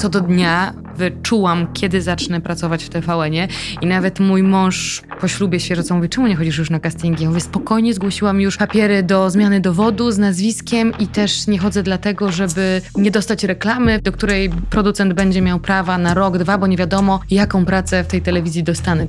co 0.00 0.08
do 0.08 0.20
dnia 0.20 0.74
wyczułam, 0.96 1.72
kiedy 1.72 2.02
zacznę 2.02 2.40
pracować 2.40 2.84
w 2.84 2.88
TVN-ie 2.88 3.48
i 3.82 3.86
nawet 3.86 4.20
mój 4.20 4.42
mąż 4.42 5.02
po 5.20 5.28
ślubie 5.28 5.60
świeżo 5.60 5.94
mówi, 5.94 6.08
czemu 6.08 6.26
nie 6.26 6.36
chodzisz 6.36 6.58
już 6.58 6.70
na 6.70 6.80
castingi? 6.80 7.22
Ja 7.22 7.28
mówię, 7.28 7.40
spokojnie, 7.40 7.94
zgłosiłam 7.94 8.40
już 8.40 8.56
papiery 8.56 9.02
do 9.02 9.30
zmiany 9.30 9.60
dowodu 9.60 10.10
z 10.10 10.18
nazwiskiem 10.18 10.92
i 10.98 11.06
też 11.06 11.46
nie 11.46 11.58
chodzę 11.58 11.82
dlatego, 11.82 12.32
żeby 12.32 12.82
nie 12.96 13.10
dostać 13.10 13.44
reklamy, 13.44 14.00
do 14.02 14.12
której 14.12 14.50
producent 14.70 15.12
będzie 15.12 15.42
miał 15.42 15.60
prawa 15.60 15.98
na 15.98 16.14
rok, 16.14 16.38
dwa, 16.38 16.58
bo 16.58 16.66
nie 16.66 16.76
wiadomo, 16.76 17.20
jaką 17.30 17.64
pracę 17.64 18.04
w 18.04 18.06
tej 18.06 18.22
telewizji 18.22 18.62
dostanę. 18.62 19.06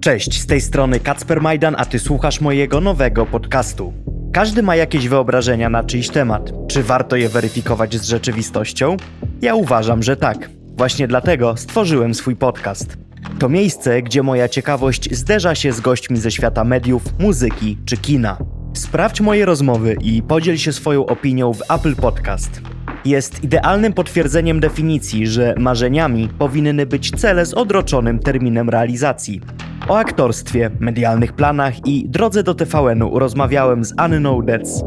Cześć, 0.00 0.40
z 0.40 0.46
tej 0.46 0.60
strony 0.60 1.00
Kacper 1.00 1.40
Majdan, 1.40 1.74
a 1.78 1.84
ty 1.84 1.98
słuchasz 1.98 2.40
mojego 2.40 2.80
nowego 2.80 3.26
podcastu. 3.26 4.07
Każdy 4.32 4.62
ma 4.62 4.76
jakieś 4.76 5.08
wyobrażenia 5.08 5.70
na 5.70 5.84
czyjś 5.84 6.08
temat. 6.08 6.52
Czy 6.68 6.82
warto 6.82 7.16
je 7.16 7.28
weryfikować 7.28 7.96
z 7.96 8.04
rzeczywistością? 8.04 8.96
Ja 9.42 9.54
uważam, 9.54 10.02
że 10.02 10.16
tak. 10.16 10.50
Właśnie 10.76 11.08
dlatego 11.08 11.56
stworzyłem 11.56 12.14
swój 12.14 12.36
podcast. 12.36 12.96
To 13.38 13.48
miejsce, 13.48 14.02
gdzie 14.02 14.22
moja 14.22 14.48
ciekawość 14.48 15.14
zderza 15.16 15.54
się 15.54 15.72
z 15.72 15.80
gośćmi 15.80 16.16
ze 16.16 16.30
świata 16.30 16.64
mediów, 16.64 17.02
muzyki 17.18 17.78
czy 17.84 17.96
kina. 17.96 18.38
Sprawdź 18.74 19.20
moje 19.20 19.44
rozmowy 19.44 19.96
i 20.00 20.22
podziel 20.22 20.56
się 20.56 20.72
swoją 20.72 21.06
opinią 21.06 21.52
w 21.52 21.62
Apple 21.70 21.96
Podcast. 21.96 22.60
Jest 23.04 23.44
idealnym 23.44 23.92
potwierdzeniem 23.92 24.60
definicji, 24.60 25.26
że 25.26 25.54
marzeniami 25.58 26.28
powinny 26.38 26.86
być 26.86 27.10
cele 27.10 27.46
z 27.46 27.54
odroczonym 27.54 28.18
terminem 28.18 28.70
realizacji. 28.70 29.40
O 29.88 29.96
aktorstwie, 29.96 30.70
medialnych 30.80 31.32
planach 31.32 31.86
i 31.86 32.08
drodze 32.08 32.42
do 32.42 32.54
TVN-u 32.54 33.18
rozmawiałem 33.18 33.84
z 33.84 33.94
Anną 33.96 34.42
Dec. 34.42 34.84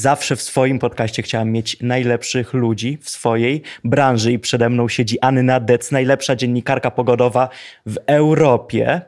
Zawsze 0.00 0.36
w 0.36 0.42
swoim 0.42 0.78
podcaście 0.78 1.22
chciałam 1.22 1.50
mieć 1.50 1.76
najlepszych 1.80 2.54
ludzi 2.54 2.98
w 3.02 3.10
swojej 3.10 3.62
branży 3.84 4.32
i 4.32 4.38
przede 4.38 4.70
mną 4.70 4.88
siedzi 4.88 5.20
Anna 5.20 5.60
Dec, 5.60 5.90
najlepsza 5.90 6.36
dziennikarka 6.36 6.90
pogodowa 6.90 7.48
w 7.86 7.96
Europie. 8.06 9.00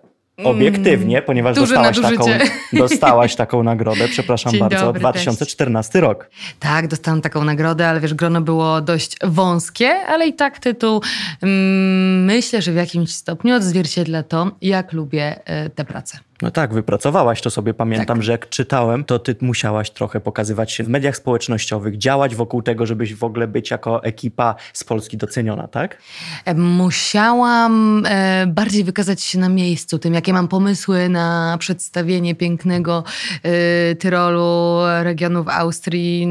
Obiektywnie, 0.45 1.17
Mm, 1.17 1.27
ponieważ 1.27 1.57
dostałaś 1.57 2.01
taką, 2.01 2.25
dostałaś 2.73 3.37
taką 3.37 3.63
nagrodę, 3.63 4.09
przepraszam 4.09 4.53
Dzień 4.53 4.61
bardzo, 4.61 4.87
dobry, 4.87 5.01
2014 5.01 6.01
rok. 6.01 6.31
Tak, 6.61 6.89
dostałam 6.89 7.21
taką 7.21 7.45
nagrodę, 7.45 7.89
ale 7.89 8.01
wiesz, 8.01 8.15
grono 8.15 8.41
było 8.41 8.81
dość 8.81 9.17
wąskie, 9.25 9.89
ale 9.89 10.27
i 10.27 10.35
tak 10.35 10.59
tytuł 10.59 11.03
mm, 11.43 12.25
myślę, 12.25 12.63
że 12.63 12.73
w 12.73 12.77
jakimś 12.77 13.11
stopniu 13.11 13.55
odzwierciedla 13.55 14.23
to, 14.23 14.51
jak 14.63 14.93
lubię 14.93 15.41
e, 15.45 15.71
tę 15.71 15.85
pracę. 15.85 16.19
No 16.43 16.51
tak, 16.51 16.75
wypracowałaś 16.75 17.43
to 17.43 17.51
sobie. 17.51 17.75
Pamiętam, 17.75 18.17
Tak. 18.17 18.23
że 18.23 18.33
jak 18.33 18.49
czytałem, 18.49 19.05
to 19.05 19.19
ty 19.19 19.37
musiałaś 19.41 19.91
trochę 19.91 20.21
pokazywać 20.21 20.73
się 20.73 20.85
w 20.85 20.89
mediach 20.89 21.17
społecznościowych, 21.17 21.99
działać 21.99 22.35
wokół 22.35 22.63
tego, 22.63 22.87
żebyś 22.87 23.15
w 23.15 23.25
ogóle 23.25 23.49
być 23.49 23.71
jako 23.71 24.05
ekipa 24.05 24.55
z 24.73 24.85
Polski 24.85 25.17
doceniona, 25.17 25.69
tak? 25.69 25.99
E, 26.45 26.55
Musiałam 26.55 28.03
e, 28.07 28.47
bardziej 28.47 28.85
wykazać 28.85 29.23
się 29.23 29.39
na 29.39 29.49
miejscu, 29.49 29.99
tym 29.99 30.15
jakie 30.15 30.33
mam 30.33 30.49
pomysły 30.49 31.09
na 31.09 31.57
przedstawienie 31.59 32.35
pięknego 32.35 33.05
e, 33.43 33.95
Tyrolu, 33.95 34.79
regionów 35.03 35.49
Austrii, 35.49 36.27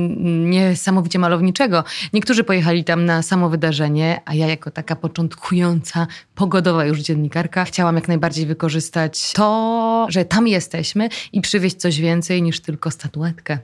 niesamowicie 0.50 1.20
malowniczego. 1.20 1.84
Niektórzy 2.14 2.44
pojechali 2.44 2.84
tam 2.84 3.06
na 3.06 3.22
samo 3.22 3.50
wydarzenie, 3.50 4.22
a 4.26 4.34
ja 4.34 4.48
jako 4.48 4.72
taka 4.72 4.96
początkująca, 4.96 6.08
pogodowa 6.36 6.86
już 6.86 7.00
dziennikarka, 7.00 7.66
chciałam 7.66 7.96
jak 7.96 8.08
najbardziej 8.08 8.46
wykorzystać 8.46 9.34
to, 9.34 10.01
że 10.10 10.26
tam 10.26 10.48
jesteśmy 10.48 11.10
i 11.34 11.42
przywieźć 11.42 11.76
coś 11.76 12.02
więcej 12.02 12.42
niż 12.42 12.60
tylko 12.60 12.92
statuetkę. 12.92 13.58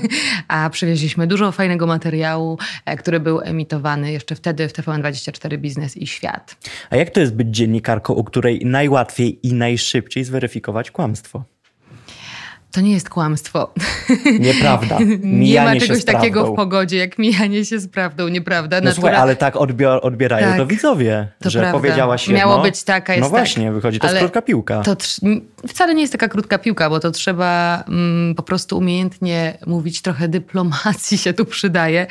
a 0.48 0.70
przywieźliśmy 0.70 1.26
dużo 1.26 1.52
fajnego 1.52 1.86
materiału, 1.86 2.58
e, 2.84 2.96
który 2.96 3.20
był 3.20 3.40
emitowany 3.40 4.12
jeszcze 4.12 4.34
wtedy 4.34 4.68
w 4.68 4.72
TVN24 4.72 5.58
Biznes 5.58 5.96
i 5.96 6.06
Świat. 6.06 6.56
A 6.90 6.96
jak 6.96 7.10
to 7.10 7.20
jest 7.20 7.34
być 7.34 7.48
dziennikarką, 7.48 8.14
u 8.14 8.24
której 8.24 8.60
najłatwiej 8.64 9.46
i 9.46 9.52
najszybciej 9.52 10.24
zweryfikować 10.24 10.90
kłamstwo? 10.90 11.44
To 12.72 12.80
nie 12.80 12.92
jest 12.92 13.08
kłamstwo. 13.10 13.74
Nieprawda. 14.40 14.98
nie 15.22 15.60
ma 15.64 15.76
czegoś 15.76 16.04
takiego 16.04 16.52
w 16.52 16.56
pogodzie, 16.56 16.96
jak 16.96 17.18
mijanie 17.18 17.64
się 17.64 17.78
z 17.80 17.88
prawdą, 17.88 18.28
nieprawda? 18.28 18.80
No 18.80 18.92
słuchaj, 18.92 19.12
Natura- 19.12 19.22
ale 19.22 19.36
tak 19.36 19.56
odbior, 19.56 20.00
odbierają 20.02 20.48
Tak, 20.48 20.56
to 20.56 20.66
widzowie, 20.66 21.28
to 21.42 21.50
że 21.50 21.60
prawda. 21.60 21.78
powiedziałaś 21.78 22.28
jedno. 22.28 22.38
Miało 22.38 22.62
być 22.62 22.82
tak, 22.82 23.10
a 23.10 23.14
jest 23.14 23.20
No 23.20 23.30
tak. 23.30 23.40
właśnie, 23.40 23.72
wychodzi, 23.72 23.98
to 23.98 24.06
jest 24.06 24.12
Ale 24.12 24.20
krótka 24.20 24.42
piłka. 24.42 24.82
To 24.82 24.94
trz- 24.94 25.40
wcale 25.68 25.94
nie 25.94 26.00
jest 26.00 26.12
taka 26.12 26.28
krótka 26.28 26.58
piłka, 26.58 26.90
bo 26.90 27.00
to 27.00 27.10
trzeba 27.10 27.84
mm, 27.88 28.34
po 28.34 28.42
prostu 28.42 28.78
umiejętnie 28.78 29.58
mówić. 29.66 30.02
Trochę 30.02 30.28
dyplomacji 30.28 31.18
się 31.18 31.32
tu 31.32 31.44
przydaje, 31.44 32.06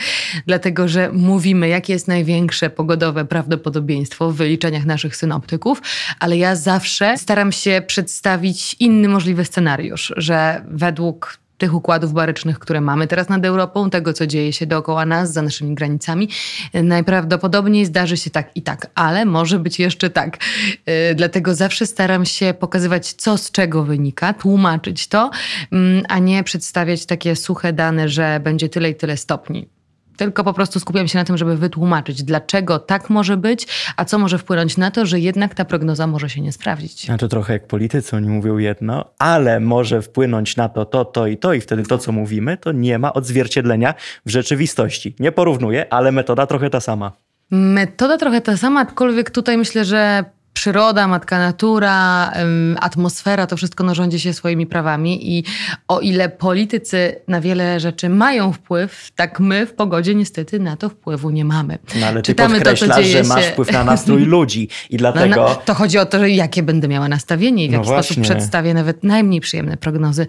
dlatego 0.48 0.88
że 0.88 1.10
mówimy, 1.14 1.68
jakie 1.68 1.94
jest 1.94 2.08
największe 2.08 2.70
pogodowe 2.70 3.26
prawdopodobieństwo 3.26 4.32
w 4.32 4.36
wyliczeniach 4.36 4.86
naszych 4.86 5.16
synoptyków, 5.16 5.82
ale 6.20 6.38
ja 6.38 6.56
zawsze 6.56 7.18
staram 7.18 7.52
się 7.52 7.82
przedstawić 7.88 8.76
inny 8.80 9.08
możliwy 9.10 9.46
scenariusz, 9.46 10.14
że 10.18 10.49
według 10.68 11.40
tych 11.60 11.74
układów 11.74 12.14
barycznych, 12.14 12.60
które 12.60 12.82
mamy 12.82 13.08
teraz 13.08 13.30
nad 13.30 13.46
Europą, 13.46 13.90
tego, 13.90 14.14
co 14.14 14.28
dzieje 14.28 14.54
się 14.54 14.66
dookoła 14.66 15.06
nas, 15.06 15.34
za 15.34 15.42
naszymi 15.42 15.76
granicami. 15.76 16.30
Najprawdopodobniej 16.74 17.86
zdarzy 17.86 18.18
się 18.18 18.30
tak 18.30 18.52
i 18.56 18.62
tak, 18.62 18.88
ale 18.96 19.26
może 19.26 19.60
być 19.60 19.80
jeszcze 19.80 20.10
tak. 20.10 20.38
Yy, 20.86 20.94
Dlatego 21.16 21.56
zawsze 21.56 21.86
staram 21.86 22.26
się 22.26 22.54
pokazywać, 22.60 23.14
co 23.14 23.38
z 23.38 23.52
czego 23.52 23.84
wynika, 23.84 24.34
tłumaczyć 24.34 25.08
to, 25.08 25.30
mm, 25.72 26.04
a 26.10 26.20
nie 26.20 26.44
przedstawiać 26.44 27.06
takie 27.06 27.36
suche 27.36 27.74
dane, 27.74 28.10
że 28.10 28.40
będzie 28.44 28.70
tyle 28.70 28.90
i 28.90 28.96
tyle 28.96 29.18
stopni. 29.18 29.79
Tylko 30.20 30.44
po 30.44 30.54
prostu 30.54 30.80
skupiam 30.80 31.08
się 31.08 31.18
na 31.18 31.26
tym, 31.26 31.38
żeby 31.38 31.58
wytłumaczyć, 31.58 32.24
dlaczego 32.24 32.80
tak 32.80 33.10
może 33.10 33.38
być, 33.38 33.68
a 33.98 34.06
co 34.06 34.20
może 34.20 34.38
wpłynąć 34.38 34.78
na 34.78 34.92
to, 34.92 35.06
że 35.06 35.20
jednak 35.20 35.56
ta 35.56 35.66
prognoza 35.66 36.08
może 36.08 36.30
się 36.30 36.42
nie 36.42 36.52
sprawdzić. 36.52 37.10
A 37.10 37.18
to 37.18 37.28
trochę 37.28 37.54
jak 37.54 37.68
politycy, 37.68 38.16
oni 38.16 38.30
mówią 38.30 38.58
jedno, 38.58 39.06
ale 39.20 39.60
może 39.60 40.02
wpłynąć 40.02 40.56
na 40.56 40.70
to, 40.70 40.86
to, 40.86 41.06
to 41.06 41.28
i 41.28 41.38
to 41.38 41.54
i 41.54 41.62
wtedy 41.62 41.84
to, 41.84 41.98
co 41.98 42.12
mówimy, 42.12 42.58
to 42.58 42.72
nie 42.72 43.00
ma 43.00 43.14
odzwierciedlenia 43.14 43.94
w 44.26 44.30
rzeczywistości. 44.30 45.16
Nie 45.20 45.32
porównuję, 45.32 45.94
ale 45.94 46.12
metoda 46.12 46.48
trochę 46.48 46.70
ta 46.70 46.80
sama. 46.80 47.12
Metoda 47.52 48.18
trochę 48.18 48.42
ta 48.42 48.58
sama, 48.58 48.82
aczkolwiek 48.82 49.30
tutaj 49.30 49.58
myślę, 49.58 49.86
że 49.86 50.24
przyroda, 50.60 51.08
matka 51.08 51.40
natura, 51.40 52.32
atmosfera, 52.80 53.48
to 53.48 53.58
wszystko 53.58 53.84
no, 53.84 53.96
rządzi 53.96 54.20
się 54.20 54.34
swoimi 54.34 54.68
prawami 54.68 55.38
i 55.38 55.44
o 55.88 56.00
ile 56.00 56.30
politycy 56.30 57.16
na 57.28 57.42
wiele 57.42 57.80
rzeczy 57.80 58.10
mają 58.10 58.54
wpływ, 58.54 59.12
tak 59.16 59.40
my 59.40 59.66
w 59.66 59.74
pogodzie 59.74 60.16
niestety 60.16 60.60
na 60.60 60.78
to 60.78 60.90
wpływu 60.90 61.30
nie 61.30 61.46
mamy. 61.46 61.78
No 62.00 62.08
ale 62.08 62.22
ty 62.22 62.26
Czytamy 62.26 62.58
to, 62.62 62.64
co 62.64 62.70
podkreślasz, 62.70 63.06
dzieje 63.06 63.24
że 63.24 63.30
masz 63.30 63.46
się- 63.46 63.52
wpływ 63.52 63.72
na 63.72 63.84
nastrój 63.84 64.26
ludzi 64.36 64.70
i 64.90 64.94
No, 64.96 64.98
dlatego... 65.00 65.36
na, 65.50 65.56
to 65.56 65.74
chodzi 65.74 65.98
o 65.98 66.06
to, 66.06 66.20
że 66.20 66.30
jakie 66.30 66.64
będę 66.64 66.88
miała 66.88 67.08
nastawienie 67.08 67.66
i 67.66 67.68
w 67.70 67.72
No 67.72 67.78
jaki 67.78 67.88
właśnie. 67.88 68.04
sposób 68.16 68.24
przedstawię 68.24 68.74
nawet 68.74 69.04
najmniej 69.04 69.42
przyjemne 69.42 69.78
prognozy. 69.78 70.28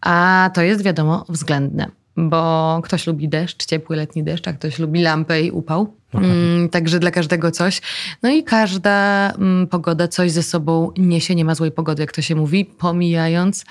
A 0.00 0.50
to 0.54 0.62
jest 0.62 0.82
wiadomo 0.84 1.24
względne, 1.28 1.86
bo 2.16 2.80
ktoś 2.84 3.06
lubi 3.06 3.28
deszcz, 3.28 3.66
ciepły 3.66 3.96
letni 3.96 4.24
deszcz, 4.24 4.48
a 4.48 4.52
ktoś 4.52 4.78
lubi 4.78 5.02
lampę 5.02 5.42
i 5.42 5.50
upał. 5.50 6.01
Mm, 6.14 6.68
także 6.68 6.98
dla 6.98 7.10
każdego 7.10 7.50
coś. 7.50 7.80
No 8.22 8.30
i 8.30 8.44
każda 8.44 9.30
mm, 9.30 9.66
pogoda 9.66 10.08
coś 10.08 10.30
ze 10.30 10.42
sobą 10.42 10.92
niesie, 10.96 11.34
nie 11.34 11.44
ma 11.44 11.54
złej 11.54 11.70
pogody, 11.70 12.02
jak 12.02 12.12
to 12.12 12.22
się 12.22 12.34
mówi, 12.34 12.64
pomijając 12.64 13.64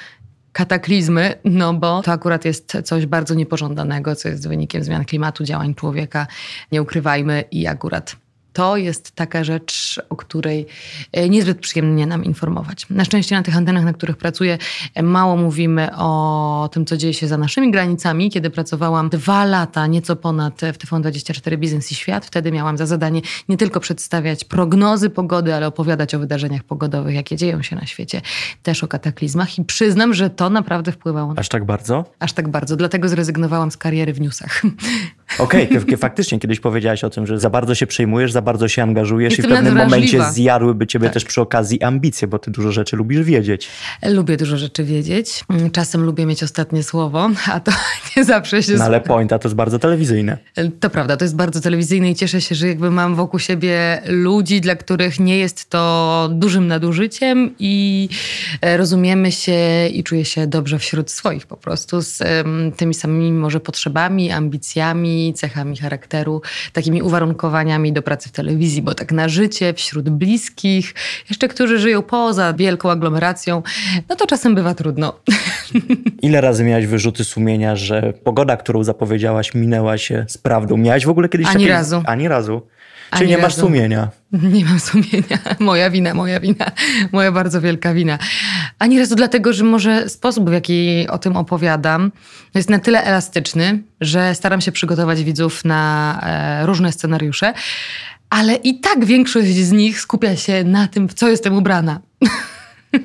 kataklizmy, 0.52 1.34
no 1.46 1.74
bo 1.74 2.02
to 2.02 2.12
akurat 2.12 2.46
jest 2.46 2.78
coś 2.84 3.06
bardzo 3.06 3.34
niepożądanego, 3.34 4.16
co 4.16 4.30
jest 4.30 4.48
wynikiem 4.48 4.84
zmian 4.84 5.06
klimatu, 5.06 5.44
działań 5.44 5.76
człowieka, 5.76 6.28
nie 6.72 6.82
ukrywajmy 6.82 7.44
i 7.52 7.68
akurat 7.68 8.16
to 8.54 8.78
jest 8.78 9.12
taka 9.12 9.44
rzecz, 9.44 10.02
o 10.10 10.16
której 10.16 10.66
e, 11.12 11.30
niezbyt 11.30 11.60
przyjemnie 11.60 12.08
nam 12.08 12.24
informować. 12.24 12.86
Na 12.90 13.06
szczęście 13.06 13.36
na 13.36 13.44
tych 13.44 13.58
antenach, 13.58 13.84
na 13.84 13.94
których 13.94 14.18
pracuję, 14.18 14.58
e, 14.96 15.04
mało 15.04 15.38
mówimy 15.38 15.90
o 15.98 16.70
tym, 16.72 16.86
co 16.86 16.98
dzieje 16.98 17.14
się 17.14 17.28
za 17.28 17.38
naszymi 17.38 17.72
granicami. 17.72 18.30
Kiedy 18.32 18.50
pracowałam 18.50 19.10
dwa 19.10 19.46
lata, 19.46 19.88
nieco 19.88 20.16
ponad 20.16 20.62
w 20.62 20.78
TVN24 20.78 21.58
Biznes 21.58 21.92
i 21.92 21.96
Świat, 21.96 22.26
wtedy 22.26 22.52
miałam 22.52 22.78
za 22.78 22.86
zadanie 22.86 23.22
nie 23.50 23.58
tylko 23.58 23.80
przedstawiać 23.80 24.44
prognozy 24.44 25.10
pogody, 25.10 25.56
ale 25.56 25.68
opowiadać 25.68 26.16
o 26.16 26.20
wydarzeniach 26.20 26.64
pogodowych, 26.64 27.16
jakie 27.16 27.36
dzieją 27.36 27.62
się 27.62 27.76
na 27.76 27.86
świecie, 27.86 28.22
też 28.64 28.84
o 28.84 28.88
kataklizmach 28.88 29.60
i 29.60 29.66
przyznam, 29.66 30.14
że 30.14 30.30
to 30.30 30.50
naprawdę 30.50 30.92
wpływało 30.92 31.34
na 31.34 31.40
Aż 31.40 31.50
tak 31.50 31.66
bardzo? 31.66 32.06
aż 32.20 32.34
tak 32.34 32.50
bardzo. 32.50 32.76
Dlatego 32.76 33.10
zrezygnowałam 33.10 33.72
z 33.72 33.78
kariery 33.78 34.14
w 34.14 34.22
newsach. 34.22 34.62
Okej, 35.40 35.78
okay, 35.78 35.98
faktycznie 35.98 36.40
kiedyś 36.40 36.60
powiedziałaś 36.60 37.04
o 37.04 37.10
tym, 37.10 37.28
że 37.28 37.40
za 37.40 37.50
bardzo 37.50 37.76
się 37.76 37.88
przejmujesz, 37.88 38.32
za 38.32 38.42
bardzo 38.42 38.68
się 38.68 38.84
angażujesz 38.84 39.32
Jestem 39.38 39.52
i 39.52 39.54
w 39.54 39.56
pewnym 39.56 39.76
momencie 39.76 40.24
zjadłyby 40.32 40.88
ciebie 40.88 41.06
Tak. 41.06 41.14
też 41.14 41.26
przy 41.26 41.42
okazji 41.42 41.84
ambicje, 41.84 42.28
bo 42.28 42.40
ty 42.40 42.52
dużo 42.52 42.72
rzeczy 42.72 42.96
lubisz 42.96 43.22
wiedzieć. 43.22 43.68
Lubię 44.06 44.38
dużo 44.38 44.58
rzeczy 44.58 44.84
wiedzieć. 44.84 45.44
Czasem 45.72 46.04
lubię 46.04 46.26
mieć 46.26 46.44
ostatnie 46.44 46.84
słowo, 46.84 47.30
a 47.52 47.60
to 47.60 47.72
nie 48.18 48.24
zawsze 48.24 48.64
się 48.64 48.74
No 48.74 48.84
ale 48.84 49.02
pointa 49.02 49.40
to 49.40 49.48
jest 49.48 49.56
bardzo 49.56 49.80
telewizyjne. 49.80 50.38
To 50.80 50.90
prawda, 50.90 51.18
to 51.18 51.26
jest 51.26 51.36
bardzo 51.36 51.62
telewizyjne 51.62 52.12
i 52.12 52.16
cieszę 52.16 52.42
się, 52.42 52.56
że 52.56 52.68
jakby 52.68 52.92
mam 52.92 53.16
wokół 53.16 53.40
siebie 53.40 54.02
ludzi, 54.08 54.62
dla 54.62 54.76
których 54.76 55.20
nie 55.20 55.38
jest 55.38 55.70
to 55.70 56.30
dużym 56.34 56.68
nadużyciem 56.68 57.56
i 57.60 58.10
e, 58.62 58.78
rozumiemy 58.78 59.32
się 59.32 59.88
i 59.88 60.04
czuję 60.04 60.26
się 60.26 60.48
dobrze 60.48 60.80
wśród 60.80 61.12
swoich 61.12 61.48
po 61.48 61.58
prostu 61.58 62.02
z 62.02 62.24
tymi 62.78 62.94
samymi 62.94 63.32
może 63.32 63.60
potrzebami, 63.60 64.32
ambicjami, 64.32 65.21
cechami 65.34 65.78
charakteru, 65.78 66.42
takimi 66.74 67.02
uwarunkowaniami 67.02 67.94
do 67.94 68.02
pracy 68.02 68.30
w 68.30 68.32
telewizji, 68.32 68.82
bo 68.82 68.94
tak 68.94 69.12
na 69.12 69.30
życie 69.30 69.74
wśród 69.74 70.10
bliskich, 70.10 70.94
jeszcze 71.30 71.48
którzy 71.48 71.80
żyją 71.80 72.02
poza 72.02 72.54
wielką 72.54 72.92
aglomeracją, 72.92 73.64
no 74.10 74.16
to 74.16 74.28
czasem 74.28 74.56
bywa 74.56 74.74
trudno. 74.74 75.20
Ile 76.22 76.42
razy 76.42 76.64
miałaś 76.64 76.86
wyrzuty 76.86 77.24
sumienia, 77.24 77.76
że 77.76 78.14
pogoda, 78.24 78.58
którą 78.58 78.84
zapowiedziałaś, 78.84 79.54
minęła 79.54 79.98
się 79.98 80.26
z 80.28 80.38
prawdą? 80.38 80.78
Miałaś 80.78 81.06
w 81.06 81.10
ogóle 81.10 81.30
kiedyś 81.30 81.48
Ani 81.48 81.56
takie... 81.56 81.70
razu. 81.70 82.04
Ani 82.06 82.28
razu. 82.28 82.62
Czyli 83.18 83.30
nie 83.30 83.38
masz 83.38 83.44
razu. 83.44 83.62
sumienia. 83.62 84.10
Nie 84.54 84.66
mam 84.66 84.80
sumienia. 84.80 85.38
Moja 85.60 85.90
wina, 85.90 86.14
moja 86.14 86.40
wina. 86.40 86.72
Moja 87.12 87.32
bardzo 87.32 87.62
wielka 87.62 87.94
wina. 87.94 88.18
Ani 88.80 89.00
razu 89.00 89.16
dlatego, 89.16 89.54
że 89.54 89.64
może 89.64 90.10
sposób, 90.10 90.50
w 90.50 90.54
jaki 90.54 91.08
o 91.10 91.18
tym 91.18 91.38
opowiadam, 91.38 92.12
jest 92.56 92.70
na 92.70 92.80
tyle 92.80 93.04
elastyczny, 93.04 93.84
że 94.02 94.36
staram 94.36 94.62
się 94.62 94.72
przygotować 94.72 95.24
widzów 95.24 95.66
na 95.66 96.20
e, 96.24 96.66
różne 96.66 96.92
scenariusze, 96.92 97.54
ale 98.30 98.56
i 98.56 98.80
tak 98.80 99.06
większość 99.06 99.56
z 99.56 99.72
nich 99.72 100.02
skupia 100.02 100.36
się 100.36 100.64
na 100.64 100.88
tym, 100.88 101.10
w 101.10 101.14
co 101.14 101.30
jestem 101.30 101.58
ubrana. 101.58 102.00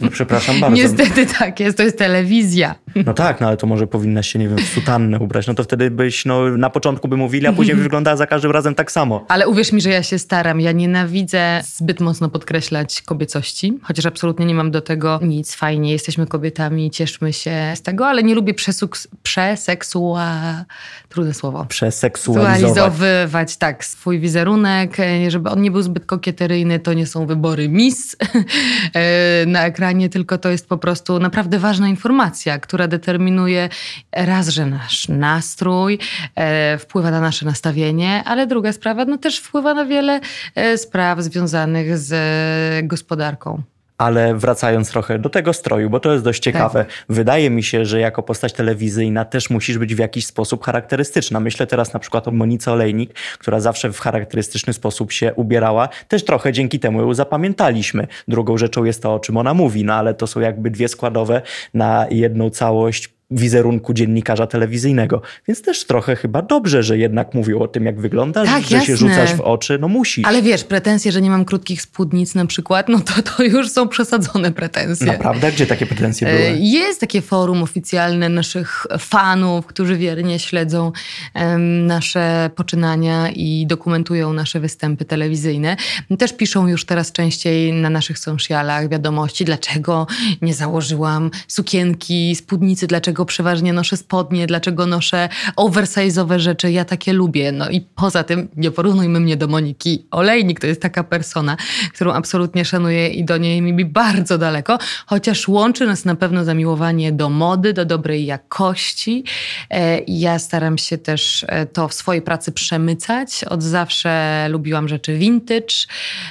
No, 0.00 0.10
przepraszam 0.10 0.60
bardzo. 0.60 0.76
Niestety 0.76 1.26
tak 1.38 1.60
jest, 1.60 1.76
to 1.76 1.82
jest 1.82 1.98
telewizja. 1.98 2.74
No 3.06 3.14
tak, 3.14 3.40
no 3.40 3.46
ale 3.46 3.56
to 3.56 3.66
może 3.66 3.86
powinnaś 3.86 4.28
się, 4.28 4.38
nie 4.38 4.48
wiem, 4.48 4.58
w 4.58 4.68
sutannę 4.68 5.18
ubrać. 5.18 5.46
No 5.46 5.54
to 5.54 5.64
wtedy 5.64 5.90
byś, 5.90 6.24
no 6.24 6.56
na 6.56 6.70
początku 6.70 7.08
by 7.08 7.16
mówili, 7.16 7.46
a 7.46 7.52
później 7.52 7.74
byś 7.76 7.82
wyglądała 7.82 8.16
za 8.16 8.26
każdym 8.26 8.50
razem 8.50 8.74
tak 8.74 8.92
samo. 8.92 9.24
Ale 9.28 9.48
uwierz 9.48 9.72
mi, 9.72 9.80
że 9.80 9.90
ja 9.90 10.02
się 10.02 10.18
staram. 10.18 10.60
Ja 10.60 10.72
nienawidzę 10.72 11.60
zbyt 11.64 12.00
mocno 12.00 12.28
podkreślać 12.28 13.02
kobiecości, 13.02 13.78
chociaż 13.82 14.06
absolutnie 14.06 14.46
nie 14.46 14.54
mam 14.54 14.70
do 14.70 14.80
tego 14.80 15.20
nic. 15.22 15.54
Fajnie, 15.54 15.92
jesteśmy 15.92 16.26
kobietami, 16.26 16.90
cieszmy 16.90 17.32
się 17.32 17.72
z 17.74 17.82
tego, 17.82 18.06
ale 18.06 18.22
nie 18.22 18.34
lubię 18.34 18.54
przesuks- 18.54 19.06
przeseksua... 19.22 20.64
Trudne 21.08 21.34
słowo. 21.34 21.66
Przeseksualizować. 21.68 23.56
Tak, 23.56 23.84
swój 23.84 24.18
wizerunek, 24.20 25.00
e, 25.00 25.30
żeby 25.30 25.50
on 25.50 25.62
nie 25.62 25.70
był 25.70 25.82
zbyt 25.82 26.06
kokieteryjny, 26.06 26.78
to 26.78 26.92
nie 26.92 27.06
są 27.06 27.26
wybory 27.26 27.68
Miss 27.68 28.16
e, 28.94 29.46
na 29.46 29.70
ekranie, 29.76 30.08
tylko 30.08 30.38
to 30.38 30.50
jest 30.50 30.68
po 30.68 30.78
prostu 30.78 31.18
naprawdę 31.18 31.58
ważna 31.58 31.88
informacja, 31.88 32.58
która 32.58 32.88
determinuje 32.88 33.68
raz, 34.12 34.48
że 34.48 34.66
nasz 34.66 35.08
nastrój 35.08 35.98
e, 36.34 36.78
wpływa 36.78 37.10
na 37.10 37.20
nasze 37.20 37.46
nastawienie, 37.46 38.22
ale 38.24 38.46
druga 38.46 38.72
sprawa, 38.72 39.04
no 39.04 39.18
też 39.18 39.38
wpływa 39.38 39.74
na 39.74 39.84
wiele 39.84 40.20
e, 40.54 40.78
spraw 40.78 41.20
związanych 41.20 41.98
z 41.98 42.12
e, 42.12 42.86
gospodarką. 42.86 43.62
Ale 43.98 44.34
wracając 44.34 44.90
trochę 44.90 45.18
do 45.18 45.30
tego 45.30 45.52
stroju, 45.52 45.90
bo 45.90 46.00
to 46.00 46.12
jest 46.12 46.24
dość 46.24 46.42
ciekawe. 46.42 46.86
Wydaje 47.08 47.50
mi 47.50 47.62
się, 47.62 47.84
że 47.84 48.00
jako 48.00 48.22
postać 48.22 48.52
telewizyjna 48.52 49.24
też 49.24 49.50
musisz 49.50 49.78
być 49.78 49.94
w 49.94 49.98
jakiś 49.98 50.26
sposób 50.26 50.64
charakterystyczna. 50.64 51.40
Myślę 51.40 51.66
teraz 51.66 51.92
na 51.92 52.00
przykład 52.00 52.28
o 52.28 52.30
Monice 52.30 52.72
Olejnik, 52.72 53.14
która 53.38 53.60
zawsze 53.60 53.92
w 53.92 54.00
charakterystyczny 54.00 54.72
sposób 54.72 55.12
się 55.12 55.34
ubierała. 55.34 55.88
Też 56.08 56.24
trochę 56.24 56.52
dzięki 56.52 56.80
temu 56.80 57.00
ją 57.00 57.14
zapamiętaliśmy. 57.14 58.06
Drugą 58.28 58.58
rzeczą 58.58 58.84
jest 58.84 59.02
to, 59.02 59.14
o 59.14 59.20
czym 59.20 59.36
ona 59.36 59.54
mówi, 59.54 59.84
no 59.84 59.94
ale 59.94 60.14
to 60.14 60.26
są 60.26 60.40
jakby 60.40 60.70
dwie 60.70 60.88
składowe 60.88 61.42
na 61.74 62.06
jedną 62.10 62.50
całość 62.50 63.15
wizerunku 63.30 63.94
dziennikarza 63.94 64.46
telewizyjnego. 64.46 65.22
Więc 65.48 65.62
też 65.62 65.84
trochę 65.84 66.16
chyba 66.16 66.42
dobrze, 66.42 66.82
że 66.82 66.98
jednak 66.98 67.34
mówią 67.34 67.58
o 67.58 67.68
tym, 67.68 67.84
jak 67.86 68.00
wyglądasz, 68.00 68.48
Tak, 68.48 68.62
że 68.62 68.68
się 68.68 68.76
jasne. 68.76 68.96
rzucasz 68.96 69.34
w 69.34 69.40
oczy. 69.40 69.78
No 69.80 69.88
musisz. 69.88 70.24
Ale 70.26 70.42
wiesz, 70.42 70.64
pretensje, 70.64 71.12
że 71.12 71.22
nie 71.22 71.30
mam 71.30 71.44
krótkich 71.44 71.82
spódnic 71.82 72.34
na 72.34 72.46
przykład, 72.46 72.88
no 72.88 73.00
to, 73.00 73.22
to 73.22 73.42
już 73.42 73.70
są 73.70 73.88
przesadzone 73.88 74.52
pretensje. 74.52 75.06
Naprawdę? 75.06 75.52
Gdzie 75.52 75.66
takie 75.66 75.86
pretensje 75.86 76.28
E, 76.28 76.36
były? 76.52 76.58
Jest 76.60 77.00
takie 77.00 77.22
forum 77.22 77.62
oficjalne 77.62 78.28
naszych 78.28 78.86
fanów, 78.98 79.66
którzy 79.66 79.96
wiernie 79.96 80.38
śledzą 80.38 80.92
em, 81.34 81.86
nasze 81.86 82.50
poczynania 82.56 83.30
i 83.30 83.66
dokumentują 83.66 84.32
nasze 84.32 84.60
występy 84.60 85.04
telewizyjne. 85.04 85.76
Też 86.18 86.32
piszą 86.32 86.68
już 86.68 86.84
teraz 86.84 87.12
częściej 87.12 87.72
na 87.72 87.90
naszych 87.90 88.18
socialach 88.18 88.88
wiadomości, 88.88 89.44
dlaczego 89.44 90.06
nie 90.42 90.54
założyłam 90.54 91.30
sukienki, 91.48 92.34
spódnicy, 92.36 92.86
dlaczego 92.86 93.15
przeważnie 93.24 93.72
noszę 93.72 93.96
spodnie, 93.96 94.46
dlaczego 94.46 94.86
noszę 94.86 95.28
oversize'owe 95.56 96.38
rzeczy. 96.38 96.72
Ja 96.72 96.84
takie 96.84 97.12
lubię. 97.12 97.52
No 97.52 97.70
i 97.70 97.80
poza 97.80 98.24
tym 98.24 98.48
nie 98.56 98.70
porównujmy 98.70 99.20
mnie 99.20 99.36
do 99.36 99.46
Moniki 99.48 100.06
Olejnik. 100.10 100.60
To 100.60 100.66
jest 100.66 100.82
taka 100.82 101.04
persona, 101.04 101.56
którą 101.94 102.12
absolutnie 102.12 102.64
szanuję 102.64 103.08
i 103.08 103.24
do 103.24 103.36
niej 103.36 103.62
mi 103.62 103.84
bardzo 103.84 104.38
daleko, 104.38 104.78
chociaż 105.06 105.48
łączy 105.48 105.86
nas 105.86 106.04
na 106.04 106.14
pewno 106.14 106.44
zamiłowanie 106.44 107.12
do 107.12 107.28
mody, 107.30 107.72
do 107.72 107.84
dobrej 107.84 108.26
jakości. 108.26 109.24
E, 109.70 109.98
Ja 110.06 110.38
staram 110.38 110.78
się 110.78 110.98
też 110.98 111.44
e, 111.48 111.66
to 111.66 111.88
w 111.88 111.94
swojej 111.94 112.22
pracy 112.22 112.52
przemycać. 112.52 113.44
Od 113.44 113.62
zawsze 113.62 114.46
lubiłam 114.50 114.88
rzeczy 114.88 115.18
vintage. 115.18 115.74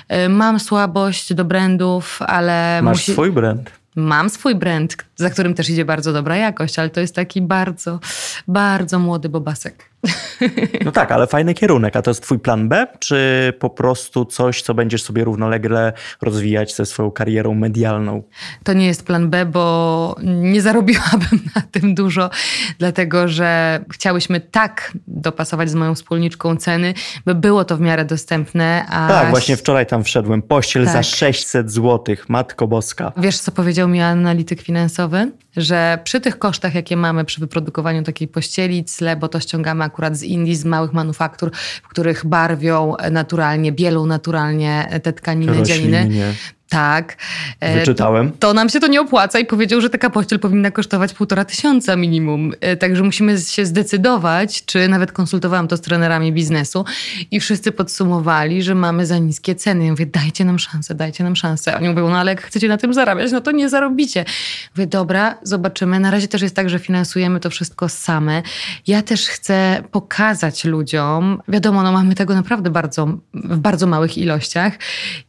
E, 0.08 0.30
Mam 0.30 0.60
słabość 0.60 1.34
do 1.34 1.46
brandów, 1.46 2.20
ale 2.22 2.82
Masz 2.82 2.98
musi... 2.98 3.12
swój 3.12 3.32
brand. 3.32 3.72
Mam 3.96 4.30
swój 4.30 4.56
brand, 4.56 4.98
za 5.16 5.30
którym 5.30 5.54
też 5.54 5.70
idzie 5.70 5.86
bardzo 5.86 6.14
dobra 6.14 6.38
jakość, 6.38 6.80
ale 6.80 6.90
to 6.90 7.00
jest 7.02 7.16
taki 7.16 7.42
bardzo, 7.42 8.00
bardzo 8.48 9.00
młody 9.00 9.30
bobasek. 9.30 9.90
No 10.86 10.92
tak, 10.92 11.12
ale 11.12 11.28
fajny 11.28 11.54
kierunek. 11.54 11.96
A 11.96 12.02
to 12.02 12.12
jest 12.12 12.24
twój 12.24 12.40
plan 12.40 12.70
B, 12.70 12.88
czy 13.00 13.54
po 13.60 13.70
prostu 13.70 14.26
coś, 14.26 14.62
co 14.62 14.74
będziesz 14.74 15.04
sobie 15.04 15.24
równolegle 15.24 15.94
rozwijać 16.22 16.76
ze 16.76 16.86
swoją 16.86 17.12
karierą 17.12 17.54
medialną? 17.54 18.24
To 18.64 18.74
nie 18.74 18.86
jest 18.86 19.06
plan 19.06 19.30
B, 19.30 19.46
bo 19.46 20.16
nie 20.24 20.62
zarobiłabym 20.62 21.40
na 21.56 21.62
tym 21.72 21.96
dużo, 21.96 22.30
dlatego 22.80 23.28
że 23.28 23.80
chciałyśmy 23.92 24.42
tak 24.42 24.92
dopasować 25.08 25.70
z 25.70 25.76
moją 25.76 25.96
wspólniczką 25.96 26.58
ceny, 26.58 26.94
by 27.26 27.36
było 27.36 27.66
to 27.66 27.78
w 27.78 27.82
miarę 27.82 28.06
dostępne. 28.06 28.86
A 28.90 29.08
Tak, 29.08 29.30
właśnie 29.30 29.58
wczoraj 29.58 29.86
tam 29.86 30.04
wszedłem. 30.04 30.42
Pościel 30.42 30.86
za 30.86 30.94
Tak. 30.94 31.04
600 31.04 31.72
zł. 31.72 32.16
Matko 32.28 32.68
Boska. 32.68 33.12
Wiesz, 33.18 33.38
co 33.40 33.52
powiedział 33.52 33.88
mi 33.88 34.02
analityk 34.02 34.62
finansowy? 34.62 35.05
sportowy. 35.06 35.45
Że 35.58 36.00
przy 36.04 36.22
tych 36.22 36.40
kosztach, 36.40 36.76
jakie 36.76 36.98
mamy 36.98 37.26
przy 37.26 37.40
wyprodukowaniu 37.40 38.04
takiej 38.04 38.28
pościeli, 38.28 38.86
cle, 38.98 39.16
bo 39.16 39.28
to 39.28 39.40
ściągamy 39.40 39.84
akurat 39.84 40.18
z 40.18 40.24
Indii, 40.24 40.56
z 40.56 40.66
małych 40.66 40.94
manufaktur, 40.94 41.52
w 41.84 41.88
których 41.88 42.26
barwią 42.26 42.94
naturalnie, 43.12 43.72
bielą 43.72 44.06
naturalnie 44.06 45.00
te 45.04 45.14
tkaniny. 45.14 45.54
Roślinnie. 45.54 46.34
Tak. 46.70 47.18
E, 47.60 47.80
Wyczytałem. 47.80 48.32
to 48.40 48.54
nam 48.54 48.70
się 48.70 48.80
to 48.80 48.88
nie 48.88 49.02
opłaca 49.02 49.40
i 49.40 49.46
powiedział, 49.46 49.82
że 49.82 49.90
taka 49.90 50.10
pościel 50.10 50.40
powinna 50.40 50.72
kosztować 50.72 51.14
półtora 51.14 51.46
tysiąca 51.46 51.96
minimum. 51.96 52.54
E, 52.62 52.78
Także 52.78 53.04
musimy 53.04 53.40
się 53.40 53.66
zdecydować, 53.66 54.66
czy 54.66 54.88
nawet 54.88 55.12
konsultowałam 55.12 55.68
to 55.68 55.78
z 55.78 55.82
trenerami 55.82 56.34
biznesu 56.34 56.86
i 57.32 57.40
wszyscy 57.40 57.72
podsumowali, 57.72 58.64
że 58.64 58.76
mamy 58.76 59.06
za 59.06 59.18
niskie 59.18 59.56
ceny. 59.56 59.86
Ja 59.86 59.92
mówię, 59.92 60.06
dajcie 60.06 60.46
nam 60.46 60.60
szansę, 60.60 60.96
dajcie 60.96 61.24
nam 61.24 61.36
szansę. 61.36 61.78
Oni 61.78 61.90
mówią, 61.90 62.10
no 62.10 62.18
ale 62.18 62.32
jak 62.32 62.42
chcecie 62.42 62.68
na 62.68 62.78
tym 62.78 62.94
zarabiać, 62.94 63.32
no 63.32 63.42
to 63.42 63.52
nie 63.52 63.70
zarobicie. 63.70 64.26
Mówię, 64.76 64.88
dobra, 64.88 65.38
zobaczymy. 65.48 66.00
Na 66.00 66.12
razie 66.12 66.28
też 66.28 66.42
jest 66.42 66.56
tak, 66.56 66.70
że 66.70 66.80
finansujemy 66.80 67.40
to 67.40 67.50
wszystko 67.50 67.90
same. 67.90 68.44
Ja 68.88 69.02
też 69.02 69.28
chcę 69.28 69.84
pokazać 69.92 70.66
ludziom, 70.66 71.42
wiadomo, 71.48 71.84
no 71.84 71.92
mamy 71.92 72.16
tego 72.16 72.36
naprawdę 72.36 72.70
bardzo, 72.70 73.08
w 73.34 73.58
bardzo 73.58 73.88
małych 73.88 74.18
ilościach 74.18 74.74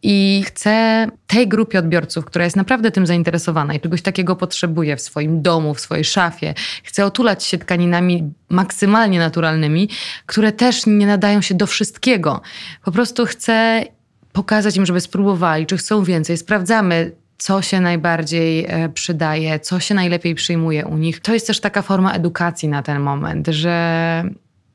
i 0.03 0.43
chcę 0.47 1.07
tej 1.27 1.49
grupie 1.49 1.79
odbiorców, 1.79 2.25
która 2.25 2.45
jest 2.45 2.57
naprawdę 2.57 2.91
tym 2.91 3.07
zainteresowana 3.07 3.75
i 3.75 3.81
czegoś 3.81 4.03
takiego 4.03 4.37
potrzebuje 4.37 4.97
w 4.97 5.01
swoim 5.01 5.43
domu, 5.43 5.75
w 5.75 5.81
swojej 5.81 6.05
szafie, 6.05 6.55
chcę 6.85 7.05
otulać 7.05 7.45
się 7.45 7.59
tkaninami 7.59 8.33
maksymalnie 8.49 9.19
naturalnymi, 9.19 9.89
które 10.27 10.53
też 10.53 10.87
nie 10.87 11.07
nadają 11.07 11.41
się 11.41 11.55
do 11.55 11.67
wszystkiego. 11.67 12.41
Po 12.85 12.93
prostu 12.93 13.27
chcę 13.27 13.85
pokazać 14.33 14.77
im, 14.77 14.87
żeby 14.87 15.01
spróbowali, 15.01 15.67
czy 15.67 15.77
chcą 15.77 16.05
więcej. 16.05 16.37
Sprawdzamy, 16.37 17.13
co 17.39 17.63
się 17.63 17.81
najbardziej 17.81 18.67
e, 18.69 18.89
przydaje, 18.89 19.61
co 19.61 19.81
się 19.81 19.95
najlepiej 19.95 20.35
przyjmuje 20.35 20.87
u 20.87 20.97
nich. 20.97 21.21
To 21.21 21.35
jest 21.35 21.47
też 21.47 21.61
taka 21.61 21.83
forma 21.83 22.13
edukacji 22.13 22.69
na 22.69 22.83
ten 22.83 23.01
moment, 23.01 23.49
że 23.49 24.25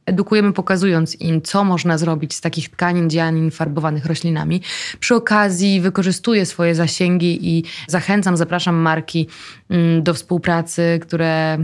edukujemy 0.06 0.54
pokazując 0.54 1.22
im, 1.22 1.42
co 1.42 1.64
można 1.64 1.98
zrobić 1.98 2.34
z 2.34 2.42
takich 2.42 2.70
tkanin, 2.70 3.10
dzianin 3.10 3.52
farbowanych 3.52 4.06
roślinami. 4.06 4.62
Przy 5.00 5.16
okazji 5.16 5.82
wykorzystuję 5.82 6.46
swoje 6.46 6.76
zasięgi 6.76 7.58
i 7.58 7.64
zachęcam, 7.88 8.38
zapraszam 8.38 8.76
marki 8.76 9.28
mm, 9.70 10.04
do 10.04 10.14
współpracy, 10.14 11.00
które 11.02 11.58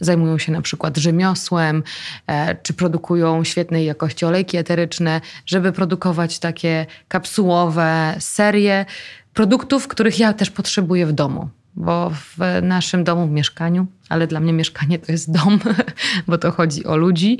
zajmują 0.00 0.38
się 0.38 0.52
na 0.52 0.62
przykład 0.62 0.96
rzemiosłem, 0.96 1.82
e, 2.26 2.56
czy 2.62 2.74
produkują 2.74 3.44
świetnej 3.44 3.86
jakości 3.86 4.24
olejki 4.24 4.56
eteryczne, 4.56 5.20
żeby 5.46 5.72
produkować 5.72 6.38
takie 6.38 6.86
kapsułowe 7.08 8.14
serie 8.18 8.86
produktów, 9.34 9.88
których 9.88 10.18
ja 10.18 10.32
też 10.32 10.50
potrzebuję 10.50 11.06
w 11.06 11.12
domu 11.12 11.48
bo 11.76 12.10
w 12.10 12.38
naszym 12.62 13.04
domu, 13.04 13.26
w 13.26 13.30
mieszkaniu, 13.30 13.86
ale 14.08 14.26
dla 14.26 14.40
mnie 14.40 14.52
mieszkanie 14.52 14.98
to 14.98 15.12
jest 15.12 15.32
dom, 15.32 15.58
bo 16.28 16.38
to 16.38 16.50
chodzi 16.50 16.84
o 16.84 16.96
ludzi, 16.96 17.38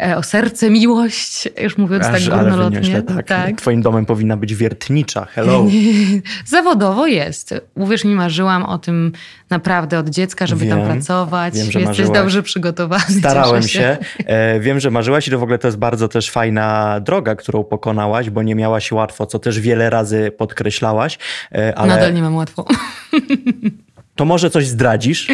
e, 0.00 0.16
o 0.16 0.22
serce, 0.22 0.70
miłość, 0.70 1.48
już 1.62 1.78
mówiąc 1.78 2.04
Aż, 2.04 2.24
tak 2.24 2.38
górnolotnie. 2.38 3.02
Tak. 3.02 3.26
tak. 3.26 3.56
Twoim 3.56 3.82
domem 3.82 4.06
powinna 4.06 4.36
być 4.36 4.54
wiertnicza, 4.54 5.24
hello. 5.24 5.66
Zawodowo 6.46 7.06
jest. 7.06 7.54
Uwierz 7.74 8.04
mi, 8.04 8.14
marzyłam 8.14 8.64
o 8.64 8.78
tym 8.78 9.12
naprawdę 9.50 9.98
od 9.98 10.08
dziecka, 10.08 10.46
żeby 10.46 10.64
wiem, 10.64 10.78
tam 10.78 10.86
pracować. 10.86 11.54
Wiem, 11.54 11.72
że 11.72 11.80
Jesteś 11.80 11.98
marzyłaś. 11.98 12.18
dobrze 12.18 12.42
przygotowany. 12.42 13.04
Starałem 13.18 13.62
się. 13.62 13.68
się. 13.68 13.98
E, 14.26 14.60
wiem, 14.60 14.80
że 14.80 14.90
marzyłaś 14.90 15.28
i 15.28 15.30
to 15.30 15.38
w 15.38 15.42
ogóle 15.42 15.58
to 15.58 15.68
jest 15.68 15.78
bardzo 15.78 16.08
też 16.08 16.30
fajna 16.30 17.00
droga, 17.00 17.34
którą 17.34 17.64
pokonałaś, 17.64 18.30
bo 18.30 18.42
nie 18.42 18.54
miałaś 18.54 18.92
łatwo, 18.92 19.26
co 19.26 19.38
też 19.38 19.60
wiele 19.60 19.90
razy 19.90 20.32
podkreślałaś. 20.38 21.18
E, 21.52 21.78
ale... 21.78 21.88
Nadal 21.88 22.14
nie 22.14 22.22
mam 22.22 22.36
łatwo. 22.36 22.64
To 24.16 24.24
może 24.24 24.50
coś 24.50 24.66
zdradzisz? 24.66 25.28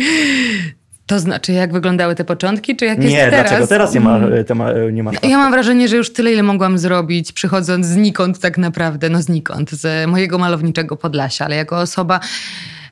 To 1.06 1.20
znaczy, 1.20 1.52
jak 1.52 1.72
wyglądały 1.72 2.14
te 2.14 2.24
początki, 2.24 2.76
czy 2.76 2.84
jak 2.84 2.98
nie, 2.98 3.04
jest 3.04 3.16
teraz? 3.16 3.32
Nie, 3.32 3.48
dlaczego 3.48 3.66
teraz 3.66 3.94
nie, 3.94 4.00
ma, 4.00 4.16
mm. 4.16 4.94
nie 4.94 5.02
masz 5.02 5.16
Ja 5.22 5.38
mam 5.38 5.52
wrażenie, 5.52 5.88
że 5.88 5.96
już 5.96 6.12
tyle, 6.12 6.32
ile 6.32 6.42
mogłam 6.42 6.78
zrobić, 6.78 7.32
przychodząc 7.32 7.86
znikąd 7.86 8.38
tak 8.38 8.58
naprawdę, 8.58 9.08
no 9.08 9.22
znikąd, 9.22 9.70
z 9.70 10.10
mojego 10.10 10.38
malowniczego 10.38 10.96
Podlasia, 10.96 11.44
ale 11.44 11.56
jako 11.56 11.78
osoba 11.80 12.20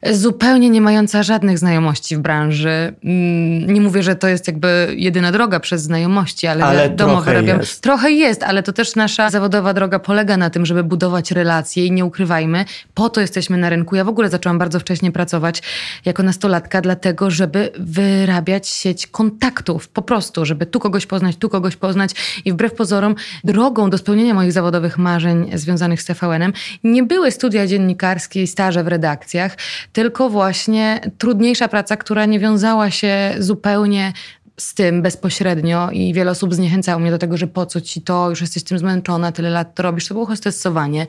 zupełnie 0.06 0.70
nie 0.70 0.80
mająca 0.80 1.22
żadnych 1.22 1.58
znajomości 1.58 2.16
w 2.16 2.20
branży. 2.20 2.94
Mm, 3.04 3.74
nie 3.74 3.80
mówię, 3.80 4.02
że 4.02 4.16
to 4.16 4.28
jest 4.28 4.46
jakby 4.46 4.94
jedyna 4.96 5.32
droga 5.32 5.60
przez 5.60 5.82
znajomości, 5.82 6.46
ale, 6.46 6.64
ale 6.64 6.90
domowe 6.90 7.32
robią. 7.32 7.58
Jest. 7.58 7.80
Trochę 7.80 8.10
jest, 8.10 8.42
ale 8.42 8.62
to 8.62 8.72
też 8.72 8.96
nasza 8.96 9.30
zawodowa 9.30 9.74
droga 9.74 9.98
polega 9.98 10.36
na 10.36 10.50
tym, 10.50 10.66
żeby 10.66 10.84
budować 10.84 11.30
relacje 11.30 11.86
i 11.86 11.92
nie 11.92 12.04
ukrywajmy, 12.04 12.64
po 12.94 13.08
to 13.08 13.20
jesteśmy 13.20 13.56
na 13.56 13.70
rynku. 13.70 13.96
Ja 13.96 14.04
w 14.04 14.08
ogóle 14.08 14.28
zaczęłam 14.28 14.58
bardzo 14.58 14.80
wcześnie 14.80 15.12
pracować 15.12 15.62
jako 16.04 16.22
nastolatka, 16.22 16.80
dlatego, 16.80 17.30
żeby 17.30 17.70
wyrabiać 17.78 18.68
sieć 18.68 19.06
kontaktów, 19.06 19.88
po 19.88 20.02
prostu, 20.02 20.44
żeby 20.44 20.66
tu 20.66 20.80
kogoś 20.80 21.06
poznać, 21.06 21.36
tu 21.36 21.48
kogoś 21.48 21.76
poznać 21.76 22.10
i 22.44 22.52
wbrew 22.52 22.74
pozorom 22.74 23.14
drogą 23.44 23.90
do 23.90 23.98
spełnienia 23.98 24.34
moich 24.34 24.52
zawodowych 24.52 24.98
marzeń 24.98 25.50
związanych 25.54 26.02
z 26.02 26.04
TVN-em 26.04 26.52
nie 26.84 27.02
były 27.02 27.30
studia 27.30 27.66
dziennikarskie 27.66 28.42
i 28.42 28.46
staże 28.46 28.84
w 28.84 28.88
redakcjach, 28.88 29.56
tylko 29.92 30.30
właśnie 30.30 31.00
trudniejsza 31.18 31.68
praca, 31.68 31.96
która 31.96 32.26
nie 32.26 32.38
wiązała 32.38 32.90
się 32.90 33.34
zupełnie 33.38 34.12
z 34.60 34.74
tym 34.74 35.02
bezpośrednio 35.02 35.90
i 35.90 36.14
wiele 36.14 36.30
osób 36.30 36.54
zniechęcało 36.54 37.00
mnie 37.00 37.10
do 37.10 37.18
tego, 37.18 37.36
że 37.36 37.46
po 37.46 37.66
co 37.66 37.80
ci 37.80 38.02
to, 38.02 38.30
już 38.30 38.40
jesteś 38.40 38.62
tym 38.62 38.78
zmęczona, 38.78 39.32
tyle 39.32 39.50
lat 39.50 39.74
to 39.74 39.82
robisz. 39.82 40.08
To 40.08 40.14
było 40.14 40.26
hostessowanie, 40.26 41.06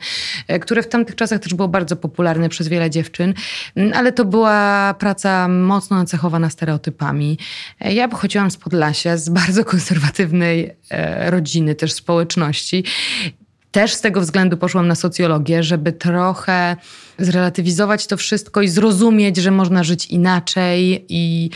e, 0.48 0.58
które 0.58 0.82
w 0.82 0.88
tamtych 0.88 1.16
czasach 1.16 1.40
też 1.40 1.54
było 1.54 1.68
bardzo 1.68 1.96
popularne 1.96 2.48
przez 2.48 2.68
wiele 2.68 2.90
dziewczyn, 2.90 3.34
ale 3.94 4.12
to 4.12 4.24
była 4.24 4.94
praca 4.98 5.48
mocno 5.48 5.96
nacechowana 5.96 6.50
stereotypami. 6.50 7.38
E, 7.80 7.94
ja 7.94 8.08
pochodziłam 8.08 8.50
z 8.50 8.56
Podlasia, 8.56 9.16
z 9.16 9.28
bardzo 9.28 9.64
konserwatywnej 9.74 10.76
e, 10.90 11.30
rodziny, 11.30 11.74
też 11.74 11.92
społeczności 11.92 12.84
też 13.72 13.94
z 13.94 14.00
tego 14.00 14.20
względu 14.20 14.56
poszłam 14.56 14.88
na 14.88 14.94
socjologię, 14.94 15.62
żeby 15.62 15.92
trochę 15.92 16.76
zrelatywizować 17.18 18.06
to 18.06 18.16
wszystko 18.16 18.62
i 18.62 18.68
zrozumieć, 18.68 19.36
że 19.36 19.50
można 19.50 19.84
żyć 19.84 20.06
inaczej 20.06 21.04
i 21.08 21.50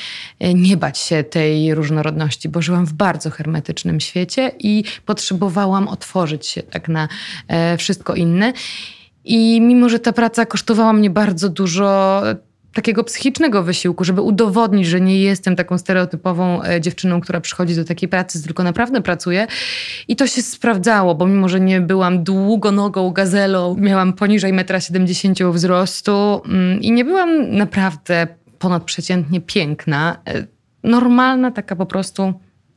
nie 0.54 0.76
bać 0.76 0.98
się 0.98 1.24
tej 1.24 1.74
różnorodności, 1.74 2.48
bo 2.48 2.62
żyłam 2.62 2.86
w 2.86 2.92
bardzo 2.92 3.30
hermetycznym 3.30 4.00
świecie 4.00 4.52
i 4.58 4.84
potrzebowałam 5.06 5.88
otworzyć 5.88 6.46
się 6.46 6.62
tak 6.62 6.88
na 6.88 7.08
e, 7.48 7.76
wszystko 7.76 8.14
inne. 8.14 8.52
I 9.24 9.60
mimo, 9.60 9.88
że 9.88 9.98
ta 9.98 10.12
praca 10.12 10.46
kosztowała 10.46 10.92
mnie 10.92 11.10
bardzo 11.10 11.48
dużo, 11.48 12.22
takiego 12.76 13.04
psychicznego 13.04 13.62
wysiłku, 13.62 14.04
żeby 14.04 14.20
udowodnić, 14.20 14.86
że 14.86 15.00
nie 15.00 15.20
jestem 15.20 15.56
taką 15.56 15.78
stereotypową 15.78 16.62
e, 16.62 16.80
dziewczyną, 16.80 17.20
która 17.20 17.40
przychodzi 17.40 17.76
do 17.76 17.84
takiej 17.84 18.08
pracy, 18.08 18.42
tylko 18.42 18.62
naprawdę 18.62 19.02
pracuję. 19.02 19.46
I 20.08 20.16
to 20.16 20.26
się 20.26 20.42
sprawdzało, 20.42 21.14
bo 21.14 21.26
mimo, 21.26 21.48
że 21.48 21.60
nie 21.60 21.80
byłam 21.80 22.24
długonogą 22.24 23.10
gazelą, 23.10 23.76
miałam 23.78 24.12
poniżej 24.12 24.52
1,70 24.52 25.44
m 25.44 25.52
wzrostu 25.52 26.42
mm, 26.44 26.80
i 26.82 26.92
nie 26.92 27.04
byłam 27.04 27.56
naprawdę 27.56 28.26
ponadprzeciętnie 28.58 29.40
piękna. 29.40 30.16
E, 30.28 30.46
normalna, 30.82 31.50
taka 31.50 31.76
po 31.76 31.86
prostu 31.86 32.34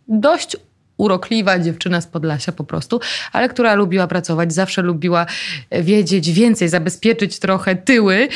dość 0.07 0.57
urokliwa 0.99 1.59
dziewczyna 1.59 2.01
z 2.01 2.07
Podlasia 2.07 2.51
po 2.51 2.63
prostu, 2.63 2.99
ale 3.31 3.49
która 3.49 3.75
lubiła 3.75 4.07
pracować, 4.07 4.53
zawsze 4.53 4.81
lubiła 4.81 5.25
wiedzieć 5.71 6.31
więcej, 6.31 6.69
zabezpieczyć 6.69 7.39
trochę 7.39 7.75
tyły, 7.75 8.27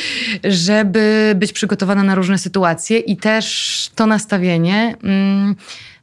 żeby 0.44 1.32
być 1.36 1.52
przygotowana 1.52 2.02
na 2.02 2.14
różne 2.14 2.38
sytuacje 2.38 2.98
i 2.98 3.16
też 3.16 3.90
to 3.94 4.06
nastawienie. 4.06 4.96
Mm, 5.04 5.56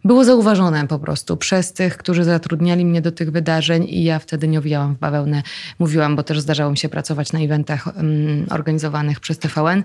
było 0.06 0.24
zauważone 0.24 0.88
po 0.88 1.00
prostu 1.00 1.38
przez 1.38 1.74
tych, 1.74 1.98
którzy 1.98 2.24
zatrudniali 2.24 2.86
mnie 2.86 3.02
do 3.02 3.12
tych 3.12 3.32
wydarzeń 3.32 3.86
i 3.90 4.04
ja 4.04 4.20
wtedy 4.20 4.48
nie 4.48 4.60
owijałam 4.60 4.96
w 4.96 5.00
bawełnę. 5.00 5.44
Mówiłam, 5.80 6.16
bo 6.16 6.24
też 6.24 6.40
zdarzało 6.40 6.72
mi 6.72 6.78
się 6.78 6.90
pracować 6.90 7.34
na 7.34 7.40
eventach 7.40 7.88
um, 7.88 8.46
organizowanych 8.50 9.20
przez 9.20 9.40
TVN 9.40 9.84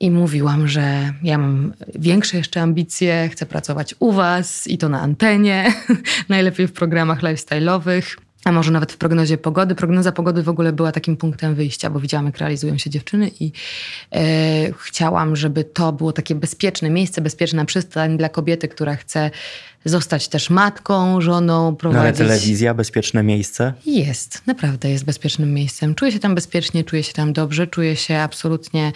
i 0.00 0.10
mówiłam, 0.10 0.68
że 0.68 1.12
ja 1.22 1.38
mam 1.38 1.72
większe 1.94 2.36
jeszcze 2.36 2.60
ambicje, 2.60 3.28
chcę 3.32 3.46
pracować 3.46 3.94
u 3.98 4.12
Was 4.12 4.66
i 4.66 4.78
to 4.78 4.88
na 4.88 5.00
antenie, 5.00 5.72
najlepiej 6.28 6.66
w 6.66 6.72
programach 6.72 7.22
lifestyle'owych 7.22 8.16
a 8.44 8.52
może 8.52 8.70
nawet 8.70 8.92
w 8.92 8.96
prognozie 8.96 9.38
pogody. 9.38 9.74
Prognoza 9.74 10.12
pogody 10.12 10.42
w 10.42 10.48
ogóle 10.48 10.72
była 10.72 10.92
takim 10.92 11.16
punktem 11.16 11.54
wyjścia, 11.54 11.90
bo 11.90 12.00
widziałam, 12.00 12.26
jak 12.26 12.38
realizują 12.38 12.78
się 12.78 12.90
dziewczyny 12.90 13.30
i 13.40 13.52
e, 14.14 14.20
chciałam, 14.78 15.36
żeby 15.36 15.64
to 15.64 15.92
było 15.92 16.12
takie 16.12 16.34
bezpieczne 16.34 16.90
miejsce, 16.90 17.20
bezpieczna 17.20 17.64
przystań 17.64 18.18
dla 18.18 18.28
kobiety, 18.28 18.68
która 18.68 18.96
chce 18.96 19.30
zostać 19.84 20.28
też 20.28 20.50
matką, 20.50 21.20
żoną, 21.20 21.76
prowadzić... 21.76 22.18
No 22.18 22.24
ale 22.24 22.30
telewizja, 22.30 22.74
bezpieczne 22.74 23.22
miejsce? 23.22 23.72
Jest, 23.86 24.46
naprawdę 24.46 24.90
jest 24.90 25.04
bezpiecznym 25.04 25.54
miejscem. 25.54 25.94
Czuję 25.94 26.12
się 26.12 26.18
tam 26.18 26.34
bezpiecznie, 26.34 26.84
czuję 26.84 27.02
się 27.02 27.12
tam 27.12 27.32
dobrze, 27.32 27.66
czuję 27.66 27.96
się 27.96 28.18
absolutnie 28.18 28.92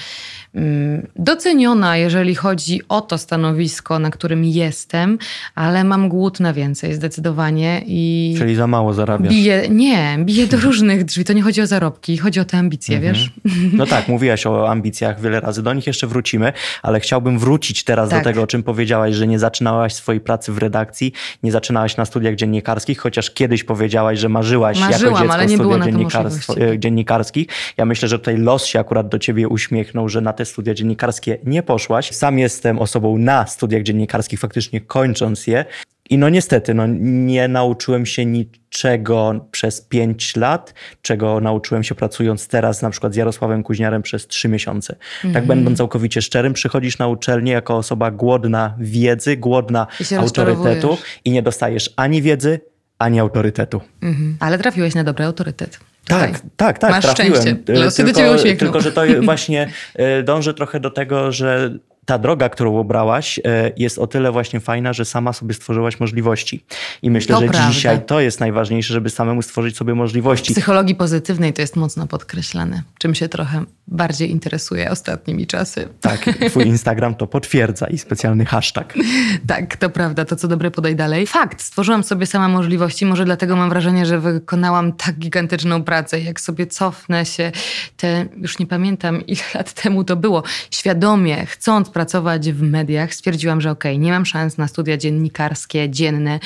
mm, 0.55 1.07
doceniona, 1.17 1.97
jeżeli 1.97 2.35
chodzi 2.35 2.81
o 2.89 3.01
to 3.01 3.19
stanowisko, 3.19 3.99
na 3.99 4.11
którym 4.11 4.45
jestem, 4.45 5.19
ale 5.55 5.85
mam 5.85 6.09
głód 6.09 6.41
na 6.41 6.53
więcej, 6.53 6.95
zdecydowanie. 6.95 7.83
I 7.87 8.35
Czyli 8.39 8.55
za 8.55 8.67
mało 8.67 8.95
zarabiasz? 8.95 9.33
Biję, 9.35 9.63
nie, 9.71 10.19
biję 10.25 10.47
do 10.47 10.57
różnych 10.57 11.05
drzwi. 11.05 11.25
To 11.25 11.33
nie 11.33 11.43
chodzi 11.43 11.63
o 11.63 11.67
zarobki, 11.67 12.19
chodzi 12.19 12.41
o 12.41 12.45
te 12.45 12.59
ambicje, 12.59 12.97
mhm. 12.97 13.15
wiesz? 13.15 13.31
No 13.73 13.87
tak, 13.87 14.09
mówiłaś 14.09 14.47
o 14.47 14.71
ambicjach 14.71 15.21
wiele 15.21 15.41
razy, 15.41 15.63
do 15.63 15.73
nich 15.75 15.87
jeszcze 15.87 16.07
wrócimy, 16.07 16.53
ale 16.83 17.01
chciałbym 17.01 17.39
wrócić 17.39 17.85
teraz 17.85 18.11
tak. 18.11 18.21
do 18.21 18.25
tego, 18.25 18.43
o 18.43 18.47
czym 18.47 18.63
powiedziałaś, 18.63 19.15
że 19.15 19.27
nie 19.27 19.39
zaczynałaś 19.39 19.95
swojej 19.95 20.21
pracy 20.21 20.53
w 20.53 20.59
redakcji 20.59 20.72
redakcji, 20.73 21.13
nie 21.43 21.53
zaczynałaś 21.53 21.97
na 21.97 22.05
studiach 22.05 22.35
dziennikarskich, 22.35 22.99
chociaż 22.99 23.31
kiedyś 23.31 23.65
powiedziałaś, 23.65 24.19
że 24.19 24.29
marzyłaś 24.29 24.81
Marzyłam, 24.81 25.13
jako 25.13 25.19
dziecko 25.19 25.35
ale 25.35 25.47
nie 25.47 25.57
studia 25.57 25.79
dziennikarskie, 25.79 26.73
e, 26.73 26.79
dziennikarskich. 26.79 27.47
Ja 27.77 27.85
myślę, 27.85 28.09
że 28.09 28.19
tutaj 28.19 28.37
los 28.37 28.67
się 28.67 28.81
akurat 28.81 29.09
do 29.09 29.19
ciebie 29.19 29.49
uśmiechnął, 29.49 30.09
że 30.09 30.21
na 30.21 30.33
te 30.33 30.45
studia 30.45 30.75
dziennikarskie 30.75 31.39
nie 31.45 31.63
poszłaś. 31.63 32.11
Sam 32.11 32.39
jestem 32.39 32.79
osobą 32.79 33.19
na 33.19 33.47
studiach 33.47 33.83
dziennikarskich, 33.83 34.41
faktycznie 34.41 34.81
kończąc 34.81 35.47
je. 35.47 35.65
I 36.13 36.19
no 36.19 36.29
niestety, 36.29 36.75
no, 36.75 36.87
nie 37.01 37.49
nauczyłem 37.49 38.07
się 38.07 38.27
niczego 38.27 39.47
przez 39.51 39.81
pięć 39.81 40.37
lat, 40.37 40.75
czego 41.03 41.41
nauczyłem 41.41 41.85
się 41.85 41.95
pracując 41.95 42.49
teraz 42.49 42.83
na 42.83 42.91
przykład 42.91 43.13
z 43.13 43.17
Jarosławem 43.17 43.63
Kuźniarem 43.63 44.03
przez 44.03 44.27
trzy 44.27 44.49
miesiące. 44.49 44.97
Mm 44.97 45.31
-hmm. 45.31 45.35
Tak 45.35 45.47
będąc 45.47 45.79
całkowicie 45.79 46.23
szczerym, 46.23 46.53
przychodzisz 46.53 46.99
na 46.99 47.09
uczelnię 47.09 47.53
jako 47.53 47.77
osoba 47.77 48.11
głodna 48.11 48.75
wiedzy, 48.79 49.37
głodna 49.37 49.87
autorytetu 50.19 50.99
i 51.25 51.31
nie 51.31 51.43
dostajesz 51.43 51.91
ani 51.97 52.23
wiedzy, 52.23 52.61
ani 52.99 53.21
autorytetu. 53.21 53.81
Mm 54.03 54.15
-hmm. 54.15 54.35
Ale 54.41 54.59
trafiłeś 54.59 54.95
na 54.95 55.05
dobry 55.05 55.25
autorytet. 55.25 55.81
Tak, 56.07 56.41
tak, 56.57 56.79
tak, 56.79 56.91
Masz 56.91 57.05
trafiłem. 57.05 57.43
Szczęście. 57.43 57.73
Losy 57.73 58.05
tylko, 58.05 58.39
tylko, 58.59 58.81
że 58.81 58.93
to 58.93 59.03
właśnie 59.23 59.71
e, 59.95 60.23
dąży 60.23 60.55
trochę 60.55 60.81
do 60.81 60.91
tego, 60.91 61.33
że 61.33 61.79
ta 62.05 62.19
droga, 62.19 62.49
którą 62.49 62.79
obrałaś, 62.79 63.41
e, 63.45 63.73
jest 63.77 63.99
o 63.99 64.07
tyle 64.07 64.33
właśnie 64.33 64.61
fajna, 64.61 64.93
że 64.93 65.05
sama 65.05 65.33
sobie 65.33 65.55
stworzyłaś 65.55 66.01
możliwości. 66.01 66.65
I 67.03 67.11
myślę, 67.11 67.35
to 67.35 67.41
że 67.41 67.49
prawda. 67.49 67.71
dzisiaj 67.71 68.05
to 68.07 68.21
jest 68.21 68.41
najważniejsze, 68.41 68.95
żeby 68.95 69.11
samemu 69.11 69.43
stworzyć 69.43 69.77
sobie 69.77 69.95
możliwości. 69.95 70.53
W 70.53 70.57
psychologii 70.57 70.95
pozytywnej 70.95 71.53
to 71.53 71.63
jest 71.63 71.77
mocno 71.77 72.07
podkreślane, 72.07 72.83
czym 72.99 73.15
się 73.15 73.29
trochę 73.29 73.65
bardziej 73.89 74.31
interesuje 74.31 74.91
ostatnimi 74.91 75.47
czasy. 75.47 75.89
Tak, 76.01 76.31
twój 76.49 76.67
Instagram 76.67 77.15
to 77.15 77.27
potwierdza 77.27 77.87
i 77.87 77.99
specjalny 77.99 78.45
hashtag. 78.45 78.95
tak, 79.49 79.77
to 79.77 79.91
prawda, 79.91 80.25
to 80.25 80.37
co 80.37 80.49
dobre 80.49 80.71
podaj 80.71 80.97
dalej. 80.97 81.27
Fakt, 81.27 81.63
stworzyłam 81.63 82.05
sobie 82.05 82.27
sama 82.27 82.49
możliwości, 82.49 83.07
może 83.07 83.25
dlatego 83.25 83.57
mam 83.57 83.71
wrażenie, 83.71 84.07
że 84.07 84.19
wykonałam 84.19 84.93
tak 84.93 85.19
gigantyczną 85.19 85.85
pracę. 85.85 86.21
Jak 86.21 86.41
sobie 86.41 86.67
cofnę 86.67 87.27
się 87.27 87.53
te, 87.97 88.27
już 88.37 88.59
nie 88.59 88.67
pamiętam 88.67 89.27
ile 89.27 89.43
lat 89.55 89.73
temu 89.73 90.05
to 90.05 90.17
było, 90.17 90.43
świadomie, 90.71 91.47
chcąc 91.47 91.92
pracować 91.93 92.53
w 92.53 92.63
mediach, 92.63 93.15
stwierdziłam, 93.15 93.61
że 93.61 93.71
okej, 93.71 93.93
okay, 93.93 94.05
nie 94.05 94.11
mam 94.11 94.27
szans 94.27 94.59
na 94.59 94.69
studia 94.69 94.97
dziennikarskie, 94.97 95.91
dzienne, 95.91 96.41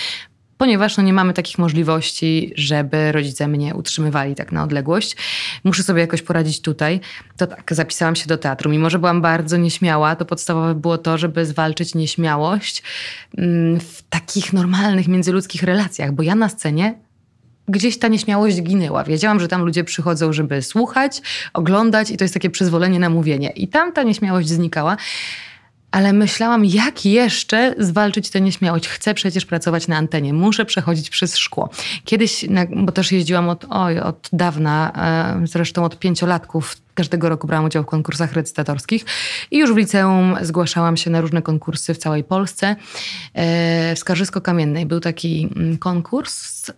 ponieważ 0.59 0.97
no, 0.97 1.03
nie 1.03 1.13
mamy 1.13 1.33
takich 1.33 1.59
możliwości, 1.59 2.53
żeby 2.57 3.13
rodzice 3.13 3.49
mnie 3.49 3.75
utrzymywali 3.75 4.35
tak 4.35 4.53
na 4.53 4.65
odległość. 4.65 5.17
Muszę 5.65 5.83
sobie 5.83 6.01
jakoś 6.01 6.23
poradzić 6.23 6.61
tutaj. 6.61 7.01
To 7.37 7.47
tak, 7.47 7.75
zapisałam 7.75 8.17
się 8.17 8.27
do 8.27 8.39
teatru. 8.39 8.71
Mimo, 8.71 8.91
że 8.91 8.99
byłam 8.99 9.23
bardzo 9.23 9.57
nieśmiała, 9.57 10.17
to 10.17 10.25
podstawowe 10.25 10.75
było 10.75 10.99
to, 10.99 11.19
żeby 11.19 11.47
zwalczyć 11.47 11.95
nieśmiałość 11.95 12.83
mm, 13.39 13.81
w 13.81 14.03
takich 14.03 14.53
normalnych 14.53 15.09
międzyludzkich 15.09 15.63
relacjach, 15.63 16.13
bo 16.13 16.23
ja 16.23 16.35
na 16.35 16.49
scenie 16.49 17.06
gdzieś 17.69 17.99
ta 17.99 18.09
nieśmiałość 18.09 18.63
ginęła. 18.63 19.05
Wiedziałam, 19.05 19.41
że 19.41 19.49
tam 19.49 19.63
ludzie 19.65 19.85
przychodzą, 19.85 20.33
żeby 20.33 20.63
słuchać, 20.63 21.23
oglądać 21.53 22.11
i 22.11 22.17
to 22.17 22.25
jest 22.25 22.35
takie 22.35 22.51
przyzwolenie 22.51 22.99
na 22.99 23.11
mówienie. 23.11 23.49
I 23.49 23.69
tam 23.69 23.93
ta 23.93 24.03
nieśmiałość 24.03 24.49
znikała 24.49 24.97
ale 25.91 26.13
myślałam, 26.13 26.65
jak 26.65 27.05
jeszcze 27.05 27.75
zwalczyć 27.79 28.31
tę 28.31 28.41
nieśmiałość. 28.41 28.89
Chcę 28.89 29.15
przecież 29.15 29.47
pracować 29.47 29.89
na 29.89 29.97
antenie, 29.97 30.33
muszę 30.33 30.65
przechodzić 30.65 31.11
przez 31.11 31.37
szkło. 31.37 31.71
Kiedyś, 32.05 32.45
bo 32.77 32.93
też 32.93 33.13
jeździłam 33.13 33.49
od, 33.49 33.65
oj, 33.71 34.01
od 34.01 34.29
dawna, 34.33 34.93
e, 35.43 35.47
zresztą 35.47 35.85
od 35.85 35.99
pięciolatków, 35.99 36.77
każdego 36.95 37.29
roku 37.29 37.47
brałam 37.47 37.65
udział 37.65 37.83
w 37.83 37.87
konkursach 37.87 38.33
recytatorskich 38.33 39.05
i 39.51 39.59
już 39.59 39.73
w 39.73 39.77
liceum 39.77 40.37
zgłaszałam 40.43 40.97
się 40.97 41.11
na 41.11 41.21
różne 41.21 41.43
konkursy 41.43 41.95
w 41.95 41.99
całej 41.99 42.25
Polsce. 42.25 42.77
E, 43.35 43.95
w 43.95 43.99
Skarżysko-Kamiennej 43.99 44.87
był 44.87 45.01
taki 45.01 45.49
mm, 45.57 45.79
konkurs 45.79 46.71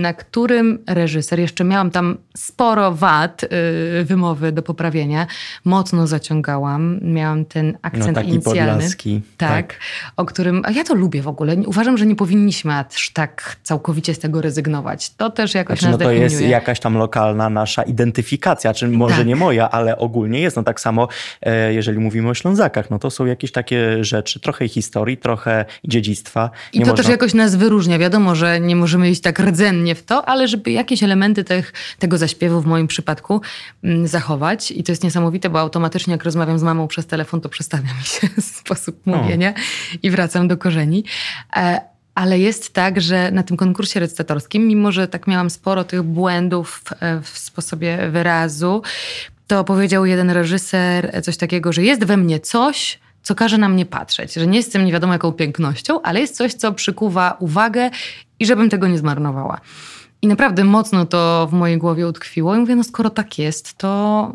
na 0.00 0.14
którym 0.14 0.78
reżyser, 0.86 1.40
jeszcze 1.40 1.64
miałam 1.64 1.90
tam 1.90 2.18
sporo 2.36 2.92
wad 2.92 3.42
yy, 3.42 4.04
wymowy 4.04 4.52
do 4.52 4.62
poprawienia, 4.62 5.26
mocno 5.64 6.06
zaciągałam, 6.06 7.00
miałam 7.02 7.44
ten 7.44 7.78
akcent 7.82 8.06
no, 8.06 8.12
taki 8.12 8.28
inicjalny. 8.28 8.72
Podlaski, 8.72 9.22
tak, 9.36 9.50
tak, 9.50 9.78
o 10.16 10.24
którym, 10.24 10.62
a 10.64 10.70
ja 10.70 10.84
to 10.84 10.94
lubię 10.94 11.22
w 11.22 11.28
ogóle. 11.28 11.56
Uważam, 11.66 11.98
że 11.98 12.06
nie 12.06 12.16
powinniśmy 12.16 12.74
aż 12.74 13.10
tak 13.10 13.56
całkowicie 13.62 14.14
z 14.14 14.18
tego 14.18 14.40
rezygnować. 14.40 15.10
To 15.10 15.30
też 15.30 15.54
jakoś 15.54 15.78
znaczy, 15.78 15.92
nas 15.92 15.92
no 15.92 15.98
to 15.98 16.04
definiuje. 16.04 16.22
jest 16.22 16.40
jakaś 16.40 16.80
tam 16.80 16.94
lokalna 16.96 17.50
nasza 17.50 17.82
identyfikacja, 17.82 18.74
czy 18.74 18.88
może 18.88 19.16
tak. 19.16 19.26
nie 19.26 19.36
moja, 19.36 19.70
ale 19.70 19.98
ogólnie 19.98 20.40
jest. 20.40 20.56
No 20.56 20.62
tak 20.62 20.80
samo, 20.80 21.08
e, 21.42 21.74
jeżeli 21.74 21.98
mówimy 21.98 22.28
o 22.28 22.34
Ślązakach, 22.34 22.90
no 22.90 22.98
to 22.98 23.10
są 23.10 23.26
jakieś 23.26 23.52
takie 23.52 24.04
rzeczy, 24.04 24.40
trochę 24.40 24.68
historii, 24.68 25.16
trochę 25.16 25.64
dziedzictwa. 25.84 26.50
Nie 26.74 26.80
I 26.80 26.84
to 26.84 26.90
można... 26.90 26.96
też 26.96 27.10
jakoś 27.10 27.34
nas 27.34 27.56
wyróżnia. 27.56 27.98
Wiadomo, 27.98 28.34
że 28.34 28.60
nie 28.60 28.76
możemy 28.76 29.10
iść 29.10 29.20
tak 29.20 29.40
rdzennie 29.50 29.94
w 29.94 30.02
to, 30.02 30.28
ale 30.28 30.48
żeby 30.48 30.70
jakieś 30.70 31.02
elementy 31.02 31.44
tych, 31.44 31.72
tego 31.98 32.18
zaśpiewu 32.18 32.60
w 32.60 32.66
moim 32.66 32.86
przypadku 32.86 33.40
mm, 33.84 34.06
zachować. 34.06 34.70
I 34.70 34.84
to 34.84 34.92
jest 34.92 35.04
niesamowite, 35.04 35.50
bo 35.50 35.60
automatycznie 35.60 36.12
jak 36.12 36.24
rozmawiam 36.24 36.58
z 36.58 36.62
mamą 36.62 36.88
przez 36.88 37.06
telefon, 37.06 37.40
to 37.40 37.48
przestawia 37.48 37.94
mi 37.98 38.04
się 38.04 38.28
sposób 38.60 39.06
mówienia 39.06 39.50
o. 39.50 39.98
i 40.02 40.10
wracam 40.10 40.48
do 40.48 40.56
korzeni. 40.56 41.04
E, 41.56 41.80
ale 42.14 42.38
jest 42.38 42.72
tak, 42.72 43.00
że 43.00 43.30
na 43.30 43.42
tym 43.42 43.56
konkursie 43.56 44.00
recytatorskim, 44.00 44.68
mimo 44.68 44.92
że 44.92 45.08
tak 45.08 45.26
miałam 45.26 45.50
sporo 45.50 45.84
tych 45.84 46.02
błędów 46.02 46.84
w 47.22 47.38
sposobie 47.38 48.08
wyrazu, 48.10 48.82
to 49.46 49.64
powiedział 49.64 50.06
jeden 50.06 50.30
reżyser 50.30 51.22
coś 51.22 51.36
takiego, 51.36 51.72
że 51.72 51.82
jest 51.82 52.04
we 52.04 52.16
mnie 52.16 52.40
coś, 52.40 52.98
co 53.30 53.34
każe 53.34 53.58
na 53.58 53.68
mnie 53.68 53.86
patrzeć, 53.86 54.34
że 54.34 54.46
nie 54.46 54.56
jestem 54.56 54.84
nie 54.84 54.92
wiadomo 54.92 55.12
jaką 55.12 55.32
pięknością, 55.32 56.02
ale 56.02 56.20
jest 56.20 56.36
coś, 56.36 56.54
co 56.54 56.72
przykuwa 56.72 57.36
uwagę 57.40 57.90
i 58.40 58.46
żebym 58.46 58.70
tego 58.70 58.88
nie 58.88 58.98
zmarnowała. 58.98 59.60
I 60.22 60.26
naprawdę 60.26 60.64
mocno 60.64 61.06
to 61.06 61.48
w 61.50 61.52
mojej 61.52 61.78
głowie 61.78 62.06
utkwiło 62.08 62.56
i 62.56 62.58
mówię, 62.58 62.76
no 62.76 62.84
skoro 62.84 63.10
tak 63.10 63.38
jest, 63.38 63.74
to 63.78 64.32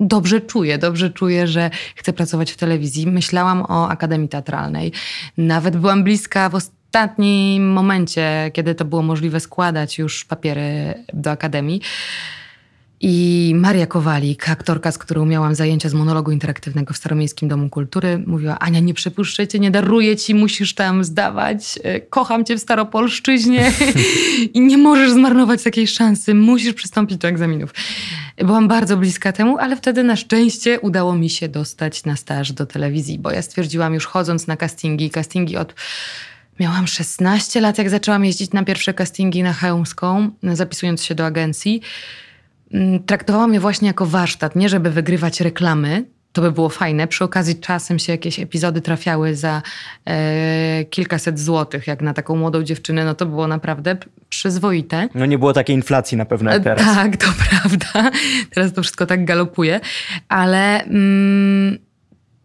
dobrze 0.00 0.40
czuję, 0.40 0.78
dobrze 0.78 1.10
czuję, 1.10 1.46
że 1.46 1.70
chcę 1.94 2.12
pracować 2.12 2.52
w 2.52 2.56
telewizji. 2.56 3.06
Myślałam 3.06 3.62
o 3.62 3.88
Akademii 3.88 4.28
Teatralnej. 4.28 4.92
Nawet 5.36 5.76
byłam 5.76 6.04
bliska 6.04 6.48
w 6.48 6.54
ostatnim 6.54 7.72
momencie, 7.72 8.50
kiedy 8.52 8.74
to 8.74 8.84
było 8.84 9.02
możliwe 9.02 9.40
składać 9.40 9.98
już 9.98 10.24
papiery 10.24 10.94
do 11.12 11.30
Akademii. 11.30 11.80
I 13.00 13.52
Maria 13.56 13.86
Kowalik, 13.86 14.48
aktorka, 14.48 14.92
z 14.92 14.98
którą 14.98 15.26
miałam 15.26 15.54
zajęcia 15.54 15.88
z 15.88 15.94
monologu 15.94 16.30
interaktywnego 16.30 16.94
w 16.94 16.96
Staromiejskim 16.96 17.48
Domu 17.48 17.68
Kultury, 17.68 18.22
mówiła: 18.26 18.58
Ania, 18.58 18.80
nie 18.80 18.94
przepuszczę 18.94 19.48
cię, 19.48 19.58
nie 19.58 19.70
daruję 19.70 20.16
ci, 20.16 20.34
musisz 20.34 20.74
tam 20.74 21.04
zdawać. 21.04 21.78
E, 21.82 22.00
kocham 22.00 22.44
cię 22.44 22.56
w 22.56 22.60
Staropolszczyźnie 22.60 23.72
i 24.54 24.60
nie 24.60 24.78
możesz 24.78 25.10
zmarnować 25.10 25.62
takiej 25.62 25.86
szansy, 25.86 26.34
musisz 26.34 26.74
przystąpić 26.74 27.18
do 27.18 27.28
egzaminów. 27.28 27.74
Byłam 28.36 28.68
bardzo 28.68 28.96
bliska 28.96 29.32
temu, 29.32 29.58
ale 29.58 29.76
wtedy 29.76 30.04
na 30.04 30.16
szczęście 30.16 30.80
udało 30.80 31.14
mi 31.14 31.30
się 31.30 31.48
dostać 31.48 32.04
na 32.04 32.16
staż 32.16 32.52
do 32.52 32.66
telewizji, 32.66 33.18
bo 33.18 33.30
ja 33.30 33.42
stwierdziłam 33.42 33.94
już 33.94 34.06
chodząc 34.06 34.46
na 34.46 34.56
castingi, 34.56 35.10
castingi 35.10 35.56
od 35.56 35.74
Miałam 36.60 36.86
16 36.86 37.60
lat, 37.60 37.78
jak 37.78 37.90
zaczęłam 37.90 38.24
jeździć 38.24 38.52
na 38.52 38.64
pierwsze 38.64 38.94
castingi 38.94 39.42
na 39.42 39.52
Chełmską, 39.52 40.30
zapisując 40.42 41.04
się 41.04 41.14
do 41.14 41.26
agencji. 41.26 41.82
Mm, 42.72 43.02
traktowałam 43.02 43.54
je 43.54 43.60
właśnie 43.60 43.88
jako 43.88 44.06
warsztat, 44.06 44.56
nie 44.56 44.68
żeby 44.68 44.90
wygrywać 44.90 45.40
reklamy. 45.40 46.04
To 46.32 46.42
by 46.42 46.52
było 46.52 46.68
fajne. 46.68 47.06
Przy 47.06 47.24
okazji 47.24 47.60
czasem 47.60 47.98
się 47.98 48.12
jakieś 48.12 48.40
epizody 48.40 48.80
trafiały 48.80 49.34
za 49.34 49.62
e, 50.04 50.84
kilkaset 50.84 51.40
złotych, 51.40 51.86
jak 51.86 52.02
na 52.02 52.14
taką 52.14 52.36
młodą 52.36 52.62
dziewczynę, 52.62 53.04
no 53.04 53.14
to 53.14 53.26
było 53.26 53.48
naprawdę 53.48 53.96
przyzwoite. 54.28 55.08
No 55.14 55.26
nie 55.26 55.38
było 55.38 55.52
takiej 55.52 55.76
inflacji 55.76 56.16
na 56.16 56.24
pewno 56.24 56.50
jak 56.50 56.62
teraz. 56.62 56.84
Tak, 56.84 57.16
to 57.16 57.26
prawda. 57.50 58.10
Teraz 58.54 58.72
to 58.72 58.82
wszystko 58.82 59.06
tak 59.06 59.24
galopuje. 59.24 59.80
Ale 60.28 60.84
mm, 60.84 61.78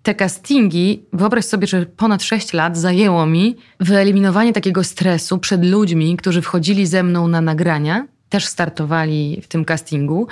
te 0.03 0.15
castingi, 0.15 1.05
wyobraź 1.13 1.45
sobie, 1.45 1.67
że 1.67 1.85
ponad 1.85 2.23
6 2.23 2.53
lat 2.53 2.77
zajęło 2.77 3.25
mi 3.25 3.55
wyeliminowanie 3.79 4.53
takiego 4.53 4.83
stresu 4.83 5.37
przed 5.37 5.65
ludźmi, 5.65 6.17
którzy 6.17 6.41
wchodzili 6.41 6.87
ze 6.87 7.03
mną 7.03 7.27
na 7.27 7.41
nagrania 7.41 8.07
też 8.31 8.45
startowali 8.45 9.41
w 9.43 9.47
tym 9.47 9.65
castingu 9.65 10.27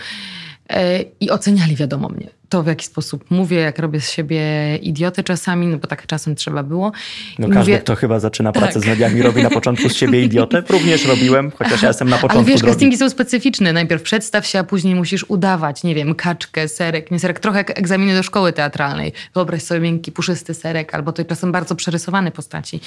e, 0.70 1.02
i 1.20 1.30
oceniali, 1.30 1.76
wiadomo 1.76 2.10
mnie 2.10 2.39
to, 2.50 2.64
w 2.64 2.68
jaki 2.68 2.86
sposób 2.86 3.32
mówię, 3.32 3.58
jak 3.58 3.80
robię 3.80 4.02
z 4.02 4.12
siebie 4.12 4.42
idiotę 4.82 5.24
czasami, 5.24 5.68
no 5.68 5.78
bo 5.78 5.88
tak 5.88 6.08
czasem 6.08 6.36
trzeba 6.36 6.64
było. 6.64 6.92
No 7.40 7.48
każdy, 7.48 7.60
mówię, 7.60 7.80
kto 7.80 7.96
chyba 7.96 8.20
zaczyna 8.20 8.52
pracę 8.52 8.74
tak. 8.74 8.84
z 8.84 8.86
mediami, 8.86 9.22
robi 9.22 9.44
na 9.44 9.50
początku 9.50 9.90
z 9.90 9.96
siebie 9.96 10.24
idiotę. 10.24 10.64
Również 10.70 11.06
robiłem, 11.06 11.52
chociaż 11.52 11.82
ja 11.82 11.88
jestem 11.88 12.10
na 12.10 12.16
początku 12.16 12.38
Ale 12.38 12.48
wiesz, 12.48 12.60
drogi. 12.60 12.74
castingi 12.74 12.98
są 12.98 13.10
specyficzne. 13.10 13.74
Najpierw 13.74 14.02
przedstaw 14.02 14.48
się, 14.48 14.60
a 14.60 14.64
później 14.64 14.96
musisz 14.96 15.26
udawać, 15.28 15.84
nie 15.84 15.96
wiem, 15.96 16.16
kaczkę, 16.16 16.68
serek, 16.68 17.12
nie 17.12 17.20
serek, 17.20 17.40
trochę 17.40 17.58
jak 17.58 17.80
egzaminy 17.80 18.16
do 18.16 18.24
szkoły 18.24 18.54
teatralnej. 18.54 19.14
Wyobraź 19.34 19.64
sobie 19.64 19.80
miękki, 19.80 20.12
puszysty 20.12 20.54
serek, 20.54 20.96
albo 20.96 21.12
to 21.12 21.26
czasem 21.26 21.52
bardzo 21.52 21.76
przerysowane 21.76 22.32
postaci. 22.32 22.80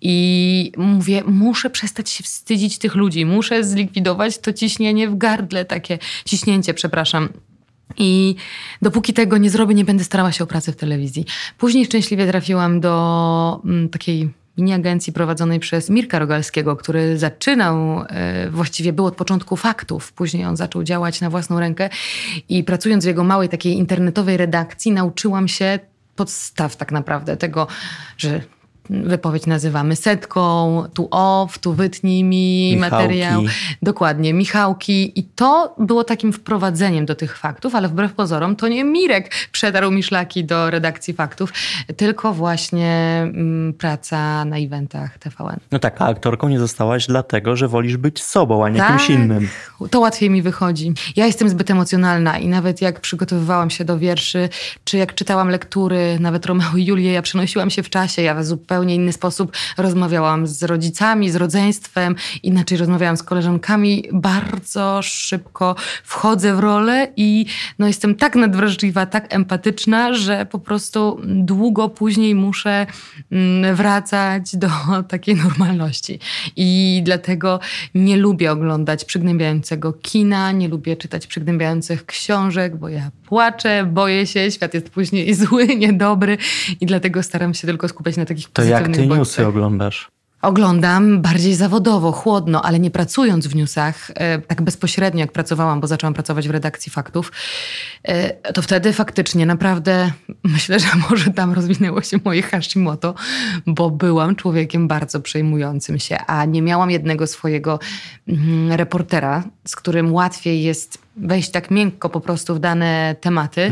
I 0.00 0.72
mówię, 0.76 1.22
muszę 1.26 1.70
przestać 1.70 2.10
się 2.10 2.24
wstydzić 2.24 2.78
tych 2.78 2.94
ludzi, 2.94 3.26
muszę 3.26 3.64
zlikwidować 3.64 4.38
to 4.38 4.52
ciśnienie 4.52 5.08
w 5.08 5.18
gardle, 5.18 5.64
takie 5.64 5.98
ciśnięcie, 6.24 6.74
przepraszam, 6.74 7.28
i 7.96 8.34
dopóki 8.82 9.12
tego 9.12 9.38
nie 9.38 9.50
zrobię, 9.50 9.74
nie 9.74 9.84
będę 9.84 10.04
starała 10.04 10.32
się 10.32 10.44
o 10.44 10.46
pracę 10.46 10.72
w 10.72 10.76
telewizji. 10.76 11.24
Później 11.58 11.84
szczęśliwie 11.84 12.26
trafiłam 12.26 12.80
do 12.80 13.60
mm, 13.64 13.88
takiej 13.88 14.30
mini 14.58 14.72
agencji 14.72 15.12
prowadzonej 15.12 15.60
przez 15.60 15.90
Mirka 15.90 16.18
Rogalskiego, 16.18 16.76
który 16.76 17.18
zaczynał, 17.18 18.04
e, 18.08 18.50
właściwie 18.50 18.92
był 18.92 19.06
od 19.06 19.16
początku 19.16 19.56
faktów. 19.56 20.12
Później 20.12 20.44
on 20.44 20.56
zaczął 20.56 20.82
działać 20.82 21.20
na 21.20 21.30
własną 21.30 21.60
rękę 21.60 21.90
i 22.48 22.64
pracując 22.64 23.04
w 23.04 23.06
jego 23.06 23.24
małej 23.24 23.48
takiej 23.48 23.72
internetowej 23.72 24.36
redakcji 24.36 24.92
nauczyłam 24.92 25.48
się 25.48 25.78
podstaw 26.16 26.76
tak 26.76 26.92
naprawdę 26.92 27.36
tego, 27.36 27.66
że 28.18 28.40
wypowiedź 28.90 29.46
nazywamy 29.46 29.96
setką, 29.96 30.82
tu 30.94 31.08
off, 31.10 31.58
tu 31.58 31.72
wytnij 31.72 32.24
mi 32.24 32.72
Michałki. 32.74 32.96
materiał. 32.96 33.42
Dokładnie, 33.82 34.34
Michałki. 34.34 35.18
I 35.18 35.24
to 35.24 35.74
było 35.78 36.04
takim 36.04 36.32
wprowadzeniem 36.32 37.06
do 37.06 37.14
tych 37.14 37.38
faktów, 37.38 37.74
ale 37.74 37.88
wbrew 37.88 38.12
pozorom 38.12 38.56
to 38.56 38.68
nie 38.68 38.84
Mirek 38.84 39.30
przedarł 39.52 39.90
mi 39.90 40.02
szlaki 40.02 40.44
do 40.44 40.70
redakcji 40.70 41.14
faktów, 41.14 41.52
tylko 41.96 42.32
właśnie 42.32 43.20
mm, 43.22 43.72
praca 43.72 44.44
na 44.44 44.56
eventach 44.56 45.18
TVN. 45.18 45.60
No 45.72 45.78
tak, 45.78 46.02
a 46.02 46.06
aktorką 46.06 46.48
nie 46.48 46.58
zostałaś 46.58 47.06
dlatego, 47.06 47.56
że 47.56 47.68
wolisz 47.68 47.96
być 47.96 48.22
sobą, 48.22 48.64
a 48.64 48.68
nie 48.68 48.78
tak, 48.78 48.88
kimś 48.88 49.10
innym. 49.10 49.48
To 49.90 50.00
łatwiej 50.00 50.30
mi 50.30 50.42
wychodzi. 50.42 50.92
Ja 51.16 51.26
jestem 51.26 51.48
zbyt 51.48 51.70
emocjonalna 51.70 52.38
i 52.38 52.48
nawet 52.48 52.82
jak 52.82 53.00
przygotowywałam 53.00 53.70
się 53.70 53.84
do 53.84 53.98
wierszy, 53.98 54.48
czy 54.84 54.98
jak 54.98 55.14
czytałam 55.14 55.48
lektury, 55.48 56.18
nawet 56.20 56.46
Romeo 56.46 56.76
i 56.76 56.84
Julię, 56.84 57.12
ja 57.12 57.22
przenosiłam 57.22 57.70
się 57.70 57.82
w 57.82 57.90
czasie, 57.90 58.22
ja 58.22 58.42
zupełnie 58.42 58.79
zupełnie 58.80 58.94
inny 58.94 59.12
sposób 59.12 59.52
rozmawiałam 59.78 60.46
z 60.46 60.62
rodzicami, 60.62 61.30
z 61.30 61.36
rodzeństwem, 61.36 62.14
inaczej 62.42 62.78
rozmawiałam 62.78 63.16
z 63.16 63.22
koleżankami. 63.22 64.04
Bardzo 64.12 65.02
szybko 65.02 65.76
wchodzę 66.04 66.54
w 66.54 66.58
rolę 66.58 67.12
i 67.16 67.46
no, 67.78 67.86
jestem 67.86 68.14
tak 68.14 68.36
nadwrażliwa, 68.36 69.06
tak 69.06 69.34
empatyczna, 69.34 70.14
że 70.14 70.46
po 70.46 70.58
prostu 70.58 71.20
długo 71.24 71.88
później 71.88 72.34
muszę 72.34 72.86
mm, 73.32 73.76
wracać 73.76 74.56
do 74.56 74.68
takiej 75.12 75.36
normalności. 75.36 76.18
I 76.56 77.00
dlatego 77.04 77.60
nie 77.94 78.16
lubię 78.16 78.52
oglądać 78.52 79.04
przygnębiającego 79.04 79.92
kina, 79.92 80.52
nie 80.52 80.68
lubię 80.68 80.96
czytać 80.96 81.26
przygnębiających 81.26 82.06
książek, 82.06 82.76
bo 82.76 82.88
ja 82.88 83.10
płaczę, 83.26 83.84
boję 83.84 84.26
się, 84.26 84.50
świat 84.50 84.74
jest 84.74 84.90
później 84.90 85.34
zły, 85.40 85.66
niedobry 85.66 86.38
i 86.80 86.86
dlatego 86.86 87.22
staram 87.22 87.54
się 87.54 87.66
tylko 87.66 87.88
skupiać 87.88 88.16
na 88.16 88.24
takich 88.24 88.48
To 88.64 88.70
jak 88.70 88.84
ty 88.84 88.90
bodźcach. 88.90 89.18
newsy 89.18 89.46
oglądasz? 89.46 90.10
Oglądam 90.42 91.22
bardziej 91.22 91.54
zawodowo, 91.54 92.12
chłodno, 92.12 92.62
ale 92.62 92.80
nie 92.80 92.90
pracując 92.90 93.46
w 93.46 93.54
newsach, 93.54 94.10
e, 94.14 94.38
tak 94.38 94.62
bezpośrednio 94.62 95.20
jak 95.20 95.32
pracowałam, 95.32 95.80
bo 95.80 95.86
zaczęłam 95.86 96.14
pracować 96.14 96.48
w 96.48 96.50
redakcji 96.50 96.92
faktów, 96.92 97.32
e, 98.02 98.52
to 98.52 98.62
wtedy 98.62 98.92
faktycznie 98.92 99.46
naprawdę 99.46 100.12
myślę, 100.54 100.80
że 100.80 100.86
może 101.10 101.30
tam 101.30 101.52
rozwinęło 101.52 102.02
się 102.02 102.18
moje 102.24 102.42
Hashimoto, 102.42 103.14
bo 103.66 103.90
byłam 103.90 104.36
człowiekiem 104.36 104.88
bardzo 104.88 105.20
przejmującym 105.20 105.98
się, 105.98 106.18
a 106.18 106.44
nie 106.44 106.62
miałam 106.62 106.90
jednego 106.90 107.26
swojego 107.26 107.78
mm, 108.28 108.72
reportera, 108.72 109.44
z 109.68 109.76
którym 109.76 110.12
łatwiej 110.12 110.62
jest 110.62 110.98
wejść 111.16 111.50
tak 111.50 111.70
miękko 111.70 112.08
po 112.08 112.20
prostu 112.20 112.54
w 112.54 112.58
dane 112.58 113.16
tematy. 113.20 113.70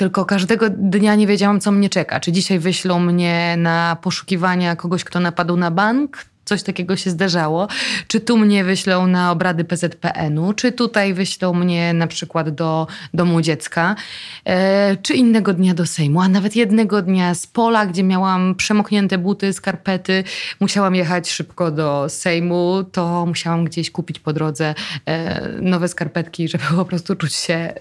Tylko 0.00 0.24
każdego 0.24 0.70
dnia 0.70 1.14
nie 1.14 1.26
wiedziałam, 1.26 1.60
co 1.60 1.72
mnie 1.72 1.88
czeka. 1.88 2.20
Czy 2.20 2.32
dzisiaj 2.32 2.58
wyślą 2.58 3.00
mnie 3.00 3.54
na 3.58 3.96
poszukiwania 4.02 4.76
kogoś, 4.76 5.04
kto 5.04 5.20
napadł 5.20 5.56
na 5.56 5.70
bank? 5.70 6.24
Coś 6.50 6.62
takiego 6.62 6.96
się 6.96 7.10
zdarzało. 7.10 7.68
Czy 8.06 8.20
tu 8.20 8.38
mnie 8.38 8.64
wyślą 8.64 9.06
na 9.06 9.32
obrady 9.32 9.64
PZPN-u? 9.64 10.52
Czy 10.52 10.72
tutaj 10.72 11.14
wyślą 11.14 11.54
mnie 11.54 11.92
na 11.92 12.06
przykład 12.06 12.50
do 12.50 12.86
domu 13.14 13.40
dziecka? 13.40 13.96
E, 14.44 14.96
czy 14.96 15.14
innego 15.14 15.52
dnia 15.52 15.74
do 15.74 15.86
Sejmu? 15.86 16.20
A 16.20 16.28
nawet 16.28 16.56
jednego 16.56 17.02
dnia 17.02 17.34
z 17.34 17.46
pola, 17.46 17.86
gdzie 17.86 18.02
miałam 18.02 18.54
przemoknięte 18.54 19.18
buty, 19.18 19.52
skarpety, 19.52 20.24
musiałam 20.60 20.94
jechać 20.94 21.30
szybko 21.30 21.70
do 21.70 22.08
Sejmu, 22.08 22.84
to 22.92 23.26
musiałam 23.26 23.64
gdzieś 23.64 23.90
kupić 23.90 24.18
po 24.18 24.32
drodze 24.32 24.74
e, 25.06 25.48
nowe 25.60 25.88
skarpetki, 25.88 26.48
żeby 26.48 26.64
po 26.76 26.84
prostu 26.84 27.16
czuć 27.16 27.34
się 27.34 27.72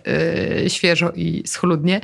e, 0.63 0.69
świeżo 0.69 1.11
i 1.15 1.43
schludnie. 1.45 2.01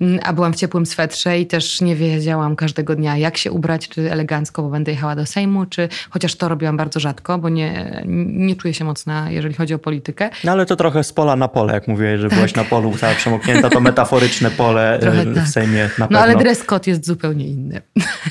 Mm, 0.00 0.20
A 0.22 0.32
byłam 0.32 0.52
w 0.52 0.56
ciepłym 0.56 0.86
swetrze 0.86 1.38
i 1.38 1.46
też 1.46 1.80
nie 1.80 1.96
wiedziałam 1.96 2.56
każdego 2.56 2.96
dnia, 2.96 3.16
jak 3.16 3.36
się 3.36 3.52
ubrać, 3.52 3.88
czy 3.88 4.12
elegancko, 4.12 4.62
bo 4.62 4.68
będę 4.68 4.92
jechała 4.92 5.16
do 5.16 5.26
Sejmu, 5.26 5.66
czy 5.66 5.88
chociaż 6.10 6.34
to 6.36 6.48
robiłam 6.48 6.76
bardzo 6.76 7.00
rzadko, 7.00 7.38
bo 7.38 7.48
nie, 7.48 8.02
nie 8.26 8.56
czuję 8.56 8.74
się 8.74 8.84
mocna, 8.84 9.30
jeżeli 9.30 9.54
chodzi 9.54 9.74
o 9.74 9.78
politykę. 9.78 10.30
No 10.44 10.52
ale 10.52 10.66
to 10.66 10.76
trochę 10.76 11.04
z 11.04 11.12
pola 11.12 11.36
na 11.36 11.48
pole, 11.48 11.72
jak 11.74 11.88
mówiłeś, 11.88 12.20
że 12.20 12.28
byłaś 12.28 12.54
na 12.54 12.64
polu 12.64 12.92
cała 12.98 13.14
przemoknięta, 13.14 13.70
to 13.70 13.80
metaforyczne 13.80 14.50
pole 14.50 14.98
Trochę 15.00 15.20
e, 15.20 15.24
w 15.24 15.34
tak. 15.34 15.48
Sejmie 15.48 15.82
na 15.82 15.88
No 15.98 16.06
pewno. 16.06 16.18
ale 16.20 16.36
dress 16.36 16.64
code 16.64 16.90
jest 16.90 17.06
zupełnie 17.06 17.46
inny. 17.46 17.80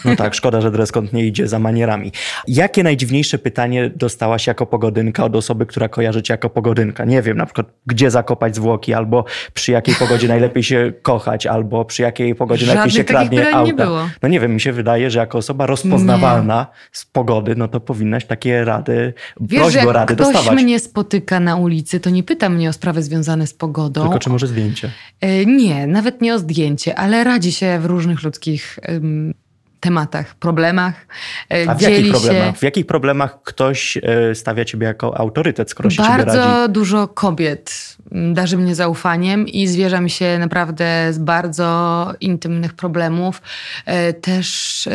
No 0.05 0.15
tak, 0.15 0.35
szkoda, 0.35 0.61
że 0.61 0.71
dress 0.71 0.91
code 0.91 1.07
nie 1.13 1.25
idzie 1.25 1.47
za 1.47 1.59
manierami. 1.59 2.11
Jakie 2.47 2.83
najdziwniejsze 2.83 3.37
pytanie 3.37 3.89
dostałaś 3.95 4.47
jako 4.47 4.65
pogodynka 4.65 5.23
od 5.23 5.35
osoby, 5.35 5.65
która 5.65 5.89
kojarzy 5.89 6.21
cię 6.23 6.33
jako 6.33 6.49
pogodynka? 6.49 7.05
Nie 7.05 7.21
wiem, 7.21 7.37
na 7.37 7.45
przykład 7.45 7.67
gdzie 7.85 8.11
zakopać 8.11 8.55
zwłoki, 8.55 8.93
albo 8.93 9.25
przy 9.53 9.71
jakiej 9.71 9.95
pogodzie 9.95 10.27
najlepiej 10.27 10.63
się 10.63 10.93
kochać, 11.01 11.47
albo 11.47 11.85
przy 11.85 12.01
jakiej 12.01 12.35
pogodzie 12.35 12.65
najlepiej 12.65 12.91
się 12.91 12.97
Żadnych 12.97 13.07
kradnie 13.17 13.53
auta. 13.55 13.63
nie 13.67 13.73
było. 13.73 14.09
No 14.23 14.29
nie 14.29 14.39
wiem, 14.39 14.53
mi 14.53 14.61
się 14.61 14.71
wydaje, 14.73 15.09
że 15.11 15.19
jako 15.19 15.37
osoba 15.37 15.65
rozpoznawalna 15.65 16.67
z 16.91 17.05
pogody, 17.05 17.55
no 17.55 17.62
to 17.67 17.79
powinnaś 17.79 18.25
takie 18.25 18.65
rady, 18.65 19.13
Wiesz, 19.41 19.61
prośby 19.61 19.89
o 19.89 19.91
rady 19.93 20.15
ktoś 20.15 20.33
dostawać. 20.33 20.63
mnie 20.63 20.79
spotyka 20.79 21.39
na 21.39 21.55
ulicy, 21.55 21.99
to 21.99 22.09
nie 22.09 22.23
pyta 22.23 22.49
mnie 22.49 22.69
o 22.69 22.73
sprawy 22.73 23.03
związane 23.03 23.47
z 23.47 23.53
pogodą. 23.53 24.01
Tylko 24.03 24.19
czy 24.19 24.29
może 24.29 24.47
zdjęcie? 24.47 24.91
E, 25.21 25.45
Nie, 25.45 25.87
nawet 25.87 26.21
nie 26.21 26.33
o 26.35 26.39
zdjęcie, 26.39 26.95
ale 26.99 27.23
radzi 27.23 27.51
się 27.51 27.79
w 27.79 27.85
różnych 27.85 28.23
ludzkich 28.23 28.79
tematach, 29.83 30.35
problemach. 30.35 31.07
E, 31.51 31.69
A 31.69 31.75
w 31.75 31.79
dzieli 31.79 31.95
jakich 31.95 32.11
problemach? 32.11 32.53
Się 32.55 32.59
W 32.59 32.63
jakich 32.63 32.85
problemach 32.85 33.43
ktoś 33.43 33.97
e, 33.97 34.35
stawia 34.35 34.65
ciebie 34.65 34.87
jako 34.87 35.17
autorytet, 35.17 35.69
skoro 35.69 35.89
się 35.89 36.03
bardzo 36.03 36.67
dużo 36.69 37.07
kobiet 37.07 37.97
mm, 38.11 38.33
darzy 38.33 38.57
mnie 38.57 38.75
zaufaniem 38.75 39.47
i 39.47 39.67
zwierza 39.67 40.01
mi 40.01 40.09
się 40.09 40.39
naprawdę 40.39 41.13
z 41.13 41.17
bardzo 41.19 42.11
intymnych 42.21 42.73
problemów, 42.73 43.41
e, 43.85 44.13
też 44.13 44.47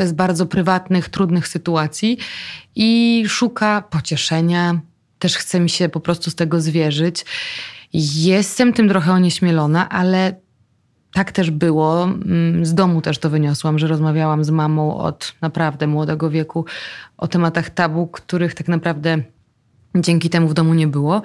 z 0.05 0.12
bardzo 0.12 0.46
prywatnych, 0.46 1.09
trudnych 1.09 1.48
sytuacji 1.48 2.18
i 2.74 3.24
szuka 3.29 3.83
pocieszenia. 3.90 4.81
Też 5.18 5.37
chce 5.37 5.61
mi 5.61 5.70
się 5.70 5.88
po 5.88 6.01
prostu 6.01 6.31
z 6.31 6.35
tego 6.35 6.61
zwierzyć. 6.61 7.24
Jestem 8.14 8.72
tym 8.72 8.88
trochę 8.88 9.12
onieśmielona, 9.12 9.88
ale 9.88 10.48
tak 11.12 11.33
też 11.33 11.51
było. 11.51 12.05
Mm, 12.05 12.66
Z 12.66 12.75
domu 12.75 13.03
też 13.03 13.18
to 13.18 13.31
wyniosłam, 13.31 13.79
że 13.79 13.87
rozmawiałam 13.87 14.44
z 14.44 14.51
mamą 14.51 14.99
od 14.99 15.35
naprawdę 15.40 15.87
młodego 15.87 16.31
wieku 16.31 16.64
o 17.16 17.29
tematach 17.29 17.71
tabu, 17.71 18.07
których 18.07 18.55
tak 18.55 18.68
naprawdę 18.68 19.18
dzięki 19.94 20.31
temu 20.31 20.49
w 20.49 20.55
domu 20.55 20.75
nie 20.75 20.87
było. 20.87 21.23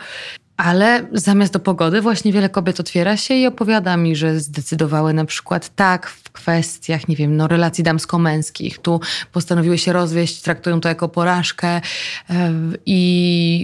Ale 0.58 1.06
zamiast 1.12 1.54
do 1.54 1.60
pogody 1.60 2.02
właśnie 2.02 2.34
wiele 2.34 2.50
kobiet 2.50 2.80
otwiera 2.80 3.18
się 3.18 3.34
i 3.34 3.48
opowiada 3.48 3.98
mi, 3.98 4.16
że 4.16 4.40
zdecydowały 4.40 5.14
na 5.14 5.26
przykład 5.26 5.76
tak 5.76 6.08
w 6.08 6.32
kwestiach, 6.32 7.08
nie 7.08 7.16
wiem, 7.16 7.38
no, 7.38 7.48
relacji 7.48 7.84
damsko-męskich. 7.84 8.80
Tu 8.80 9.02
postanowiły 9.32 9.78
się 9.78 9.94
rozwieść, 9.94 10.42
traktują 10.42 10.82
to 10.82 10.90
jako 10.90 11.10
porażkę 11.10 11.68
e, 11.68 11.82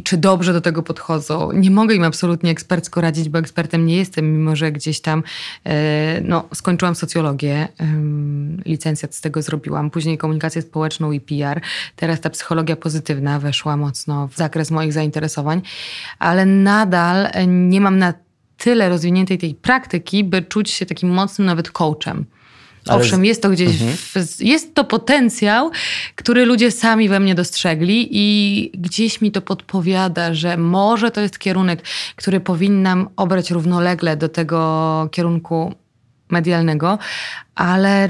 czy 0.03 0.17
dobrze 0.17 0.53
do 0.53 0.61
tego 0.61 0.83
podchodzą. 0.83 1.51
Nie 1.51 1.71
mogę 1.71 1.95
im 1.95 2.03
absolutnie 2.03 2.51
ekspercko 2.51 3.01
radzić, 3.01 3.29
bo 3.29 3.39
ekspertem 3.39 3.85
nie 3.85 3.97
jestem, 3.97 4.37
mimo 4.37 4.55
że 4.55 4.71
gdzieś 4.71 5.01
tam 5.01 5.23
e, 5.65 6.21
no, 6.21 6.47
skończyłam 6.53 6.95
socjologię, 6.95 7.67
licencjat 8.65 9.15
z 9.15 9.21
tego 9.21 9.41
zrobiłam, 9.41 9.89
później 9.89 10.17
komunikację 10.17 10.61
społeczną 10.61 11.11
i 11.11 11.19
PR. 11.19 11.61
Teraz 11.95 12.21
ta 12.21 12.29
psychologia 12.29 12.75
pozytywna 12.75 13.39
weszła 13.39 13.77
mocno 13.77 14.27
w 14.27 14.35
zakres 14.35 14.71
moich 14.71 14.93
zainteresowań, 14.93 15.61
ale 16.19 16.45
nadal 16.45 17.27
e, 17.31 17.47
nie 17.47 17.81
mam 17.81 17.97
na 17.97 18.13
tyle 18.57 18.89
rozwiniętej 18.89 19.37
tej 19.37 19.55
praktyki, 19.55 20.23
by 20.23 20.41
czuć 20.41 20.69
się 20.69 20.85
takim 20.85 21.09
mocnym 21.09 21.45
nawet 21.45 21.71
coachem. 21.71 22.25
Ale 22.87 23.01
Owszem, 23.01 23.25
jest 23.25 23.41
to 23.41 23.49
gdzieś, 23.49 23.77
w, 23.77 24.15
jest 24.39 24.75
to 24.75 24.83
potencjał, 24.83 25.71
który 26.15 26.45
ludzie 26.45 26.71
sami 26.71 27.09
we 27.09 27.19
mnie 27.19 27.35
dostrzegli 27.35 28.07
i 28.11 28.71
gdzieś 28.73 29.21
mi 29.21 29.31
to 29.31 29.41
podpowiada, 29.41 30.33
że 30.33 30.57
może 30.57 31.11
to 31.11 31.21
jest 31.21 31.39
kierunek, 31.39 31.81
który 32.15 32.39
powinnam 32.39 33.09
obrać 33.15 33.51
równolegle 33.51 34.17
do 34.17 34.29
tego 34.29 35.09
kierunku 35.11 35.73
medialnego, 36.29 36.97
ale 37.55 38.09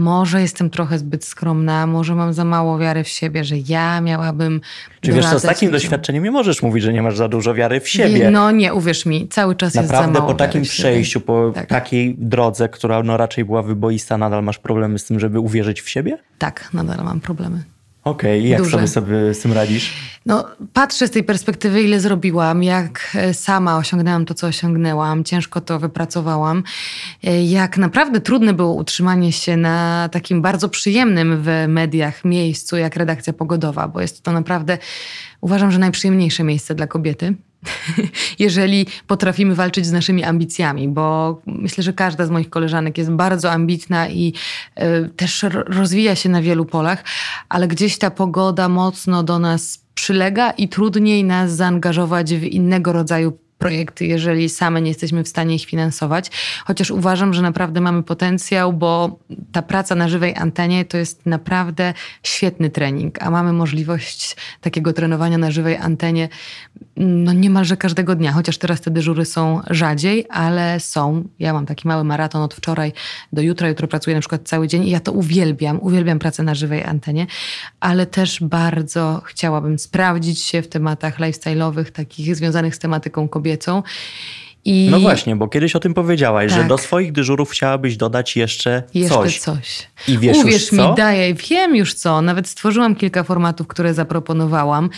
może 0.00 0.40
jestem 0.42 0.70
trochę 0.70 0.98
zbyt 0.98 1.24
skromna, 1.24 1.86
może 1.86 2.14
mam 2.14 2.32
za 2.32 2.44
mało 2.44 2.78
wiary 2.78 3.04
w 3.04 3.08
siebie, 3.08 3.44
że 3.44 3.56
ja 3.68 4.00
miałabym. 4.00 4.60
Czy 5.00 5.12
wiesz 5.12 5.26
co, 5.26 5.38
z 5.38 5.42
takim 5.42 5.70
doświadczeniem 5.70 6.24
nie 6.24 6.30
możesz 6.30 6.62
mówić, 6.62 6.84
że 6.84 6.92
nie 6.92 7.02
masz 7.02 7.16
za 7.16 7.28
dużo 7.28 7.54
wiary 7.54 7.80
w 7.80 7.88
siebie. 7.88 8.30
No 8.30 8.50
nie, 8.50 8.74
uwierz 8.74 9.06
mi, 9.06 9.28
cały 9.28 9.56
czas 9.56 9.74
jest 9.74 9.88
za 9.88 9.92
Naprawdę 9.92 10.18
mało 10.18 10.32
po 10.32 10.38
takim 10.38 10.62
przejściu, 10.62 11.20
po 11.20 11.52
Tak. 11.54 11.66
takiej 11.66 12.16
drodze, 12.18 12.68
która 12.68 13.02
no 13.02 13.16
raczej 13.16 13.44
była 13.44 13.62
wyboista, 13.62 14.18
nadal 14.18 14.44
masz 14.44 14.58
problemy 14.58 14.98
z 14.98 15.04
tym, 15.04 15.20
żeby 15.20 15.40
uwierzyć 15.40 15.82
w 15.82 15.88
siebie? 15.88 16.18
Tak, 16.38 16.68
nadal 16.72 17.04
mam 17.04 17.20
problemy. 17.20 17.73
Okej, 18.04 18.44
i 18.44 18.48
jak 18.48 18.62
Duże. 18.62 18.70
sobie, 18.76 18.88
sobie 18.88 19.34
z 19.34 19.40
tym 19.40 19.52
radzisz? 19.52 19.92
No, 20.26 20.44
patrzę 20.72 21.06
z 21.06 21.10
tej 21.10 21.24
perspektywy, 21.24 21.82
ile 21.82 22.00
zrobiłam, 22.00 22.62
jak 22.62 23.10
e, 23.14 23.34
sama 23.34 23.76
osiągnęłam 23.76 24.24
to, 24.24 24.34
co 24.34 24.46
osiągnęłam, 24.46 25.24
ciężko 25.24 25.60
to 25.60 25.78
wypracowałam. 25.78 26.62
E, 27.24 27.44
Jak 27.44 27.78
naprawdę 27.78 28.20
trudne 28.20 28.52
było 28.54 28.74
utrzymanie 28.74 29.32
się 29.32 29.56
na 29.56 30.08
takim 30.12 30.42
bardzo 30.42 30.68
przyjemnym 30.68 31.42
w 31.42 31.48
mediach 31.68 32.24
miejscu, 32.24 32.76
jak 32.76 32.96
redakcja 32.96 33.32
pogodowa, 33.32 33.88
bo 33.88 34.00
jest 34.00 34.22
to 34.22 34.32
naprawdę, 34.32 34.78
uważam, 35.40 35.70
że 35.70 35.78
najprzyjemniejsze 35.78 36.44
miejsce 36.44 36.74
dla 36.74 36.86
kobiety. 36.86 37.34
Jeżeli 38.38 38.86
potrafimy 39.06 39.54
walczyć 39.54 39.86
z 39.86 39.92
naszymi 39.92 40.24
ambicjami, 40.24 40.88
bo 40.88 41.40
myślę, 41.46 41.84
że 41.84 41.92
każda 41.92 42.26
z 42.26 42.30
moich 42.30 42.50
koleżanek 42.50 42.98
jest 42.98 43.10
bardzo 43.10 43.52
ambitna 43.52 44.08
i 44.08 44.32
e, 44.74 45.08
też 45.08 45.44
rozwija 45.52 46.14
się 46.14 46.28
na 46.28 46.42
wielu 46.42 46.64
polach, 46.64 47.04
ale 47.48 47.68
gdzieś 47.68 47.98
ta 47.98 48.10
pogoda 48.10 48.68
mocno 48.68 49.22
do 49.22 49.38
nas 49.38 49.84
przylega 49.94 50.50
i 50.50 50.68
trudniej 50.68 51.24
nas 51.24 51.52
zaangażować 51.52 52.34
w 52.34 52.42
innego 52.42 52.92
rodzaju 52.92 53.38
projekty, 53.58 54.06
jeżeli 54.06 54.48
same 54.48 54.82
nie 54.82 54.88
jesteśmy 54.88 55.24
w 55.24 55.28
stanie 55.28 55.54
ich 55.54 55.64
finansować. 55.64 56.30
Chociaż 56.64 56.90
uważam, 56.90 57.34
że 57.34 57.42
naprawdę 57.42 57.80
mamy 57.80 58.02
potencjał, 58.02 58.72
bo 58.72 59.18
ta 59.52 59.62
praca 59.62 59.94
na 59.94 60.08
żywej 60.08 60.34
antenie 60.36 60.84
to 60.84 60.96
jest 60.96 61.26
naprawdę 61.26 61.94
świetny 62.22 62.70
trening, 62.70 63.22
a 63.22 63.30
mamy 63.30 63.52
możliwość 63.52 64.36
takiego 64.60 64.92
trenowania 64.92 65.38
na 65.38 65.50
żywej 65.50 65.76
antenie 65.76 66.28
no 66.96 67.32
niemalże 67.32 67.76
każdego 67.76 68.14
dnia, 68.14 68.32
chociaż 68.32 68.58
teraz 68.58 68.80
te 68.80 68.90
dyżury 68.90 69.24
są 69.24 69.60
rzadziej, 69.70 70.26
ale 70.30 70.80
są. 70.80 71.24
Ja 71.38 71.52
mam 71.52 71.66
taki 71.66 71.88
mały 71.88 72.04
maraton 72.04 72.42
od 72.42 72.54
wczoraj 72.54 72.92
do 73.32 73.42
jutra. 73.42 73.68
Jutro 73.68 73.88
pracuję 73.88 74.16
na 74.16 74.20
przykład 74.20 74.40
cały 74.44 74.68
dzień 74.68 74.84
i 74.84 74.90
ja 74.90 75.00
to 75.00 75.12
uwielbiam. 75.12 75.78
Uwielbiam 75.82 76.18
pracę 76.18 76.42
na 76.42 76.54
żywej 76.54 76.84
antenie, 76.84 77.26
ale 77.80 78.06
też 78.06 78.42
bardzo 78.42 79.22
chciałabym 79.24 79.78
sprawdzić 79.78 80.40
się 80.40 80.62
w 80.62 80.68
tematach 80.68 81.18
lifestyle'owych, 81.18 81.90
takich 81.90 82.36
związanych 82.36 82.74
z 82.74 82.78
tematyką 82.78 83.28
kobiecą. 83.44 83.82
I 84.66 84.88
No 84.90 85.00
właśnie, 85.00 85.36
bo 85.36 85.48
kiedyś 85.48 85.76
o 85.76 85.80
tym 85.80 85.94
powiedziałaś, 85.94 86.52
że 86.52 86.58
Tak. 86.58 86.68
do 86.68 86.78
swoich 86.78 87.12
dyżurów 87.12 87.50
chciałabyś 87.50 87.96
dodać 87.96 88.36
jeszcze, 88.36 88.82
jeszcze 88.94 89.14
coś. 89.14 89.38
coś. 89.38 89.86
I 90.08 90.18
wiesz 90.18 90.36
Uwierz 90.36 90.62
już 90.62 90.72
mi, 90.72 90.78
co? 90.78 90.94
daję, 90.94 91.34
wiem 91.34 91.76
już 91.76 91.94
co. 91.94 92.22
Nawet 92.22 92.48
stworzyłam 92.48 92.94
kilka 92.96 93.22
formatów, 93.24 93.66
które 93.66 93.94
zaproponowałam. 93.94 94.90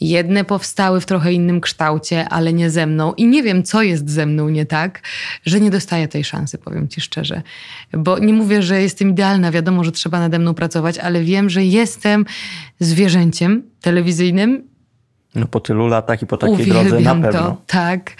Jedne 0.00 0.44
powstały 0.44 1.00
w 1.00 1.06
trochę 1.06 1.32
innym 1.32 1.60
kształcie, 1.60 2.28
ale 2.28 2.52
nie 2.52 2.70
ze 2.70 2.86
mną. 2.86 3.14
I 3.14 3.26
nie 3.26 3.42
wiem, 3.42 3.62
co 3.62 3.82
jest 3.82 4.10
ze 4.10 4.26
mną 4.26 4.48
nie 4.48 4.66
tak, 4.66 5.02
że 5.46 5.60
nie 5.60 5.70
dostaję 5.70 6.08
tej 6.08 6.24
szansy, 6.24 6.58
powiem 6.58 6.88
ci 6.88 7.00
szczerze. 7.00 7.42
Bo 7.92 8.18
nie 8.18 8.32
mówię, 8.32 8.62
że 8.62 8.82
jestem 8.82 9.10
idealna, 9.10 9.50
wiadomo, 9.50 9.84
że 9.84 9.92
trzeba 9.92 10.20
nade 10.20 10.38
mną 10.38 10.54
pracować, 10.54 10.98
ale 10.98 11.22
wiem, 11.22 11.50
że 11.50 11.64
jestem 11.64 12.24
zwierzęciem 12.80 13.62
telewizyjnym 13.80 14.68
No 15.34 15.46
po 15.46 15.60
tylu 15.60 15.86
latach 15.86 16.22
i 16.22 16.26
po 16.26 16.36
takiej 16.36 16.66
drodze 16.66 16.82
na 16.82 16.90
Uwielbiam 16.90 17.22
pewno. 17.22 17.40
to, 17.40 17.56
tak. 17.66 18.10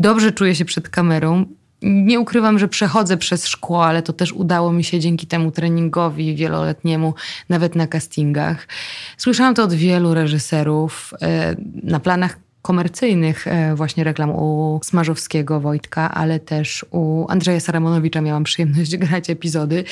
Dobrze 0.00 0.32
czuję 0.32 0.54
się 0.54 0.64
przed 0.64 0.88
kamerą. 0.88 1.44
Nie 1.82 2.20
ukrywam, 2.20 2.58
że 2.58 2.68
przechodzę 2.68 3.16
przez 3.16 3.46
szkło, 3.46 3.86
ale 3.86 4.02
to 4.02 4.12
też 4.12 4.32
udało 4.32 4.72
mi 4.72 4.84
się 4.84 5.00
dzięki 5.00 5.26
temu 5.26 5.50
treningowi 5.50 6.34
wieloletniemu, 6.34 7.14
nawet 7.48 7.74
na 7.74 7.86
castingach. 7.86 8.68
Słyszałam 9.16 9.54
to 9.54 9.62
od 9.62 9.74
wielu 9.74 10.14
reżyserów 10.14 11.14
e, 11.22 11.56
na 11.82 12.00
planach 12.00 12.38
komercyjnych 12.62 13.46
e, 13.46 13.74
właśnie 13.74 14.04
reklam 14.04 14.30
u 14.30 14.80
Smarzowskiego 14.84 15.60
Wojtka, 15.60 16.14
ale 16.14 16.40
też 16.40 16.86
u 16.90 17.26
Andrzeja 17.28 17.60
Saramonowicza 17.60 18.20
miałam 18.20 18.44
przyjemność 18.44 18.96
grać 19.06 19.30
epizody 19.30 19.84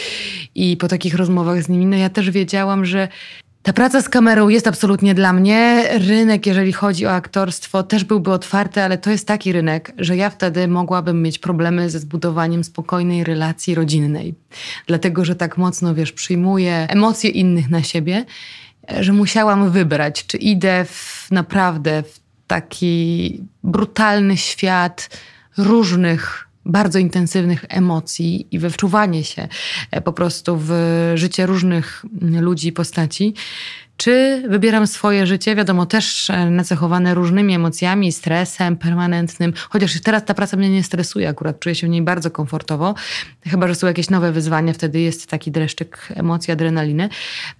i 0.54 0.76
po 0.76 0.88
takich 0.88 1.14
rozmowach 1.14 1.62
z 1.62 1.68
nimi, 1.68 1.86
no 1.86 1.96
ja 1.96 2.10
też 2.10 2.30
wiedziałam, 2.30 2.84
że 2.84 3.08
ta 3.66 3.72
praca 3.72 4.02
z 4.02 4.08
kamerą 4.08 4.48
jest 4.48 4.66
absolutnie 4.66 5.14
dla 5.14 5.32
mnie. 5.32 5.88
Rynek, 6.08 6.46
jeżeli 6.46 6.72
chodzi 6.72 7.06
o 7.06 7.12
aktorstwo, 7.12 7.82
też 7.82 8.04
byłby 8.04 8.32
otwarty, 8.32 8.82
ale 8.82 8.98
to 8.98 9.10
jest 9.10 9.26
taki 9.26 9.52
rynek, 9.52 9.92
że 9.98 10.16
ja 10.16 10.30
wtedy 10.30 10.68
mogłabym 10.68 11.22
mieć 11.22 11.38
problemy 11.38 11.90
ze 11.90 11.98
zbudowaniem 11.98 12.64
spokojnej 12.64 13.24
relacji 13.24 13.74
rodzinnej. 13.74 14.34
Dlatego, 14.86 15.24
że 15.24 15.36
tak 15.36 15.58
mocno, 15.58 15.94
wiesz, 15.94 16.12
przyjmuję 16.12 16.86
emocje 16.88 17.30
innych 17.30 17.70
na 17.70 17.82
siebie, 17.82 18.24
że 19.00 19.12
musiałam 19.12 19.70
wybrać, 19.70 20.26
czy 20.26 20.36
idę 20.36 20.84
w, 20.84 21.28
naprawdę 21.30 22.02
w 22.02 22.20
taki 22.46 23.40
brutalny 23.62 24.36
świat 24.36 25.10
różnych 25.58 26.45
bardzo 26.66 26.98
intensywnych 26.98 27.64
emocji 27.68 28.48
i 28.50 28.58
we 28.58 28.70
wczuwanie 28.70 29.24
się 29.24 29.48
e, 29.90 30.00
po 30.00 30.12
prostu 30.12 30.56
w 30.60 30.72
życie 31.14 31.46
różnych 31.46 32.04
mm, 32.22 32.44
ludzi 32.44 32.68
i 32.68 32.72
postaci. 32.72 33.34
Czy 33.96 34.42
wybieram 34.48 34.86
swoje 34.86 35.26
życie, 35.26 35.54
wiadomo, 35.54 35.86
też 35.86 36.30
e, 36.30 36.50
nacechowane 36.50 37.14
różnymi 37.14 37.54
emocjami, 37.54 38.12
stresem 38.12 38.76
permanentnym, 38.76 39.52
chociaż 39.68 40.00
teraz 40.00 40.24
ta 40.24 40.34
praca 40.34 40.56
mnie 40.56 40.70
nie 40.70 40.82
stresuje, 40.82 41.28
akurat 41.28 41.60
czuję 41.60 41.74
się 41.74 41.86
w 41.86 41.90
niej 41.90 42.02
bardzo 42.02 42.30
komfortowo, 42.30 42.94
chyba 43.46 43.68
że 43.68 43.74
są 43.74 43.86
jakieś 43.86 44.10
nowe 44.10 44.32
wyzwania, 44.32 44.72
wtedy 44.72 45.00
jest 45.00 45.26
taki 45.26 45.50
dreszczyk 45.50 46.08
emocji, 46.14 46.52
adrenaliny, 46.52 47.08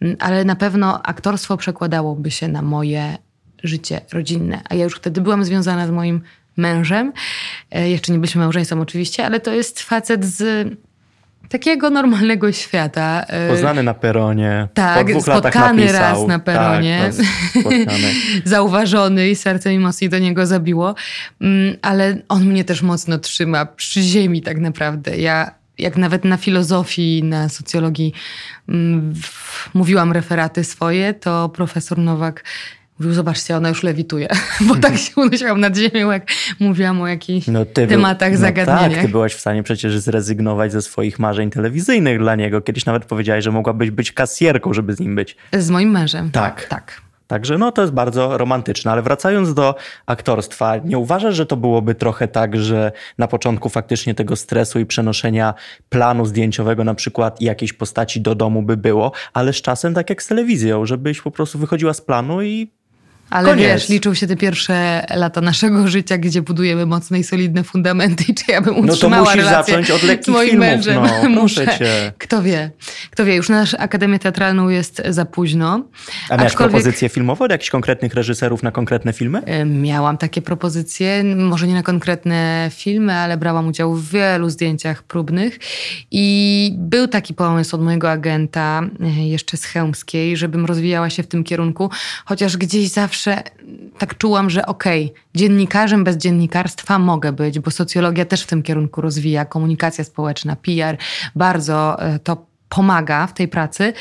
Mm, 0.00 0.16
ale 0.20 0.44
na 0.44 0.56
pewno 0.56 1.02
aktorstwo 1.02 1.56
przekładałoby 1.56 2.30
się 2.30 2.48
na 2.48 2.62
moje 2.62 3.18
życie 3.64 4.00
rodzinne, 4.12 4.60
a 4.68 4.74
ja 4.74 4.84
już 4.84 4.94
wtedy 4.94 5.20
byłam 5.20 5.44
związana 5.44 5.86
z 5.86 5.90
moim 5.90 6.20
mężem. 6.56 7.12
E, 7.70 7.90
Jeszcze 7.90 8.12
nie 8.12 8.18
byliśmy 8.18 8.42
małżeństwem 8.42 8.80
oczywiście, 8.80 9.26
ale 9.26 9.40
to 9.40 9.52
jest 9.52 9.80
facet 9.80 10.24
z 10.24 10.68
takiego 11.48 11.90
normalnego 11.90 12.52
świata. 12.52 13.24
E, 13.28 13.48
Poznany 13.48 13.82
na 13.82 13.94
peronie. 13.94 14.68
Tak, 14.74 15.12
po 15.12 15.20
spotkany 15.20 15.82
napisał. 15.82 16.00
raz 16.00 16.28
na 16.28 16.38
peronie. 16.38 17.10
Tak, 17.10 17.26
no, 17.54 17.60
spotkany. 17.60 18.14
Zauważony 18.44 19.28
i 19.28 19.36
serce 19.36 19.70
mi 19.70 19.78
mocniej 19.78 20.10
do 20.10 20.18
niego 20.18 20.46
zabiło. 20.46 20.94
Mm, 21.40 21.76
Ale 21.82 22.16
on 22.28 22.44
mnie 22.44 22.64
też 22.64 22.82
mocno 22.82 23.18
trzyma 23.18 23.66
przy 23.66 24.02
ziemi 24.02 24.42
tak 24.42 24.58
naprawdę. 24.58 25.16
Ja 25.16 25.50
jak 25.78 25.96
nawet 25.96 26.24
na 26.24 26.36
filozofii, 26.36 27.22
na 27.24 27.48
socjologii 27.48 28.12
mm, 28.68 29.14
mówiłam 29.74 30.12
referaty 30.12 30.64
swoje, 30.64 31.14
to 31.14 31.48
profesor 31.48 31.98
Nowak 31.98 32.44
mówił, 32.98 33.14
zobaczcie, 33.14 33.56
ona 33.56 33.68
już 33.68 33.82
lewituje. 33.82 34.28
Bo 34.68 34.74
tak 34.74 34.96
się 34.98 35.12
unosiłam 35.16 35.60
nad 35.60 35.76
ziemią, 35.76 36.10
jak 36.10 36.28
mówiłam 36.60 37.02
o 37.02 37.06
jakichś 37.08 37.46
No, 37.46 37.64
ty 37.64 37.86
był- 37.86 37.96
tematach, 37.96 38.32
no 38.32 38.38
zagadnieniach. 38.38 38.92
Tak, 38.92 39.02
ty 39.02 39.08
byłaś 39.08 39.34
w 39.34 39.40
stanie 39.40 39.62
przecież 39.62 39.98
zrezygnować 39.98 40.72
ze 40.72 40.82
swoich 40.82 41.18
marzeń 41.18 41.50
telewizyjnych 41.50 42.18
dla 42.18 42.34
niego. 42.34 42.60
Kiedyś 42.60 42.86
nawet 42.86 43.04
powiedziałaś, 43.04 43.44
że 43.44 43.50
mogłabyś 43.52 43.90
być 43.90 44.12
kasjerką, 44.12 44.72
żeby 44.72 44.94
z 44.94 45.00
nim 45.00 45.14
być. 45.14 45.36
Z 45.52 45.70
moim 45.70 45.90
mężem. 45.90 46.30
Tak. 46.30 46.66
Tak. 46.68 47.06
Także 47.26 47.58
no 47.58 47.72
to 47.72 47.82
jest 47.82 47.94
bardzo 47.94 48.38
romantyczne, 48.38 48.92
ale 48.92 49.02
wracając 49.02 49.54
do 49.54 49.74
aktorstwa, 50.06 50.76
nie 50.76 50.98
uważasz, 50.98 51.34
że 51.36 51.46
to 51.46 51.56
byłoby 51.56 51.94
trochę 51.94 52.28
tak, 52.28 52.56
że 52.56 52.92
na 53.18 53.28
początku 53.28 53.68
faktycznie 53.68 54.14
tego 54.14 54.36
stresu 54.36 54.78
i 54.78 54.86
przenoszenia 54.86 55.54
planu 55.88 56.26
zdjęciowego 56.26 56.84
na 56.84 56.94
przykład 56.94 57.40
i 57.40 57.44
jakiejś 57.44 57.72
postaci 57.72 58.20
do 58.20 58.34
domu 58.34 58.62
by 58.62 58.76
było, 58.76 59.12
ale 59.32 59.52
z 59.52 59.56
czasem 59.56 59.94
tak 59.94 60.10
jak 60.10 60.22
z 60.22 60.26
telewizją, 60.26 60.86
żebyś 60.86 61.20
po 61.22 61.30
prostu 61.30 61.58
wychodziła 61.58 61.94
z 61.94 62.00
planu 62.00 62.42
i 62.42 62.70
Ale 63.30 63.48
Koniec. 63.50 63.66
wiesz, 63.66 63.88
liczą 63.88 64.14
się 64.14 64.26
te 64.26 64.36
pierwsze 64.36 65.06
lata 65.14 65.40
naszego 65.40 65.88
życia, 65.88 66.18
gdzie 66.18 66.42
budujemy 66.42 66.86
mocne 66.86 67.18
i 67.18 67.24
solidne 67.24 67.64
fundamenty 67.64 68.24
i 68.28 68.34
czy 68.34 68.44
ja 68.52 68.60
bym 68.60 68.74
no 68.74 68.86
to 68.86 68.92
utrzymała 68.92 69.30
musisz 69.30 69.44
zacząć 69.44 69.90
od 69.90 70.00
z 70.00 70.04
lekkich 70.04 70.34
moim 70.34 70.48
filmów, 70.50 70.66
mężem. 70.66 71.02
no 71.22 71.28
Muszę. 71.28 71.66
cię. 71.78 72.12
Kto 72.18 72.42
wie, 72.42 72.70
kto 73.10 73.24
wie, 73.24 73.34
już 73.36 73.48
nasza 73.48 73.78
Akademię 73.78 74.18
Teatralną 74.18 74.68
jest 74.68 75.02
za 75.08 75.24
późno. 75.24 75.82
A 76.30 76.36
miałeś 76.36 76.52
Aczkolwiek- 76.52 76.56
propozycje 76.56 77.08
filmowe 77.08 77.44
od 77.44 77.50
jakichś 77.50 77.70
konkretnych 77.70 78.14
reżyserów 78.14 78.62
na 78.62 78.70
konkretne 78.70 79.12
filmy? 79.12 79.42
E, 79.44 79.64
Miałam 79.64 80.18
takie 80.18 80.42
propozycje, 80.42 81.24
może 81.24 81.66
nie 81.66 81.74
na 81.74 81.82
konkretne 81.82 82.70
filmy, 82.74 83.12
ale 83.14 83.36
brałam 83.36 83.68
udział 83.68 83.94
w 83.94 84.10
wielu 84.10 84.50
zdjęciach 84.50 85.02
próbnych. 85.02 85.58
I 86.10 86.72
był 86.78 87.08
taki 87.08 87.34
pomysł 87.34 87.76
od 87.76 87.82
mojego 87.82 88.10
agenta, 88.10 88.82
e, 89.00 89.26
jeszcze 89.28 89.56
z 89.56 89.64
Chełmskiej, 89.64 90.36
żebym 90.36 90.66
rozwijała 90.66 91.10
się 91.10 91.22
w 91.22 91.26
tym 91.26 91.44
kierunku, 91.44 91.90
chociaż 92.24 92.56
gdzieś 92.56 92.88
zawsze 92.88 93.15
tak 93.98 94.18
czułam, 94.18 94.50
że 94.50 94.66
okej, 94.66 95.12
dziennikarzem 95.34 96.04
bez 96.04 96.16
dziennikarstwa 96.16 96.98
mogę 96.98 97.32
być, 97.32 97.58
bo 97.58 97.70
socjologia 97.70 98.24
też 98.24 98.42
w 98.42 98.46
tym 98.46 98.62
kierunku 98.62 99.00
rozwija, 99.00 99.44
komunikacja 99.44 100.04
społeczna, 100.04 100.56
PR, 100.56 100.96
bardzo 101.34 102.02
e, 102.02 102.18
to 102.18 102.46
pomaga 102.68 103.26
w 103.26 103.32
tej 103.32 103.48
pracy. 103.48 103.92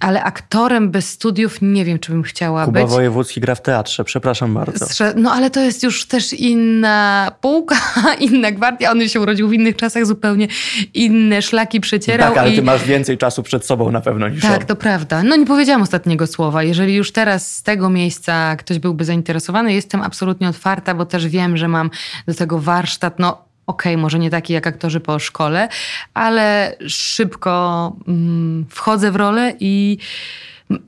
Ale 0.00 0.22
aktorem 0.22 0.90
bez 0.90 1.10
studiów 1.10 1.58
nie 1.62 1.84
wiem, 1.84 1.98
czy 1.98 2.12
bym 2.12 2.22
chciała 2.22 2.64
Kuba 2.64 2.80
być. 2.80 2.90
Wojewódzki 2.90 3.40
gra 3.40 3.54
w 3.54 3.62
teatrze, 3.62 4.04
przepraszam 4.04 4.54
bardzo. 4.54 4.86
No 5.16 5.32
ale 5.32 5.50
to 5.50 5.60
jest 5.60 5.82
już 5.82 6.06
też 6.06 6.32
inna 6.32 7.32
półka, 7.40 7.76
inna 8.30 8.52
gwardia. 8.52 8.90
On 8.90 9.08
się 9.08 9.20
urodził 9.20 9.48
w 9.48 9.52
innych 9.52 9.76
czasach, 9.76 10.06
zupełnie 10.06 10.48
inne 10.94 11.42
szlaki 11.42 11.80
przecierał. 11.80 12.28
Tak, 12.28 12.38
ale 12.38 12.52
i... 12.52 12.56
ty 12.56 12.62
masz 12.62 12.84
więcej 12.84 13.18
czasu 13.18 13.42
przed 13.42 13.66
sobą 13.66 13.90
na 13.90 14.00
pewno 14.00 14.28
niż 14.28 14.42
Tak, 14.42 14.60
on. 14.60 14.66
to 14.66 14.76
prawda. 14.76 15.22
No 15.22 15.36
nie 15.36 15.46
powiedziałam 15.46 15.82
ostatniego 15.82 16.26
słowa. 16.26 16.62
Jeżeli 16.62 16.94
już 16.94 17.12
teraz 17.12 17.56
z 17.56 17.62
tego 17.62 17.90
miejsca 17.90 18.56
ktoś 18.56 18.78
byłby 18.78 19.04
zainteresowany, 19.04 19.72
jestem 19.72 20.02
absolutnie 20.02 20.48
otwarta, 20.48 20.94
bo 20.94 21.06
też 21.06 21.28
wiem, 21.28 21.56
że 21.56 21.68
mam 21.68 21.90
do 22.26 22.34
tego 22.34 22.58
warsztat, 22.58 23.18
no 23.18 23.45
okej, 23.66 23.96
może 23.96 24.18
nie 24.18 24.30
taki 24.30 24.52
jak 24.52 24.66
aktorzy 24.66 25.00
po 25.00 25.18
szkole, 25.18 25.68
ale 26.14 26.76
szybko 26.88 27.96
mm, 28.08 28.66
wchodzę 28.70 29.10
w 29.10 29.16
rolę 29.16 29.52
i 29.60 29.98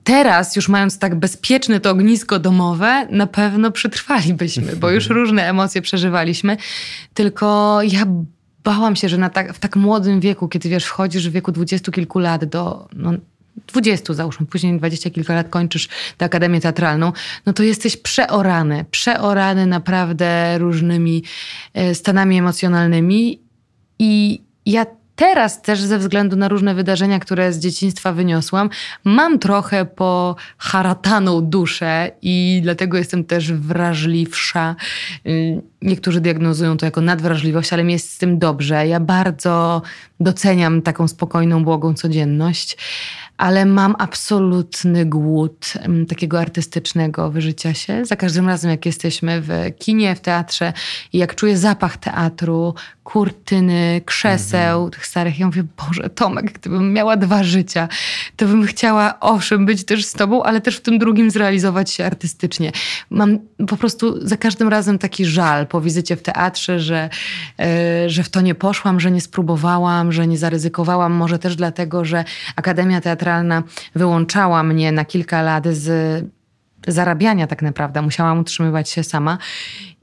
teraz, 0.04 0.56
już 0.56 0.68
mając 0.68 0.98
tak 0.98 1.14
bezpieczne 1.14 1.80
to 1.80 1.90
ognisko 1.90 2.38
domowe, 2.38 3.06
na 3.10 3.26
pewno 3.26 3.70
przetrwalibyśmy, 3.70 4.76
bo 4.76 4.90
już 4.90 5.08
różne 5.08 5.48
emocje 5.48 5.82
przeżywaliśmy. 5.82 6.56
Tylko 7.14 7.78
ja 7.82 8.06
bałam 8.64 8.96
się, 8.96 9.08
że 9.08 9.18
na 9.18 9.30
tak, 9.30 9.54
w 9.54 9.58
tak 9.58 9.76
młodym 9.76 10.20
wieku, 10.20 10.48
kiedy 10.48 10.68
wiesz, 10.68 10.84
wchodzisz 10.84 11.28
w 11.28 11.32
wieku 11.32 11.52
dwudziestu 11.52 11.92
kilku 11.92 12.18
lat 12.18 12.44
do. 12.44 12.88
No, 12.92 13.12
20 13.66 14.14
załóżmy, 14.14 14.46
później 14.46 14.78
20 14.78 15.10
kilka 15.10 15.34
lat 15.34 15.48
kończysz 15.48 15.88
tę 16.16 16.24
Akademię 16.24 16.60
Teatralną, 16.60 17.12
no 17.46 17.52
to 17.52 17.62
jesteś 17.62 17.96
przeorany, 17.96 18.84
przeorany 18.90 19.66
naprawdę 19.66 20.58
różnymi 20.58 21.24
e, 21.74 21.94
stanami 21.94 22.38
emocjonalnymi 22.38 23.40
i 23.98 24.40
ja 24.66 24.86
teraz 25.18 25.62
też 25.62 25.80
ze 25.80 25.98
względu 25.98 26.36
na 26.36 26.48
różne 26.48 26.74
wydarzenia, 26.74 27.18
które 27.18 27.52
z 27.52 27.58
dzieciństwa 27.58 28.12
wyniosłam, 28.12 28.70
mam 29.04 29.38
trochę 29.38 29.84
po 29.84 30.36
harataną 30.58 31.40
duszę 31.40 32.10
i 32.22 32.60
dlatego 32.62 32.98
jestem 32.98 33.24
też 33.24 33.52
wrażliwsza. 33.52 34.76
Niektórzy 35.82 36.20
diagnozują 36.20 36.76
to 36.76 36.86
jako 36.86 37.00
nadwrażliwość, 37.00 37.72
ale 37.72 37.84
mi 37.84 37.92
jest 37.92 38.12
z 38.12 38.18
tym 38.18 38.38
dobrze. 38.38 38.86
Ja 38.86 39.00
bardzo 39.00 39.82
doceniam 40.20 40.82
taką 40.82 41.08
spokojną, 41.08 41.64
błogą 41.64 41.94
codzienność, 41.94 42.76
ale 43.36 43.66
mam 43.66 43.94
absolutny 43.98 45.06
głód 45.06 45.72
takiego 46.08 46.40
artystycznego 46.40 47.30
wyżycia 47.30 47.74
się. 47.74 48.04
Za 48.04 48.16
każdym 48.16 48.46
razem, 48.46 48.70
jak 48.70 48.86
jesteśmy 48.86 49.40
w 49.40 49.50
kinie, 49.78 50.16
w 50.16 50.20
teatrze 50.20 50.72
i 51.12 51.18
jak 51.18 51.34
czuję 51.34 51.58
zapach 51.58 51.96
teatru, 51.96 52.74
kurtyny, 53.04 54.00
krzeseł 54.04 54.90
tych 54.90 55.06
starych, 55.06 55.38
ja 55.38 55.46
mówię, 55.46 55.64
Boże, 55.76 56.10
Tomek, 56.10 56.52
gdybym 56.52 56.92
miała 56.92 57.16
dwa 57.16 57.44
życia, 57.44 57.88
to 58.36 58.46
bym 58.46 58.66
chciała, 58.66 59.20
owszem, 59.20 59.66
być 59.66 59.84
też 59.84 60.04
z 60.04 60.12
tobą, 60.12 60.42
ale 60.42 60.60
też 60.60 60.76
w 60.76 60.80
tym 60.80 60.98
drugim 60.98 61.30
zrealizować 61.30 61.90
się 61.90 62.04
artystycznie. 62.04 62.72
Mam 63.10 63.38
po 63.68 63.76
prostu 63.76 64.26
za 64.26 64.36
każdym 64.36 64.68
razem 64.68 64.98
taki 64.98 65.24
żal 65.24 65.66
po 65.68 65.80
wizycie 65.80 66.16
w 66.16 66.22
teatrze, 66.22 66.80
że, 66.80 67.10
e, 67.60 68.10
że 68.10 68.22
w 68.22 68.28
to 68.28 68.40
nie 68.40 68.54
poszłam, 68.54 69.00
że 69.00 69.10
nie 69.10 69.20
spróbowałam, 69.20 70.12
że 70.12 70.26
nie 70.26 70.38
zaryzykowałam. 70.38 71.12
Może 71.12 71.38
też 71.38 71.56
dlatego, 71.56 72.04
że 72.04 72.24
Akademia 72.56 73.00
Teatralna 73.00 73.62
wyłączała 73.94 74.62
mnie 74.62 74.92
na 74.92 75.04
kilka 75.04 75.42
lat 75.42 75.66
z 75.66 76.24
zarabiania 76.86 77.46
tak 77.46 77.62
naprawdę. 77.62 78.02
Musiałam 78.02 78.38
utrzymywać 78.38 78.90
się 78.90 79.04
sama. 79.04 79.38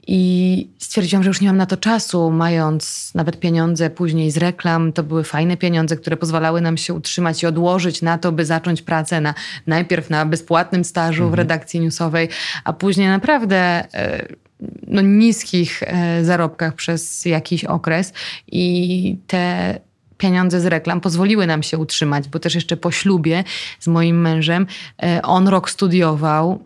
I 0.08 0.70
stwierdziłam, 0.78 1.22
że 1.22 1.30
już 1.30 1.40
nie 1.40 1.48
mam 1.48 1.56
na 1.56 1.66
to 1.66 1.76
czasu, 1.76 2.30
mając 2.30 3.14
nawet 3.14 3.40
pieniądze 3.40 3.90
później 3.90 4.30
z 4.30 4.36
reklam. 4.36 4.92
To 4.92 5.02
były 5.02 5.24
fajne 5.24 5.56
pieniądze, 5.56 5.96
które 5.96 6.16
pozwalały 6.16 6.60
nam 6.60 6.76
się 6.76 6.94
utrzymać 6.94 7.42
i 7.42 7.46
odłożyć 7.46 8.02
na 8.02 8.18
to, 8.18 8.32
by 8.32 8.44
zacząć 8.44 8.82
pracę 8.82 9.20
na, 9.20 9.34
najpierw 9.66 10.10
na 10.10 10.26
bezpłatnym 10.26 10.84
stażu 10.84 11.22
mhm. 11.22 11.30
w 11.30 11.34
redakcji 11.34 11.80
newsowej, 11.80 12.28
a 12.64 12.72
później 12.72 13.08
naprawdę 13.08 13.56
e, 13.94 14.26
no, 14.86 15.00
niskich 15.02 15.82
e, 15.82 16.24
zarobkach 16.24 16.74
przez 16.74 17.24
jakiś 17.24 17.64
okres. 17.64 18.12
I 18.46 19.16
te 19.26 19.80
pieniądze 20.18 20.60
z 20.60 20.66
reklam 20.66 21.00
pozwoliły 21.00 21.46
nam 21.46 21.62
się 21.62 21.78
utrzymać, 21.78 22.28
bo 22.28 22.38
też 22.38 22.54
jeszcze 22.54 22.76
po 22.76 22.90
ślubie 22.90 23.44
z 23.80 23.86
moim 23.86 24.20
mężem 24.20 24.66
e, 25.02 25.22
on 25.22 25.48
rok 25.48 25.70
studiował, 25.70 26.65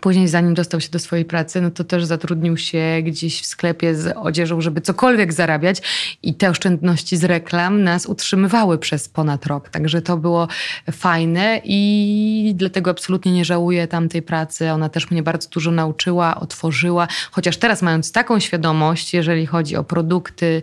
Później, 0.00 0.28
zanim 0.28 0.54
dostał 0.54 0.80
się 0.80 0.90
do 0.90 0.98
swojej 0.98 1.24
pracy, 1.24 1.60
no 1.60 1.70
to 1.70 1.84
też 1.84 2.04
zatrudnił 2.04 2.56
się 2.56 2.82
gdzieś 3.02 3.40
w 3.40 3.46
sklepie 3.46 3.94
z 3.94 4.16
odzieżą, 4.16 4.60
żeby 4.60 4.80
cokolwiek 4.80 5.32
zarabiać. 5.32 5.82
I 6.22 6.34
te 6.34 6.50
oszczędności 6.50 7.16
z 7.16 7.24
reklam 7.24 7.82
nas 7.82 8.06
utrzymywały 8.06 8.78
przez 8.78 9.08
ponad 9.08 9.46
rok. 9.46 9.68
Także 9.68 10.02
to 10.02 10.16
było 10.16 10.48
fajne 10.92 11.60
i 11.64 12.52
dlatego 12.56 12.90
absolutnie 12.90 13.32
nie 13.32 13.44
żałuję 13.44 13.88
tamtej 13.88 14.22
pracy. 14.22 14.70
Ona 14.70 14.88
też 14.88 15.10
mnie 15.10 15.22
bardzo 15.22 15.48
dużo 15.50 15.70
nauczyła, 15.70 16.40
otworzyła. 16.40 17.08
Chociaż 17.30 17.56
teraz, 17.56 17.82
mając 17.82 18.12
taką 18.12 18.40
świadomość, 18.40 19.14
jeżeli 19.14 19.46
chodzi 19.46 19.76
o 19.76 19.84
produkty, 19.84 20.62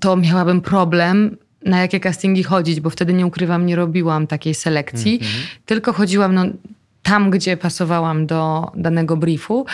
to 0.00 0.16
miałabym 0.16 0.60
problem 0.60 1.36
na 1.64 1.80
jakie 1.80 2.00
castingi 2.00 2.42
chodzić, 2.42 2.80
bo 2.80 2.90
wtedy 2.90 3.12
nie 3.12 3.26
ukrywam, 3.26 3.66
nie 3.66 3.76
robiłam 3.76 4.26
takiej 4.26 4.54
selekcji, 4.54 5.18
mm 5.20 5.32
-hmm. 5.32 5.46
tylko 5.66 5.92
chodziłam 5.92 6.34
no, 6.34 6.44
tam, 7.02 7.30
gdzie 7.30 7.56
pasowałam 7.56 8.26
do 8.26 8.70
danego 8.74 9.16
briefu. 9.16 9.66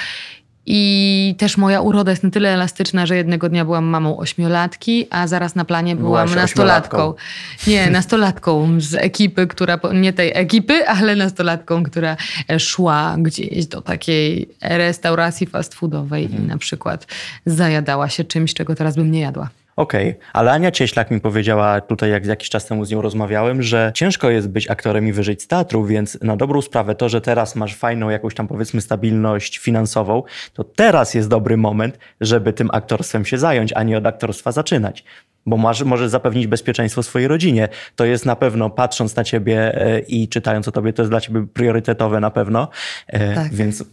I 0.71 1.35
też 1.39 1.57
moja 1.57 1.81
uroda 1.81 2.11
jest 2.11 2.23
na 2.23 2.31
tyle 2.31 2.55
elastyczna, 2.55 3.07
że 3.07 3.17
jednego 3.17 3.49
dnia 3.49 3.65
byłam 3.65 3.85
mamą 3.85 4.19
ośmiolatki, 4.19 5.07
a 5.11 5.27
zaraz 5.27 5.55
na 5.55 5.65
planie 5.65 5.97
byłam 5.97 6.29
Byłaś 6.29 6.43
nastolatką. 6.43 7.15
Nie, 7.67 7.91
nastolatką 7.91 8.81
z 8.81 8.95
ekipy, 8.95 9.47
która, 9.47 9.79
nie 9.95 10.13
tej 10.13 10.33
ekipy, 10.35 10.89
ale 10.89 11.17
nastolatką, 11.17 11.83
która 11.83 12.17
szła 12.59 13.17
gdzieś 13.19 13.67
do 13.67 13.81
takiej 13.81 14.49
restauracji 14.61 15.47
fast 15.47 15.75
foodowej 15.75 16.25
mhm. 16.25 16.45
i 16.45 16.47
na 16.47 16.59
przykład 16.59 17.07
zajadała 17.47 18.09
się 18.09 18.25
czymś, 18.25 18.55
czego 18.55 18.75
teraz 18.75 18.97
bym 18.97 19.11
nie 19.11 19.21
jadła. 19.21 19.49
Okej, 19.79 20.11
okay. 20.11 20.21
ale 20.33 20.53
Ania 20.53 20.71
Cieślak 20.71 21.11
mi 21.11 21.21
powiedziała 21.21 21.81
tutaj, 21.81 22.11
jak 22.11 22.27
jakiś 22.27 22.49
czas 22.49 22.67
temu 22.67 22.85
z 22.85 22.91
nią 22.91 23.03
rozmawiałem, 23.03 23.63
że 23.63 23.93
ciężko 23.95 24.31
jest 24.31 24.49
być 24.49 24.71
aktorem 24.71 25.09
i 25.09 25.13
wyżyć 25.13 25.43
z 25.43 25.47
teatru, 25.47 25.85
więc 25.85 26.19
na 26.23 26.37
dobrą 26.37 26.63
sprawę 26.63 26.95
to, 26.95 27.09
że 27.09 27.21
teraz 27.21 27.57
masz 27.57 27.77
fajną 27.77 28.11
jakąś 28.11 28.35
tam 28.35 28.49
powiedzmy 28.49 28.81
stabilność 28.81 29.59
finansową, 29.59 30.23
to 30.53 30.65
teraz 30.65 31.15
jest 31.15 31.29
dobry 31.29 31.57
moment, 31.57 31.99
żeby 32.21 32.53
tym 32.53 32.69
aktorstwem 32.73 33.25
się 33.25 33.39
zająć, 33.39 33.73
a 33.73 33.83
nie 33.83 33.99
od 33.99 34.07
aktorstwa 34.07 34.53
zaczynać. 34.53 35.05
Bo 35.47 35.57
masz, 35.57 35.83
możesz 35.83 36.11
zapewnić 36.11 36.47
bezpieczeństwo 36.47 37.03
swojej 37.03 37.29
rodzinie. 37.29 37.69
To 37.97 38.05
jest 38.05 38.27
na 38.27 38.37
pewno, 38.37 38.71
patrząc 38.71 39.17
na 39.17 39.25
ciebie 39.25 39.83
e, 39.83 40.01
i 40.01 40.29
czytając 40.29 40.69
o 40.69 40.73
tobie, 40.73 40.93
to 40.93 41.03
jest 41.03 41.13
dla 41.13 41.21
ciebie 41.21 41.47
priorytetowe 41.55 42.21
na 42.21 42.31
pewno. 42.31 42.69
E, 43.07 43.35
tak. 43.35 43.55
Więc 43.55 43.85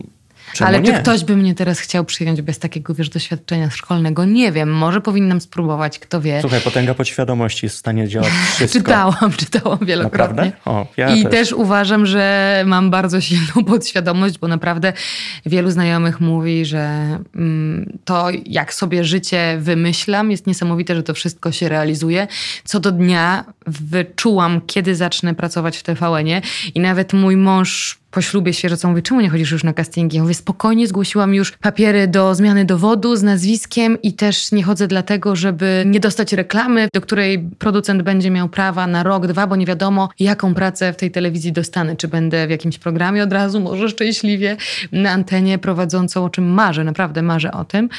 Czemu 0.53 0.67
Ale 0.67 0.81
nie? 0.81 0.93
czy 0.93 0.99
ktoś 0.99 1.23
by 1.23 1.35
mnie 1.37 1.55
teraz 1.55 1.79
chciał 1.79 2.05
przyjąć 2.05 2.41
bez 2.41 2.59
takiego, 2.59 2.93
wiesz, 2.93 3.09
doświadczenia 3.09 3.69
szkolnego? 3.69 4.25
Nie 4.25 4.51
wiem. 4.51 4.73
Może 4.73 5.01
powinnam 5.01 5.41
spróbować, 5.41 5.99
kto 5.99 6.21
wie. 6.21 6.41
Słuchaj, 6.41 6.61
potęga 6.61 6.93
podświadomości 6.93 7.65
jest 7.65 7.75
w 7.75 7.79
stanie 7.79 8.07
działać 8.07 8.29
wszystko. 8.55 8.79
czytałam, 8.79 9.31
czytałam 9.37 9.79
wielokrotnie. 9.81 10.51
O, 10.65 10.87
ja 10.97 11.15
I 11.15 11.23
też. 11.23 11.31
też. 11.31 11.53
uważam, 11.53 12.05
że 12.05 12.63
mam 12.67 12.89
bardzo 12.89 13.21
silną 13.21 13.63
podświadomość, 13.67 14.37
bo 14.37 14.47
naprawdę 14.47 14.93
wielu 15.45 15.71
znajomych 15.71 16.21
mówi, 16.21 16.65
że 16.65 16.79
mm, 17.35 17.97
to, 18.05 18.27
jak 18.45 18.73
sobie 18.73 19.03
życie 19.03 19.57
wymyślam, 19.59 20.31
jest 20.31 20.47
niesamowite, 20.47 20.95
że 20.95 21.03
to 21.03 21.13
wszystko 21.13 21.51
się 21.51 21.69
realizuje. 21.69 22.27
Co 22.63 22.79
do 22.79 22.91
dnia 22.91 23.45
wyczułam, 23.67 24.61
kiedy 24.67 24.95
zacznę 24.95 25.35
pracować 25.35 25.77
w 25.77 25.83
TVN-ie 25.83 26.41
i 26.75 26.79
nawet 26.79 27.13
mój 27.13 27.37
mąż 27.37 27.99
po 28.15 28.21
ślubie 28.21 28.53
świeżo 28.53 28.77
co 28.77 28.87
mówi, 28.89 29.01
czemu 29.01 29.21
nie 29.21 29.29
chodzisz 29.29 29.51
już 29.51 29.63
na 29.63 29.73
castingi? 29.73 30.17
Ja 30.17 30.23
mówię, 30.23 30.33
spokojnie, 30.33 30.87
zgłosiłam 30.87 31.33
już 31.33 31.51
papiery 31.51 32.07
do 32.07 32.35
zmiany 32.35 32.65
dowodu 32.65 33.15
z 33.15 33.23
nazwiskiem 33.23 34.01
i 34.01 34.13
też 34.13 34.51
nie 34.51 34.63
chodzę 34.63 34.87
dlatego, 34.87 35.35
żeby 35.35 35.83
nie 35.85 35.99
dostać 35.99 36.33
reklamy, 36.33 36.87
do 36.93 37.01
której 37.01 37.39
producent 37.39 38.01
będzie 38.01 38.31
miał 38.31 38.49
prawa 38.49 38.87
na 38.87 39.03
rok, 39.03 39.27
dwa, 39.27 39.47
bo 39.47 39.55
nie 39.55 39.65
wiadomo, 39.65 40.09
jaką 40.19 40.53
pracę 40.53 40.93
w 40.93 40.95
tej 40.95 41.11
telewizji 41.11 41.51
dostanę. 41.51 41.95
Czy 41.95 42.07
będę 42.07 42.47
w 42.47 42.49
jakimś 42.49 42.77
programie 42.77 43.23
od 43.23 43.33
razu, 43.33 43.59
może 43.59 43.89
szczęśliwie 43.89 44.57
na 44.91 45.11
antenie 45.11 45.57
prowadzącą, 45.57 46.25
o 46.25 46.29
czym 46.29 46.45
marzę, 46.45 46.83
naprawdę 46.83 47.21
marzę 47.21 47.51
o 47.51 47.65
tym. 47.65 47.89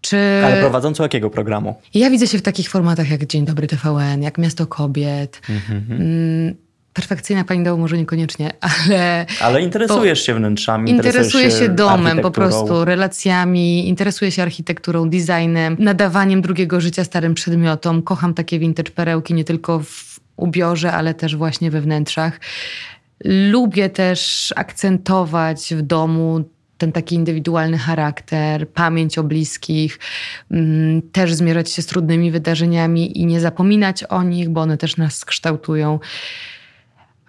Czy... 0.00 0.42
Ale 0.44 0.60
prowadzącą 0.60 1.02
jakiego 1.02 1.30
programu? 1.30 1.74
Ja 1.94 2.10
widzę 2.10 2.26
się 2.26 2.38
w 2.38 2.42
takich 2.42 2.68
formatach 2.68 3.10
jak 3.10 3.26
Dzień 3.26 3.44
Dobry 3.44 3.66
TVN, 3.66 4.22
jak 4.22 4.38
Miasto 4.38 4.66
Kobiet. 4.66 5.40
Mm 5.48 5.60
-hmm. 5.60 6.69
Perfekcyjna 6.92 7.44
pani 7.44 7.64
domu 7.64 7.82
może 7.82 7.98
niekoniecznie, 7.98 8.52
ale... 8.70 9.26
Ale 9.40 9.62
interesujesz 9.62 10.22
się 10.26 10.34
wnętrzami, 10.34 10.90
interesuje 10.90 11.50
się 11.50 11.68
domem 11.68 12.20
po 12.20 12.30
prostu, 12.30 12.84
relacjami, 12.84 13.88
interesuje 13.88 14.30
się 14.30 14.42
architekturą, 14.42 15.10
designem, 15.10 15.76
nadawaniem 15.78 16.42
drugiego 16.42 16.80
życia 16.80 17.04
starym 17.04 17.34
przedmiotom. 17.34 18.02
Kocham 18.02 18.34
takie 18.34 18.58
vintage 18.58 18.90
perełki 18.90 19.34
nie 19.34 19.44
tylko 19.44 19.80
w 19.80 20.20
ubiorze, 20.36 20.92
ale 20.92 21.14
też 21.14 21.36
właśnie 21.36 21.70
we 21.70 21.80
wnętrzach. 21.80 22.40
Lubię 23.24 23.90
też 23.90 24.52
akcentować 24.56 25.74
w 25.74 25.82
domu 25.82 26.44
ten 26.80 26.92
taki 26.92 27.14
indywidualny 27.14 27.78
charakter, 27.78 28.68
pamięć 28.68 29.18
o 29.18 29.22
bliskich, 29.22 29.98
mm, 30.50 31.02
też 31.02 31.34
zmierzać 31.34 31.70
się 31.70 31.82
z 31.82 31.86
trudnymi 31.86 32.30
wydarzeniami 32.30 33.20
i 33.20 33.26
nie 33.26 33.40
zapominać 33.40 34.04
o 34.04 34.22
nich, 34.22 34.48
bo 34.48 34.60
one 34.60 34.76
też 34.76 34.96
nas 34.96 35.24
kształtują. 35.24 35.98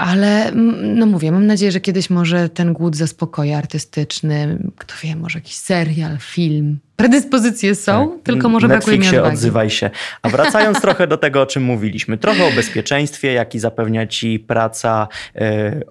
Ale 0.02 0.50
mm, 0.50 1.00
no 1.00 1.06
mówię, 1.06 1.32
mam 1.32 1.48
nadzieję, 1.48 1.72
że 1.72 1.82
kiedyś 1.82 2.10
może 2.10 2.50
ten 2.50 2.74
głód 2.74 2.96
zaspokoi 2.96 3.52
artystyczny, 3.52 4.58
kto 4.78 4.94
wie, 5.04 5.16
może 5.16 5.40
jakiś 5.40 5.56
serial, 5.56 6.18
film, 6.20 6.80
predyspozycje 7.02 7.76
są, 7.76 8.12
tak. 8.12 8.24
tylko 8.24 8.50
może 8.50 8.68
Netflixie, 8.68 8.98
brakuje 8.98 9.12
mi 9.12 9.18
odwagi. 9.18 9.36
odzywaj 9.36 9.70
się. 9.70 9.90
A 10.22 10.30
wracając 10.30 10.82
trochę 10.86 11.08
do 11.08 11.18
tego, 11.18 11.42
o 11.42 11.46
czym 11.46 11.64
mówiliśmy. 11.64 12.18
Trochę 12.18 12.46
o 12.46 12.52
bezpieczeństwie, 12.52 13.34
jaki 13.34 13.60
zapewnia 13.60 14.08
ci 14.08 14.40
praca 14.40 15.08
y, 15.36 15.42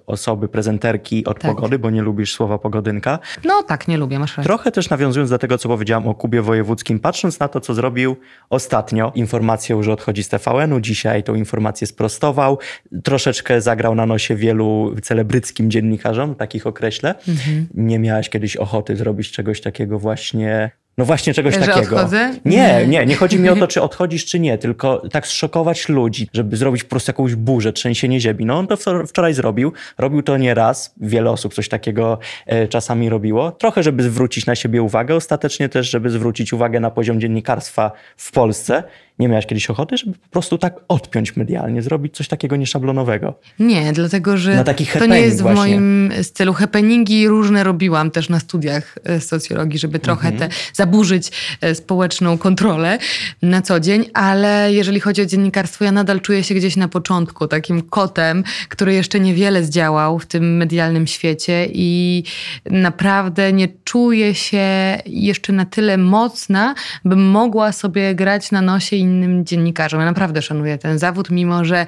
osoby, 0.07 0.47
prezenterki 0.47 1.25
od 1.25 1.39
tak. 1.39 1.55
pogody, 1.55 1.79
bo 1.79 1.89
nie 1.89 2.01
lubisz 2.01 2.33
słowa 2.33 2.57
pogodynka. 2.57 3.19
No 3.43 3.63
tak, 3.63 3.87
nie 3.87 3.97
lubię, 3.97 4.19
masz 4.19 4.31
rację. 4.31 4.43
Trochę 4.43 4.71
też 4.71 4.89
nawiązując 4.89 5.29
do 5.29 5.37
tego, 5.37 5.57
co 5.57 5.69
powiedziałam 5.69 6.07
o 6.07 6.15
Kubie 6.15 6.41
Wojewódzkim, 6.41 6.99
patrząc 6.99 7.39
na 7.39 7.47
to, 7.47 7.61
co 7.61 7.73
zrobił 7.73 8.15
ostatnio, 8.49 9.11
informacją, 9.15 9.83
że 9.83 9.91
odchodzi 9.91 10.23
z 10.23 10.29
TVN-u, 10.29 10.79
dzisiaj 10.79 11.23
tą 11.23 11.35
informację 11.35 11.87
sprostował, 11.87 12.59
troszeczkę 13.03 13.61
zagrał 13.61 13.95
na 13.95 14.05
nosie 14.05 14.35
wielu 14.35 14.95
celebryckim 15.01 15.71
dziennikarzom, 15.71 16.35
takich 16.35 16.67
określę. 16.67 17.15
Mhm. 17.27 17.67
Nie 17.73 17.99
miałaś 17.99 18.29
kiedyś 18.29 18.57
ochoty 18.57 18.95
zrobić 18.95 19.31
czegoś 19.31 19.61
takiego 19.61 19.99
właśnie 19.99 20.71
no 20.97 21.05
właśnie 21.05 21.33
czegoś 21.33 21.53
że 21.53 21.59
takiego. 21.59 21.95
Odchodzę? 21.95 22.33
Nie, 22.45 22.87
nie, 22.87 23.05
nie 23.05 23.15
chodzi 23.15 23.39
mi 23.39 23.49
o 23.49 23.55
to, 23.55 23.67
czy 23.67 23.81
odchodzisz, 23.81 24.25
czy 24.25 24.39
nie, 24.39 24.57
tylko 24.57 25.01
tak 25.11 25.27
zszokować 25.27 25.89
ludzi, 25.89 26.29
żeby 26.33 26.57
zrobić 26.57 26.83
po 26.83 26.89
prostu 26.89 27.09
jakąś 27.09 27.35
burzę, 27.35 27.73
trzęsienie 27.73 28.19
ziemi. 28.19 28.45
No 28.45 28.57
on 28.57 28.67
to 28.67 28.77
wczoraj 29.07 29.33
zrobił, 29.33 29.73
robił 29.97 30.23
to 30.23 30.37
nie 30.37 30.53
raz, 30.53 30.93
wiele 30.97 31.31
osób 31.31 31.53
coś 31.53 31.69
takiego 31.69 32.19
e, 32.45 32.67
czasami 32.67 33.09
robiło. 33.09 33.51
Trochę, 33.51 33.83
żeby 33.83 34.03
zwrócić 34.03 34.45
na 34.45 34.55
siebie 34.55 34.81
uwagę, 34.81 35.15
ostatecznie 35.15 35.69
też, 35.69 35.89
żeby 35.89 36.09
zwrócić 36.09 36.53
uwagę 36.53 36.79
na 36.79 36.91
poziom 36.91 37.21
dziennikarstwa 37.21 37.91
w 38.17 38.31
Polsce 38.31 38.83
nie 39.21 39.27
miałaś 39.27 39.45
kiedyś 39.45 39.69
ochoty, 39.69 39.97
żeby 39.97 40.13
po 40.13 40.29
prostu 40.29 40.57
tak 40.57 40.75
odpiąć 40.87 41.35
medialnie, 41.35 41.81
zrobić 41.81 42.15
coś 42.15 42.27
takiego 42.27 42.55
nieszablonowego? 42.55 43.39
Nie, 43.59 43.93
dlatego 43.93 44.37
że 44.37 44.63
to 44.99 45.05
nie 45.05 45.21
jest 45.21 45.43
w 45.43 45.53
moim 45.53 46.11
stylu. 46.21 46.53
Happeningi 46.53 47.27
różne 47.27 47.63
robiłam 47.63 48.11
też 48.11 48.29
na 48.29 48.39
studiach 48.39 48.97
e, 49.03 49.21
socjologii, 49.21 49.79
żeby 49.79 49.99
trochę 49.99 50.27
mhm. 50.27 50.49
te, 50.49 50.57
zaburzyć 50.73 51.31
e, 51.61 51.75
społeczną 51.75 52.37
kontrolę 52.37 52.97
na 53.41 53.61
co 53.61 53.79
dzień, 53.79 54.05
ale 54.13 54.73
jeżeli 54.73 54.99
chodzi 54.99 55.21
o 55.21 55.25
dziennikarstwo, 55.25 55.85
ja 55.85 55.91
nadal 55.91 56.21
czuję 56.21 56.43
się 56.43 56.55
gdzieś 56.55 56.75
na 56.75 56.87
początku 56.87 57.47
takim 57.47 57.81
kotem, 57.81 58.43
który 58.69 58.93
jeszcze 58.93 59.19
niewiele 59.19 59.63
zdziałał 59.63 60.19
w 60.19 60.25
tym 60.25 60.57
medialnym 60.57 61.07
świecie 61.07 61.67
i 61.73 62.23
naprawdę 62.65 63.53
nie 63.53 63.67
czuję 63.83 64.35
się 64.35 64.97
jeszcze 65.05 65.53
na 65.53 65.65
tyle 65.65 65.97
mocna, 65.97 66.75
bym 67.05 67.29
mogła 67.29 67.71
sobie 67.71 68.15
grać 68.15 68.51
na 68.51 68.61
nosie 68.61 68.95
i 68.95 69.05
innym 69.11 69.45
dziennikarzom. 69.45 69.99
Ja 69.99 70.05
naprawdę 70.05 70.41
szanuję 70.41 70.77
ten 70.77 70.99
zawód, 70.99 71.29
mimo 71.29 71.65
że 71.65 71.85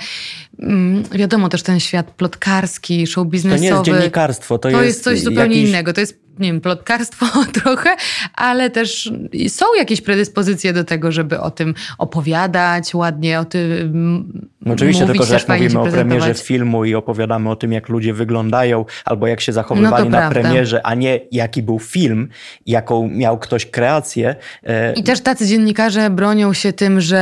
mm, 0.59 1.03
wiadomo 1.11 1.49
też 1.49 1.63
ten 1.63 1.79
świat 1.79 2.11
plotkarski, 2.11 3.07
show 3.07 3.27
biznesowy. 3.27 3.59
To 3.59 3.63
nie 3.63 3.69
jest 3.69 3.85
dziennikarstwo, 3.85 4.57
to, 4.57 4.69
to 4.69 4.69
jest, 4.69 4.83
jest 4.83 5.03
coś 5.03 5.21
zupełnie 5.21 5.55
jakiś... 5.55 5.69
innego. 5.69 5.93
To 5.93 6.01
jest 6.01 6.22
nie 6.39 6.51
wiem, 6.51 6.61
plotkarstwo 6.61 7.25
trochę, 7.61 7.89
ale 8.35 8.69
też 8.69 9.11
są 9.47 9.65
jakieś 9.77 10.01
predyspozycje 10.01 10.73
do 10.73 10.83
tego, 10.83 11.11
żeby 11.11 11.39
o 11.39 11.51
tym 11.51 11.73
opowiadać, 11.97 12.93
ładnie 12.93 13.39
o 13.39 13.45
tym 13.45 14.53
Oczywiście, 14.71 15.05
mówić, 15.05 15.19
tylko 15.19 15.25
że 15.25 15.45
jak 15.47 15.61
mówimy 15.61 15.79
o 15.79 15.85
premierze 15.85 16.33
filmu 16.33 16.85
i 16.85 16.95
opowiadamy 16.95 17.49
o 17.49 17.55
tym, 17.55 17.71
jak 17.71 17.89
ludzie 17.89 18.13
wyglądają 18.13 18.85
albo 19.05 19.27
jak 19.27 19.41
się 19.41 19.53
zachowywali 19.53 20.03
no 20.03 20.09
na 20.09 20.17
prawda. 20.17 20.41
premierze, 20.41 20.85
a 20.85 20.95
nie 20.95 21.19
jaki 21.31 21.63
był 21.63 21.79
film, 21.79 22.29
jaką 22.65 23.07
miał 23.07 23.37
ktoś 23.37 23.65
kreację. 23.65 24.35
E, 24.63 24.93
I 24.93 25.03
też 25.03 25.21
tacy 25.21 25.47
dziennikarze 25.47 26.09
bronią 26.09 26.53
się 26.53 26.73
tym, 26.73 27.01
że 27.01 27.17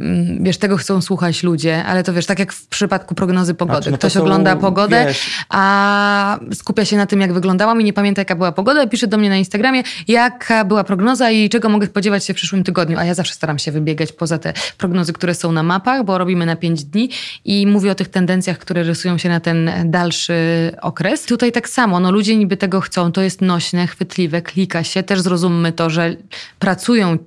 mm, 0.00 0.44
wiesz, 0.44 0.58
tego 0.58 0.76
chcą 0.76 1.00
słuchać 1.00 1.42
ludzie, 1.42 1.84
ale 1.84 2.02
to 2.02 2.12
wiesz, 2.12 2.26
tak 2.26 2.38
jak 2.38 2.52
w 2.52 2.66
przypadku 2.66 3.14
prognozy 3.14 3.54
pogody. 3.54 3.76
Znaczy, 3.76 3.90
no 3.90 3.98
ktoś 3.98 4.12
są, 4.12 4.20
ogląda 4.20 4.56
pogodę, 4.56 5.04
wiesz... 5.06 5.30
a 5.48 6.38
skupia 6.54 6.84
się 6.84 6.96
na 6.96 7.06
tym, 7.06 7.20
jak 7.20 7.32
wyglądałam 7.32 7.80
i 7.80 7.84
nie 7.84 7.92
pamięta, 7.92 8.20
jaka 8.20 8.35
była 8.36 8.52
pogoda 8.52 8.86
pisze 8.86 9.06
do 9.06 9.18
mnie 9.18 9.28
na 9.28 9.36
Instagramie, 9.36 9.82
jaka 10.08 10.64
była 10.64 10.84
prognoza 10.84 11.30
i 11.30 11.48
czego 11.48 11.68
mogę 11.68 11.86
spodziewać 11.86 12.24
się 12.24 12.34
w 12.34 12.36
przyszłym 12.36 12.64
tygodniu. 12.64 12.98
A 12.98 13.04
ja 13.04 13.14
zawsze 13.14 13.34
staram 13.34 13.58
się 13.58 13.72
wybiegać 13.72 14.12
poza 14.12 14.38
te 14.38 14.52
prognozy, 14.78 15.12
które 15.12 15.34
są 15.34 15.52
na 15.52 15.62
mapach, 15.62 16.04
bo 16.04 16.18
robimy 16.18 16.46
na 16.46 16.56
5 16.56 16.84
dni 16.84 17.10
i 17.44 17.66
mówię 17.66 17.90
o 17.90 17.94
tych 17.94 18.08
tendencjach, 18.08 18.58
które 18.58 18.82
rysują 18.82 19.18
się 19.18 19.28
na 19.28 19.40
ten 19.40 19.70
dalszy 19.84 20.36
okres. 20.82 21.24
Tutaj 21.24 21.52
tak 21.52 21.68
samo, 21.68 22.00
no 22.00 22.12
ludzie 22.12 22.36
niby 22.36 22.56
tego 22.56 22.80
chcą, 22.80 23.12
to 23.12 23.22
jest 23.22 23.40
nośne, 23.40 23.86
chwytliwe, 23.86 24.42
klika 24.42 24.84
się. 24.84 25.02
Też 25.02 25.20
zrozummy 25.20 25.72
to, 25.72 25.90
że 25.90 26.16
pracują 26.58 27.18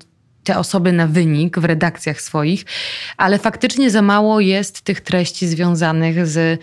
te 0.43 0.57
osoby 0.57 0.93
na 0.93 1.07
wynik 1.07 1.60
w 1.60 1.66
redakcjach 1.66 2.22
swoich, 2.22 2.66
ale 3.18 3.39
faktycznie 3.39 3.91
za 3.91 4.01
mało 4.01 4.39
jest 4.39 4.82
tych 4.82 5.01
treści 5.01 5.47
związanych 5.47 6.28
z 6.28 6.62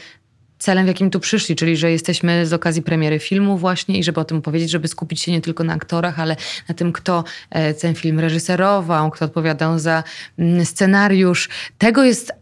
celem, 0.59 0.85
w 0.85 0.89
jakim 0.89 1.11
tu 1.11 1.21
przyszli, 1.21 1.57
czyli 1.57 1.77
że 1.77 1.91
jesteśmy 1.91 2.47
z 2.47 2.53
okazji 2.53 2.83
premiery 2.83 3.19
filmu 3.19 3.59
właśnie 3.59 3.99
i 3.99 4.05
żeby 4.05 4.21
o 4.21 4.25
tym 4.25 4.43
powiedzieć, 4.43 4.71
żeby 4.71 4.89
skupić 4.89 5.23
się 5.23 5.33
nie 5.33 5.41
tylko 5.41 5.65
na 5.65 5.73
aktorach, 5.73 6.21
ale 6.21 6.37
na 6.69 6.75
tym, 6.75 6.93
kto 6.93 7.25
e, 7.51 7.75
ten 7.75 7.95
film 7.95 8.21
reżyserował, 8.21 9.11
kto 9.11 9.25
odpowiadał 9.25 9.79
za 9.79 10.05
mm, 10.39 10.65
scenariusz. 10.65 11.49
Tego 11.79 12.05
jest 12.05 12.33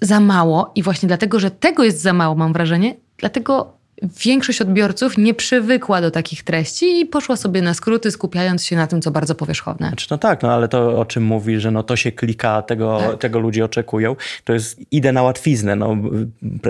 za 0.00 0.20
mało 0.20 0.72
i 0.74 0.82
właśnie 0.82 1.06
dlatego, 1.06 1.40
że 1.40 1.50
tego 1.50 1.84
jest 1.84 2.00
za 2.00 2.12
mało, 2.12 2.34
mam 2.34 2.52
wrażenie, 2.52 2.96
dlatego 3.18 3.81
większość 4.24 4.60
odbiorców 4.60 5.18
nie 5.18 5.34
przywykła 5.34 6.00
do 6.00 6.10
takich 6.10 6.42
treści 6.44 7.00
i 7.00 7.06
poszła 7.06 7.36
sobie 7.36 7.62
na 7.62 7.74
skróty, 7.74 8.10
skupiając 8.10 8.64
się 8.64 8.76
na 8.76 8.86
tym, 8.86 9.02
co 9.02 9.10
bardzo 9.10 9.34
powierzchowne. 9.34 9.88
Znaczy, 9.88 10.06
no 10.10 10.18
tak, 10.18 10.42
no 10.42 10.52
ale 10.52 10.68
to 10.68 11.00
o 11.00 11.04
czym 11.04 11.22
mówi, 11.22 11.60
że 11.60 11.70
no 11.70 11.82
to 11.82 11.96
się 11.96 12.12
klika, 12.12 12.62
tego, 12.62 12.98
tak. 13.00 13.18
tego 13.18 13.38
ludzie 13.38 13.64
oczekują, 13.64 14.16
to 14.44 14.52
jest 14.52 14.80
idę 14.90 15.12
na 15.12 15.22
łatwiznę, 15.22 15.76
no 15.76 15.96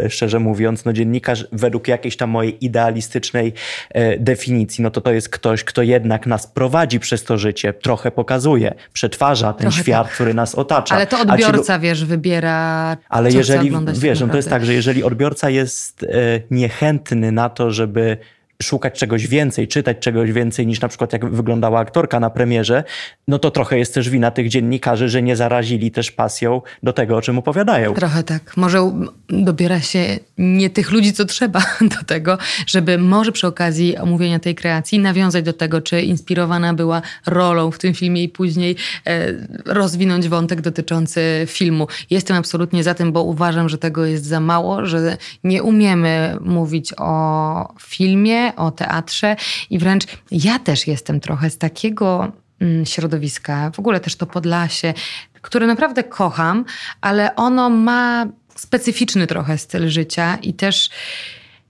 szczerze 0.09 0.39
mówiąc, 0.39 0.85
no 0.85 0.93
dziennikarz 0.93 1.47
według 1.53 1.89
jakiejś 1.89 2.17
tam 2.17 2.31
mojej 2.31 2.65
idealistycznej 2.65 3.53
e, 3.91 4.19
definicji, 4.19 4.83
no 4.83 4.91
to 4.91 5.01
to 5.01 5.13
jest 5.13 5.29
ktoś, 5.29 5.65
kto 5.65 5.83
jednak 5.83 6.27
nas 6.27 6.47
prowadzi 6.47 7.01
przez 7.01 7.25
to 7.25 7.39
życie, 7.39 7.73
trochę 7.73 8.11
pokazuje, 8.11 8.75
przetwarza 8.93 9.53
ten 9.53 9.61
trochę 9.61 9.83
świat, 9.83 10.07
tak. 10.07 10.15
który 10.15 10.35
nas 10.35 10.55
otacza. 10.55 10.95
Ale 10.95 11.07
to 11.07 11.21
odbiorca, 11.21 11.77
ci... 11.77 11.83
wiesz, 11.83 12.05
wybiera 12.05 12.97
Ale 13.09 13.31
jeżeli, 13.31 13.73
wiesz, 13.93 14.21
no 14.21 14.29
to 14.29 14.37
jest 14.37 14.51
tak, 14.51 14.65
że 14.65 14.75
jeżeli 14.75 15.05
odbiorca 15.05 15.51
jest 15.51 16.03
e, 16.03 16.07
niechętny 16.51 17.22
na 17.31 17.49
to, 17.49 17.71
żeby 17.71 18.17
szukać 18.63 18.99
czegoś 18.99 19.27
więcej, 19.27 19.69
czytać 19.69 19.99
czegoś 19.99 20.33
więcej 20.33 20.67
niż 20.67 20.81
na 20.81 20.89
przykład 20.89 21.13
jak 21.13 21.31
wyglądała 21.31 21.81
aktorka 21.81 22.21
na 22.21 22.31
premierze, 22.31 22.85
no 23.29 23.39
to 23.39 23.51
trochę 23.51 23.79
jest 23.79 23.95
też 23.95 24.11
wina 24.11 24.31
tych 24.31 24.49
dziennikarzy, 24.49 25.09
że 25.09 25.23
nie 25.23 25.37
zarazili 25.37 25.91
też 25.91 26.11
pasją 26.11 26.63
do 26.83 26.93
tego, 26.93 27.17
o 27.17 27.23
czym 27.23 27.39
opowiadają. 27.39 27.95
Trochę 27.95 28.23
tak. 28.23 28.57
Może 28.57 28.93
dobiera 29.29 29.81
się 29.81 30.19
nie 30.39 30.71
tych 30.71 30.91
ludzi, 30.91 31.13
co 31.13 31.25
trzeba 31.25 31.61
do 31.99 32.05
tego, 32.07 32.39
żeby 32.67 32.99
może 32.99 33.33
przy 33.33 33.47
okazji 33.47 33.99
omówienia 33.99 34.39
tej 34.39 34.55
kreacji 34.55 34.99
nawiązać 34.99 35.45
do 35.45 35.53
tego, 35.53 35.81
czy 35.81 36.03
inspirowana 36.03 36.75
była 36.75 37.03
rolą 37.27 37.71
w 37.71 37.79
tym 37.79 37.95
filmie 37.95 38.23
i 38.23 38.29
później 38.29 38.77
e, 39.07 39.33
rozwinąć 39.67 40.29
wątek 40.29 40.61
dotyczący 40.61 41.21
filmu. 41.47 41.87
Jestem 42.11 42.37
absolutnie 42.37 42.83
za 42.83 42.95
tym, 42.95 43.13
bo 43.13 43.23
uważam, 43.23 43.69
że 43.69 43.79
tego 43.79 44.07
jest 44.07 44.25
za 44.25 44.41
mało, 44.41 44.87
że 44.87 45.17
nie 45.45 45.63
umiemy 45.63 46.37
mówić 46.41 46.93
o 46.99 47.75
filmie, 47.81 48.52
o 48.57 48.71
teatrze 48.71 49.37
i 49.71 49.79
wręcz 49.79 50.05
ja 50.31 50.59
też 50.59 50.87
jestem 50.87 51.21
trochę 51.21 51.51
z 51.51 51.59
takiego 51.59 52.33
mm, 52.61 52.87
środowiska, 52.87 53.71
w 53.71 53.79
ogóle 53.79 54.01
też 54.01 54.17
to 54.17 54.27
Podlasie, 54.27 54.95
które 55.43 55.67
naprawdę 55.67 56.05
kocham, 56.05 56.65
ale 57.01 57.37
ono 57.37 57.71
ma 57.71 58.27
specyficzny 58.55 59.27
trochę 59.27 59.59
styl 59.59 59.89
życia 59.89 60.39
i 60.43 60.55
też 60.55 60.91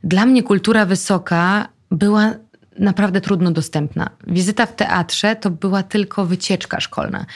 dla 0.05 0.27
mnie 0.27 0.43
kultura 0.43 0.87
wysoka 0.87 1.69
była 1.91 2.35
naprawdę 2.79 3.21
trudno 3.21 3.51
dostępna. 3.51 4.11
Wizyta 4.27 4.67
w 4.67 4.77
teatrze 4.77 5.37
to 5.37 5.51
była 5.51 5.83
tylko 5.83 6.27
wycieczka 6.27 6.81
szkolna. 6.81 7.27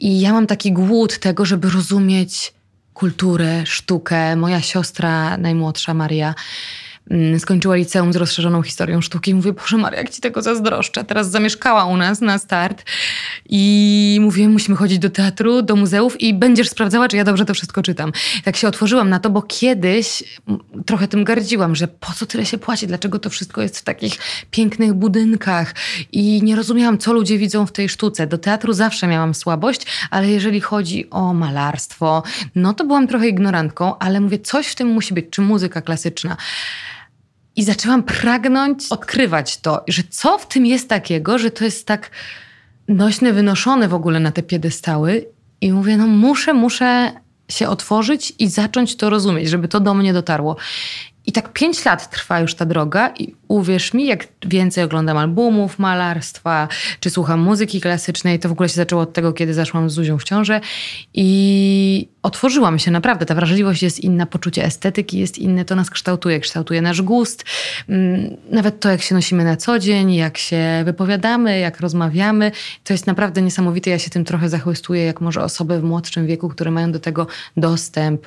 I 0.00 0.20
ja 0.20 0.32
mam 0.32 0.46
taki 0.46 0.72
głód 0.72 1.18
tego, 1.18 1.44
żeby 1.44 1.70
rozumieć 1.70 2.52
kulturę, 2.94 3.66
sztukę. 3.66 4.36
Moja 4.36 4.60
siostra 4.60 5.36
najmłodsza, 5.36 5.94
Maria, 5.94 6.34
skończyła 7.38 7.76
liceum 7.76 8.12
z 8.12 8.16
rozszerzoną 8.16 8.62
historią 8.62 9.00
sztuki. 9.00 9.34
Mówię, 9.34 9.52
Boże 9.52 9.76
Maria, 9.76 9.98
jak 9.98 10.10
ci 10.10 10.20
tego 10.20 10.42
zazdroszczę. 10.42 11.04
Teraz 11.04 11.30
zamieszkała 11.30 11.84
u 11.84 11.96
nas 11.96 12.20
na 12.20 12.38
start 12.38 12.84
i 13.48 14.18
mówię, 14.20 14.48
musimy 14.48 14.76
chodzić 14.76 14.98
do 14.98 15.10
teatru, 15.10 15.62
do 15.62 15.76
muzeów 15.76 16.20
i 16.20 16.34
będziesz 16.34 16.68
sprawdzała, 16.68 17.08
czy 17.08 17.16
ja 17.16 17.24
dobrze 17.24 17.44
to 17.44 17.54
wszystko 17.54 17.82
czytam. 17.82 18.12
Tak 18.44 18.56
się 18.56 18.68
otworzyłam 18.68 19.10
na 19.10 19.20
to, 19.20 19.30
bo 19.30 19.42
kiedyś 19.42 20.22
trochę 20.86 21.08
tym 21.08 21.24
gardziłam, 21.24 21.76
że 21.76 21.88
po 21.88 22.12
co 22.12 22.26
tyle 22.26 22.46
się 22.46 22.58
płaci, 22.58 22.86
dlaczego 22.86 23.18
to 23.18 23.30
wszystko 23.30 23.62
jest 23.62 23.78
w 23.78 23.82
takich 23.82 24.18
pięknych 24.50 24.94
budynkach 24.94 25.74
i 26.12 26.42
nie 26.42 26.56
rozumiałam, 26.56 26.98
co 26.98 27.12
ludzie 27.12 27.38
widzą 27.38 27.66
w 27.66 27.72
tej 27.72 27.88
sztuce. 27.88 28.26
Do 28.26 28.38
teatru 28.38 28.72
zawsze 28.72 29.06
miałam 29.06 29.34
słabość, 29.34 29.86
ale 30.10 30.30
jeżeli 30.30 30.60
chodzi 30.60 31.10
o 31.10 31.34
malarstwo, 31.34 32.22
no 32.54 32.74
to 32.74 32.84
byłam 32.84 33.08
trochę 33.08 33.28
ignorantką, 33.28 33.98
ale 33.98 34.20
mówię, 34.20 34.38
coś 34.38 34.66
w 34.66 34.74
tym 34.74 34.88
musi 34.88 35.14
być, 35.14 35.26
czy 35.30 35.42
muzyka 35.42 35.82
klasyczna. 35.82 36.36
I 37.58 37.64
zaczęłam 37.64 38.02
pragnąć 38.02 38.86
odkrywać 38.90 39.56
to, 39.56 39.84
że 39.88 40.02
co 40.10 40.38
w 40.38 40.48
tym 40.48 40.66
jest 40.66 40.88
takiego, 40.88 41.38
że 41.38 41.50
to 41.50 41.64
jest 41.64 41.86
tak 41.86 42.10
nośne, 42.88 43.32
wynoszone 43.32 43.88
w 43.88 43.94
ogóle 43.94 44.20
na 44.20 44.32
te 44.32 44.42
piedestały. 44.42 45.26
I 45.60 45.72
mówię, 45.72 45.96
no 45.96 46.06
muszę, 46.06 46.54
muszę 46.54 47.12
się 47.48 47.68
otworzyć 47.68 48.32
i 48.38 48.48
zacząć 48.48 48.96
to 48.96 49.10
rozumieć, 49.10 49.48
żeby 49.48 49.68
to 49.68 49.80
do 49.80 49.94
mnie 49.94 50.12
dotarło. 50.12 50.56
I 51.28 51.32
tak 51.32 51.52
pięć 51.52 51.84
lat 51.84 52.10
trwa 52.10 52.40
już 52.40 52.54
ta 52.54 52.64
droga 52.64 53.14
i 53.18 53.34
uwierz 53.48 53.94
mi, 53.94 54.06
jak 54.06 54.28
więcej 54.46 54.84
oglądam 54.84 55.16
albumów 55.16 55.78
malarstwa, 55.78 56.68
czy 57.00 57.10
słucham 57.10 57.40
muzyki 57.40 57.80
klasycznej, 57.80 58.38
to 58.38 58.48
w 58.48 58.52
ogóle 58.52 58.68
się 58.68 58.74
zaczęło 58.74 59.02
od 59.02 59.12
tego, 59.12 59.32
kiedy 59.32 59.54
zaszłam 59.54 59.90
z 59.90 59.92
Zuzią 59.92 60.18
w 60.18 60.24
ciążę 60.24 60.60
i 61.14 62.08
otworzyłam 62.22 62.78
się 62.78 62.90
naprawdę. 62.90 63.26
Ta 63.26 63.34
wrażliwość 63.34 63.82
jest 63.82 64.00
inna, 64.00 64.26
poczucie 64.26 64.64
estetyki 64.64 65.18
jest 65.18 65.38
inne, 65.38 65.64
to 65.64 65.76
nas 65.76 65.90
kształtuje, 65.90 66.40
kształtuje 66.40 66.82
nasz 66.82 67.02
gust. 67.02 67.44
Mm, 67.88 68.36
nawet 68.50 68.80
to, 68.80 68.90
jak 68.90 69.02
się 69.02 69.14
nosimy 69.14 69.44
na 69.44 69.56
co 69.56 69.78
dzień, 69.78 70.14
jak 70.14 70.38
się 70.38 70.82
wypowiadamy, 70.84 71.58
jak 71.58 71.80
rozmawiamy, 71.80 72.52
to 72.84 72.94
jest 72.94 73.06
naprawdę 73.06 73.42
niesamowite. 73.42 73.90
Ja 73.90 73.98
się 73.98 74.10
tym 74.10 74.24
trochę 74.24 74.48
zachłystuję, 74.48 75.04
jak 75.04 75.20
może 75.20 75.42
osoby 75.42 75.80
w 75.80 75.82
młodszym 75.82 76.26
wieku, 76.26 76.48
które 76.48 76.70
mają 76.70 76.92
do 76.92 77.00
tego 77.00 77.26
dostęp, 77.56 78.26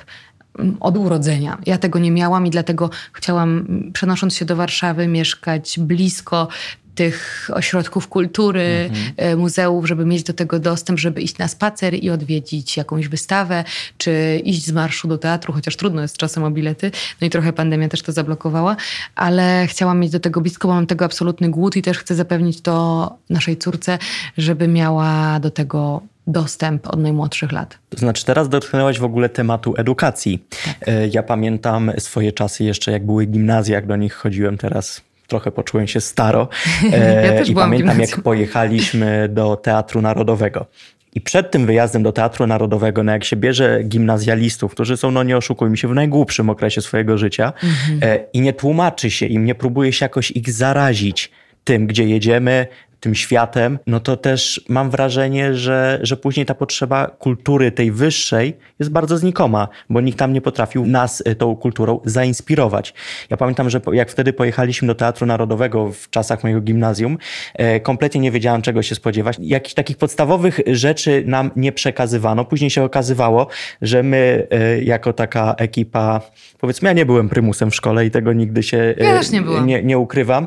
od 0.80 0.96
urodzenia. 0.96 1.58
Ja 1.66 1.78
tego 1.78 1.98
nie 1.98 2.10
miałam 2.10 2.46
i 2.46 2.50
dlatego 2.50 2.90
chciałam, 3.12 3.66
przenosząc 3.92 4.36
się 4.36 4.44
do 4.44 4.56
Warszawy, 4.56 5.08
mieszkać 5.08 5.78
blisko 5.78 6.48
tych 6.94 7.50
ośrodków 7.52 8.08
kultury, 8.08 8.62
mhm. 8.62 9.12
E, 9.16 9.36
muzeów, 9.36 9.86
żeby 9.86 10.04
mieć 10.04 10.22
do 10.22 10.32
tego 10.32 10.58
dostęp, 10.58 10.98
żeby 10.98 11.22
iść 11.22 11.38
na 11.38 11.48
spacer 11.48 11.94
i 11.94 12.10
odwiedzić 12.10 12.76
jakąś 12.76 13.08
wystawę, 13.08 13.64
czy 13.98 14.40
iść 14.44 14.64
z 14.64 14.72
marszu 14.72 15.08
do 15.08 15.18
teatru, 15.18 15.52
chociaż 15.52 15.76
trudno 15.76 16.02
jest 16.02 16.16
czasem 16.16 16.44
o 16.44 16.50
bilety. 16.50 16.90
No 17.20 17.26
i 17.26 17.30
trochę 17.30 17.52
pandemia 17.52 17.88
też 17.88 18.02
to 18.02 18.12
zablokowała, 18.12 18.76
ale 19.14 19.66
chciałam 19.66 20.00
mieć 20.00 20.12
do 20.12 20.20
tego 20.20 20.40
blisko, 20.40 20.68
bo 20.68 20.74
mam 20.74 20.86
tego 20.86 21.04
absolutny 21.04 21.50
głód 21.50 21.76
i 21.76 21.82
też 21.82 21.98
chcę 21.98 22.14
zapewnić 22.14 22.60
to 22.60 23.16
naszej 23.30 23.56
córce, 23.56 23.98
żeby 24.38 24.68
miała 24.68 25.40
do 25.40 25.50
tego 25.50 26.02
dostęp 26.26 26.86
od 26.88 27.00
najmłodszych 27.00 27.52
lat. 27.52 27.78
To 27.88 27.98
znaczy, 27.98 28.24
teraz 28.24 28.48
dotknęłaś 28.48 28.98
w 28.98 29.04
ogóle 29.04 29.28
tematu 29.28 29.74
edukacji. 29.76 30.44
Tak. 30.64 30.88
E, 30.88 31.08
ja 31.08 31.22
pamiętam 31.22 31.92
swoje 31.98 32.32
czasy 32.32 32.64
jeszcze, 32.64 32.92
jak 32.92 33.06
były 33.06 33.26
gimnazja, 33.26 33.74
jak 33.74 33.86
do 33.86 33.96
nich 33.96 34.14
chodziłem 34.14 34.58
teraz. 34.58 35.00
Trochę 35.26 35.52
poczułem 35.52 35.86
się 35.86 36.00
staro. 36.00 36.48
E, 36.92 37.26
ja 37.26 37.32
też 37.32 37.48
I 37.48 37.54
pamiętam, 37.54 38.00
jak 38.00 38.20
pojechaliśmy 38.20 39.28
do 39.38 39.56
Teatru 39.56 40.02
Narodowego. 40.02 40.66
I 41.14 41.20
przed 41.20 41.50
tym 41.50 41.66
wyjazdem 41.66 42.02
do 42.02 42.12
Teatru 42.12 42.46
Narodowego, 42.46 43.02
no 43.02 43.12
jak 43.12 43.24
się 43.24 43.36
bierze 43.36 43.82
gimnazjalistów, 43.82 44.72
którzy 44.72 44.96
są, 44.96 45.10
no 45.10 45.22
nie 45.22 45.36
oszukujmy 45.36 45.76
się, 45.76 45.88
w 45.88 45.94
najgłupszym 45.94 46.50
okresie 46.50 46.80
swojego 46.80 47.18
życia 47.18 47.52
mhm. 47.62 47.98
e, 48.02 48.24
i 48.32 48.40
nie 48.40 48.52
tłumaczy 48.52 49.10
się 49.10 49.26
im, 49.26 49.44
nie 49.44 49.54
próbuje 49.54 49.92
się 49.92 50.04
jakoś 50.04 50.30
ich 50.30 50.52
zarazić 50.52 51.30
tym, 51.64 51.86
gdzie 51.86 52.04
jedziemy, 52.04 52.66
tym 53.02 53.14
światem, 53.14 53.78
no 53.86 54.00
to 54.00 54.16
też 54.16 54.64
mam 54.68 54.90
wrażenie, 54.90 55.54
że, 55.54 55.98
że 56.02 56.16
później 56.16 56.46
ta 56.46 56.54
potrzeba 56.54 57.06
kultury 57.06 57.72
tej 57.72 57.92
wyższej 57.92 58.56
jest 58.78 58.90
bardzo 58.90 59.18
znikoma, 59.18 59.68
bo 59.90 60.00
nikt 60.00 60.18
tam 60.18 60.32
nie 60.32 60.40
potrafił 60.40 60.86
nas 60.86 61.22
e, 61.26 61.34
tą 61.34 61.56
kulturą 61.56 62.00
zainspirować. 62.04 62.94
Ja 63.30 63.36
pamiętam, 63.36 63.70
że 63.70 63.80
jak 63.92 64.10
wtedy 64.10 64.32
pojechaliśmy 64.32 64.88
do 64.88 64.94
Teatru 64.94 65.26
Narodowego 65.26 65.92
w 65.92 66.10
czasach 66.10 66.42
mojego 66.42 66.60
gimnazjum, 66.60 67.18
e, 67.54 67.80
kompletnie 67.80 68.20
nie 68.20 68.30
wiedziałem 68.30 68.62
czego 68.62 68.82
się 68.82 68.94
spodziewać. 68.94 69.36
Jakichś 69.40 69.74
takich 69.74 69.96
podstawowych 69.96 70.60
rzeczy 70.66 71.22
nam 71.26 71.50
nie 71.56 71.72
przekazywano. 71.72 72.44
Później 72.44 72.70
się 72.70 72.82
okazywało, 72.82 73.46
że 73.82 74.02
my 74.02 74.46
e, 74.50 74.82
jako 74.82 75.12
taka 75.12 75.54
ekipa, 75.58 76.20
powiedzmy 76.60 76.88
ja 76.88 76.92
nie 76.92 77.06
byłem 77.06 77.28
prymusem 77.28 77.70
w 77.70 77.74
szkole 77.74 78.06
i 78.06 78.10
tego 78.10 78.32
nigdy 78.32 78.62
się 78.62 78.94
ja 78.98 79.20
nie, 79.32 79.60
nie, 79.60 79.82
nie 79.82 79.98
ukrywam, 79.98 80.46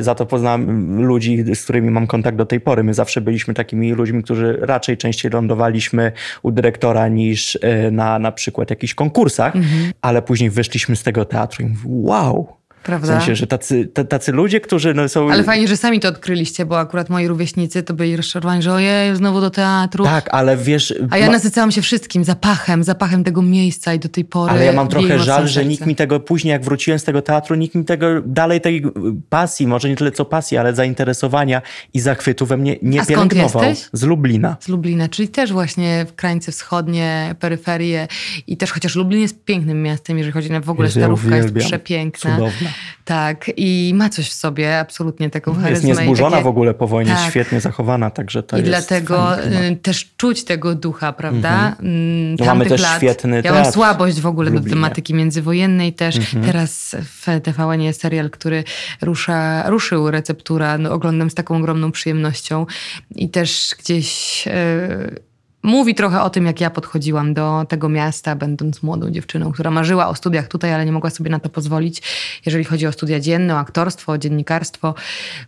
za 0.00 0.14
to 0.14 0.26
poznałem 0.26 1.02
ludzi, 1.04 1.44
z 1.54 1.64
którymi 1.64 1.91
mam 1.92 2.06
kontakt 2.06 2.36
do 2.36 2.46
tej 2.46 2.60
pory. 2.60 2.84
My 2.84 2.94
zawsze 2.94 3.20
byliśmy 3.20 3.54
takimi 3.54 3.92
ludźmi, 3.92 4.22
którzy 4.22 4.58
raczej 4.60 4.96
częściej 4.96 5.30
lądowaliśmy 5.30 6.12
u 6.42 6.50
dyrektora 6.50 7.08
niż 7.08 7.58
e, 7.62 7.90
na 7.90 8.18
na 8.18 8.32
przykład 8.32 8.70
jakichś 8.70 8.94
konkursach, 8.94 9.56
mhm. 9.56 9.92
ale 10.00 10.22
później 10.22 10.50
wyszliśmy 10.50 10.96
z 10.96 11.02
tego 11.02 11.24
teatru 11.24 11.64
i 11.64 11.68
mówię, 11.68 11.80
wow, 11.84 12.56
Prawda? 12.82 13.06
W 13.06 13.18
sensie, 13.18 13.36
że 13.36 13.46
tacy, 13.46 13.86
tacy 14.08 14.32
ludzie, 14.32 14.60
którzy 14.60 14.94
no, 14.94 15.08
są... 15.08 15.30
Ale 15.30 15.44
fajnie, 15.44 15.68
że 15.68 15.76
sami 15.76 16.00
to 16.00 16.08
odkryliście, 16.08 16.66
bo 16.66 16.78
akurat 16.78 17.10
moi 17.10 17.28
rówieśnicy 17.28 17.82
to 17.82 17.94
byli 17.94 18.16
rozczarowani, 18.16 18.62
że 18.62 18.72
ojej, 18.72 19.16
znowu 19.16 19.40
do 19.40 19.50
teatru. 19.50 20.04
Tak, 20.04 20.28
ale 20.30 20.56
wiesz... 20.56 20.94
A 21.10 21.18
ja 21.18 21.26
ma... 21.26 21.32
nasycałam 21.32 21.72
się 21.72 21.82
wszystkim, 21.82 22.24
zapachem, 22.24 22.84
zapachem 22.84 23.24
tego 23.24 23.42
miejsca 23.42 23.94
i 23.94 23.98
do 23.98 24.08
tej 24.08 24.24
pory... 24.24 24.50
Ale 24.50 24.64
ja 24.64 24.72
mam 24.72 24.88
trochę 24.88 25.18
żal, 25.18 25.48
że 25.48 25.64
nikt 25.64 25.86
mi 25.86 25.96
tego 25.96 26.20
później, 26.20 26.52
jak 26.52 26.64
wróciłem 26.64 26.98
z 26.98 27.04
tego 27.04 27.22
teatru, 27.22 27.56
nikt 27.56 27.74
mi 27.74 27.84
tego 27.84 28.06
dalej 28.26 28.60
tej 28.60 28.82
pasji, 29.28 29.66
może 29.66 29.88
nie 29.88 29.96
tyle 29.96 30.12
co 30.12 30.24
pasji, 30.24 30.58
ale 30.58 30.74
zainteresowania 30.74 31.62
i 31.94 32.00
zachwytu 32.00 32.46
we 32.46 32.56
mnie 32.56 32.76
nie 32.82 33.02
A 33.02 33.06
pielęgnował. 33.06 33.64
Jesteś? 33.64 33.88
Z 33.92 34.02
Lublina. 34.02 34.56
Z 34.60 34.68
Lublina, 34.68 35.08
czyli 35.08 35.28
też 35.28 35.52
właśnie 35.52 36.06
w 36.08 36.14
krańce 36.14 36.52
wschodnie, 36.52 37.34
peryferie 37.40 38.08
i 38.46 38.56
też 38.56 38.72
chociaż 38.72 38.96
Lublin 38.96 39.20
jest 39.20 39.44
pięknym 39.44 39.82
miastem, 39.82 40.18
jeżeli 40.18 40.32
chodzi 40.32 40.50
na 40.50 40.60
w 40.60 40.70
ogóle 40.70 40.88
Jezu, 40.88 41.00
starówka 41.00 41.36
jest 41.36 41.54
przepiękna. 41.54 42.36
Cudowna. 42.36 42.71
Tak, 43.04 43.50
i 43.56 43.92
ma 43.94 44.08
coś 44.08 44.28
w 44.28 44.32
sobie, 44.32 44.78
absolutnie 44.78 45.30
taką 45.30 45.54
charyzmę. 45.54 45.88
Jest 45.88 46.00
niezburzona 46.00 46.30
takie... 46.30 46.44
w 46.44 46.46
ogóle 46.46 46.74
po 46.74 46.86
wojnie, 46.86 47.12
tak. 47.12 47.30
świetnie 47.30 47.60
zachowana, 47.60 48.10
także 48.10 48.42
to 48.42 48.56
I 48.56 48.60
jest 48.60 48.70
dlatego 48.70 49.44
y, 49.44 49.76
też 49.76 50.10
czuć 50.16 50.44
tego 50.44 50.74
ducha, 50.74 51.12
prawda? 51.12 51.68
Mhm. 51.68 52.34
No 52.34 52.44
mamy 52.44 52.66
też 52.66 52.80
lat. 52.80 52.96
świetny 52.96 53.42
Ja 53.44 53.52
mam 53.52 53.72
słabość 53.72 54.20
w 54.20 54.26
ogóle 54.26 54.50
do 54.50 54.60
tematyki 54.60 55.14
międzywojennej 55.14 55.92
też. 55.92 56.16
Mhm. 56.16 56.44
Teraz 56.44 56.96
w 57.02 57.40
TVN 57.42 57.80
jest 57.80 58.00
serial, 58.00 58.30
który 58.30 58.64
rusza, 59.02 59.70
ruszył 59.70 60.10
receptura, 60.10 60.78
no, 60.78 60.92
oglądam 60.92 61.30
z 61.30 61.34
taką 61.34 61.56
ogromną 61.56 61.92
przyjemnością 61.92 62.66
i 63.14 63.28
też 63.30 63.74
gdzieś... 63.78 64.46
Yy, 64.46 65.31
mówi 65.62 65.94
trochę 65.94 66.22
o 66.22 66.30
tym, 66.30 66.46
jak 66.46 66.60
ja 66.60 66.70
podchodziłam 66.70 67.34
do 67.34 67.64
tego 67.68 67.88
miasta, 67.88 68.36
będąc 68.36 68.82
młodą 68.82 69.10
dziewczyną, 69.10 69.52
która 69.52 69.70
marzyła 69.70 70.08
o 70.08 70.14
studiach 70.14 70.48
tutaj, 70.48 70.74
ale 70.74 70.86
nie 70.86 70.92
mogła 70.92 71.10
sobie 71.10 71.30
na 71.30 71.40
to 71.40 71.48
pozwolić, 71.48 72.02
jeżeli 72.46 72.64
chodzi 72.64 72.86
o 72.86 72.92
studia 72.92 73.20
dzienne, 73.20 73.54
o 73.54 73.58
aktorstwo, 73.58 74.12
o 74.12 74.18
dziennikarstwo. 74.18 74.94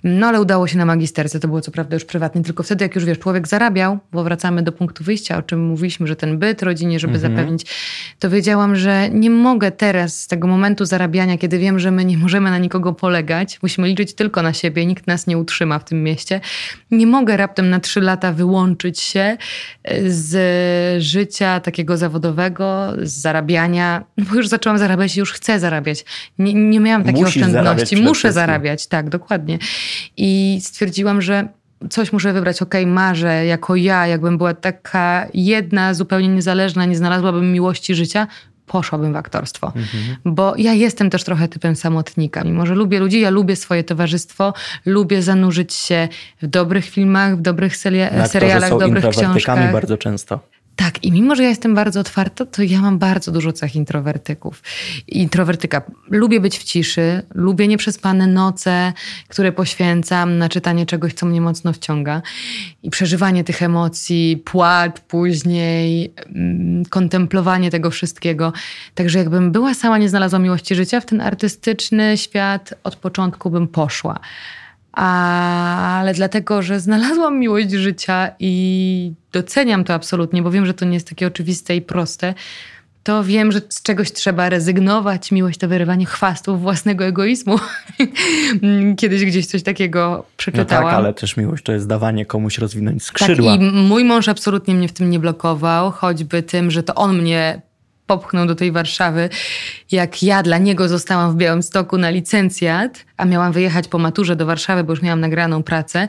No 0.04 0.26
ale 0.26 0.40
udało 0.40 0.66
się 0.66 0.78
na 0.78 0.84
magisterce, 0.84 1.40
to 1.40 1.48
było 1.48 1.60
co 1.60 1.70
prawda 1.70 1.96
już 1.96 2.04
prywatnie, 2.04 2.42
tylko 2.42 2.62
wtedy, 2.62 2.84
jak 2.84 2.94
już 2.94 3.04
wiesz, 3.04 3.18
człowiek 3.18 3.48
zarabiał, 3.48 3.98
bo 4.12 4.24
wracamy 4.24 4.62
do 4.62 4.72
punktu 4.72 5.04
wyjścia, 5.04 5.36
o 5.36 5.42
czym 5.42 5.66
mówiliśmy, 5.66 6.06
że 6.06 6.16
ten 6.16 6.38
byt 6.38 6.62
rodzinie, 6.62 7.00
żeby 7.00 7.14
mhm. 7.14 7.32
zapewnić, 7.32 7.66
to 8.18 8.30
wiedziałam, 8.30 8.76
że 8.76 9.10
nie 9.10 9.30
mogę 9.30 9.70
teraz 9.70 10.20
z 10.20 10.26
tego 10.26 10.48
momentu 10.48 10.84
zarabiania, 10.84 11.38
kiedy 11.38 11.58
wiem, 11.58 11.78
że 11.78 11.90
my 11.90 12.04
nie 12.04 12.18
możemy 12.18 12.50
na 12.50 12.58
nikogo 12.58 12.92
polegać, 12.92 13.62
musimy 13.62 13.88
liczyć 13.88 14.14
tylko 14.14 14.42
na 14.42 14.52
siebie, 14.52 14.86
nikt 14.86 15.06
nas 15.06 15.26
nie 15.26 15.38
utrzyma 15.38 15.78
w 15.78 15.84
tym 15.84 16.02
mieście. 16.02 16.40
Nie 16.90 17.06
mogę 17.06 17.36
raptem 17.36 17.70
na 17.70 17.80
trzy 17.80 18.00
lata 18.00 18.32
wyłączyć 18.32 19.00
się 19.00 19.36
z 20.08 21.02
życia 21.02 21.60
takiego 21.60 21.96
zawodowego, 21.96 22.92
z 23.02 23.12
zarabiania, 23.12 24.04
bo 24.18 24.34
już 24.34 24.48
zaczęłam 24.48 24.78
zarabiać 24.78 25.16
i 25.16 25.20
już 25.20 25.32
chcę 25.32 25.60
zarabiać. 25.60 26.04
Nie, 26.38 26.54
nie 26.54 26.80
miałam 26.80 27.04
takiej 27.04 27.22
Musisz 27.22 27.42
oszczędności. 27.42 27.96
Muszę 27.96 28.32
zarabiać, 28.32 28.86
tak, 28.86 29.08
dokładnie. 29.10 29.58
I 30.16 30.58
stwierdziłam, 30.62 31.22
że 31.22 31.48
coś 31.90 32.12
muszę 32.12 32.32
wybrać. 32.32 32.62
Okej, 32.62 32.82
okay, 32.82 32.92
marzę 32.92 33.46
jako 33.46 33.76
ja, 33.76 34.06
jakbym 34.06 34.38
była 34.38 34.54
taka 34.54 35.26
jedna, 35.34 35.94
zupełnie 35.94 36.28
niezależna, 36.28 36.84
nie 36.84 36.96
znalazłabym 36.96 37.52
miłości 37.52 37.94
życia, 37.94 38.26
poszłabym 38.66 39.12
w 39.12 39.16
aktorstwo. 39.16 39.66
Mhm. 39.66 40.16
Bo 40.24 40.54
ja 40.56 40.72
jestem 40.72 41.10
też 41.10 41.24
trochę 41.24 41.48
typem 41.48 41.76
samotnika. 41.76 42.44
Mimo, 42.44 42.66
że 42.66 42.74
lubię 42.74 42.98
ludzi, 42.98 43.20
ja 43.20 43.30
lubię 43.30 43.56
swoje 43.56 43.84
towarzystwo, 43.84 44.54
lubię 44.86 45.22
zanurzyć 45.22 45.74
się 45.74 46.08
w 46.42 46.46
dobrych 46.46 46.84
filmach, 46.84 47.36
w 47.36 47.40
dobrych 47.40 47.76
seria- 47.76 48.10
serialach, 48.28 48.70
w 48.74 48.78
dobrych 48.78 49.04
książkach. 49.08 49.72
bardzo 49.72 49.98
często. 49.98 50.40
Tak, 50.76 51.04
i 51.04 51.12
mimo, 51.12 51.36
że 51.36 51.42
ja 51.42 51.48
jestem 51.48 51.74
bardzo 51.74 52.00
otwarta, 52.00 52.46
to 52.46 52.62
ja 52.62 52.80
mam 52.80 52.98
bardzo 52.98 53.32
dużo 53.32 53.52
cech 53.52 53.76
introwertyków. 53.76 54.62
Introwertyka. 55.08 55.82
Lubię 56.10 56.40
być 56.40 56.58
w 56.58 56.64
ciszy, 56.64 57.22
lubię 57.34 57.68
nieprzespane 57.68 58.26
noce, 58.26 58.92
które 59.28 59.52
poświęcam 59.52 60.38
na 60.38 60.48
czytanie 60.48 60.86
czegoś, 60.86 61.14
co 61.14 61.26
mnie 61.26 61.40
mocno 61.40 61.72
wciąga. 61.72 62.22
I 62.82 62.90
przeżywanie 62.90 63.44
tych 63.44 63.62
emocji, 63.62 64.42
płacz 64.44 65.00
później, 65.00 66.14
mm, 66.26 66.84
kontemplowanie 66.84 67.70
tego 67.70 67.90
wszystkiego. 67.90 68.52
Także 68.94 69.18
jakbym 69.18 69.52
była 69.52 69.74
sama, 69.74 69.98
nie 69.98 70.08
znalazła 70.08 70.38
miłości 70.38 70.74
życia, 70.74 71.00
w 71.00 71.06
ten 71.06 71.20
artystyczny 71.20 72.16
świat 72.16 72.74
od 72.84 72.96
początku 72.96 73.50
bym 73.50 73.68
poszła 73.68 74.20
ale 74.94 76.14
dlatego, 76.14 76.62
że 76.62 76.80
znalazłam 76.80 77.38
miłość 77.38 77.70
życia 77.70 78.30
i 78.38 79.12
doceniam 79.32 79.84
to 79.84 79.94
absolutnie, 79.94 80.42
bo 80.42 80.50
wiem, 80.50 80.66
że 80.66 80.74
to 80.74 80.84
nie 80.84 80.94
jest 80.94 81.08
takie 81.08 81.26
oczywiste 81.26 81.76
i 81.76 81.82
proste, 81.82 82.34
to 83.04 83.24
wiem, 83.24 83.52
że 83.52 83.60
z 83.68 83.82
czegoś 83.82 84.12
trzeba 84.12 84.48
rezygnować. 84.48 85.32
Miłość 85.32 85.58
to 85.58 85.68
wyrywanie 85.68 86.06
chwastów 86.06 86.60
własnego 86.60 87.04
egoizmu. 87.04 87.58
Kiedyś 89.00 89.24
gdzieś 89.24 89.46
coś 89.46 89.62
takiego 89.62 90.24
przeczytałam. 90.36 90.84
No 90.84 90.90
tak, 90.90 90.98
ale 90.98 91.14
też 91.14 91.36
miłość 91.36 91.64
to 91.64 91.72
jest 91.72 91.88
dawanie 91.88 92.26
komuś 92.26 92.58
rozwinąć 92.58 93.02
skrzydła. 93.02 93.52
Tak, 93.52 93.60
i 93.60 93.64
mój 93.64 94.04
mąż 94.04 94.28
absolutnie 94.28 94.74
mnie 94.74 94.88
w 94.88 94.92
tym 94.92 95.10
nie 95.10 95.18
blokował, 95.18 95.90
choćby 95.90 96.42
tym, 96.42 96.70
że 96.70 96.82
to 96.82 96.94
on 96.94 97.18
mnie 97.18 97.62
popchnął 98.06 98.46
do 98.46 98.54
tej 98.54 98.72
Warszawy, 98.72 99.28
jak 99.90 100.22
ja 100.22 100.42
dla 100.42 100.58
niego 100.58 100.88
zostałam 100.88 101.32
w 101.32 101.36
Białymstoku 101.36 101.98
na 101.98 102.10
licencjat, 102.10 103.04
a 103.16 103.24
miałam 103.24 103.52
wyjechać 103.52 103.88
po 103.88 103.98
maturze 103.98 104.36
do 104.36 104.46
Warszawy, 104.46 104.84
bo 104.84 104.92
już 104.92 105.02
miałam 105.02 105.20
nagraną 105.20 105.62
pracę. 105.62 106.08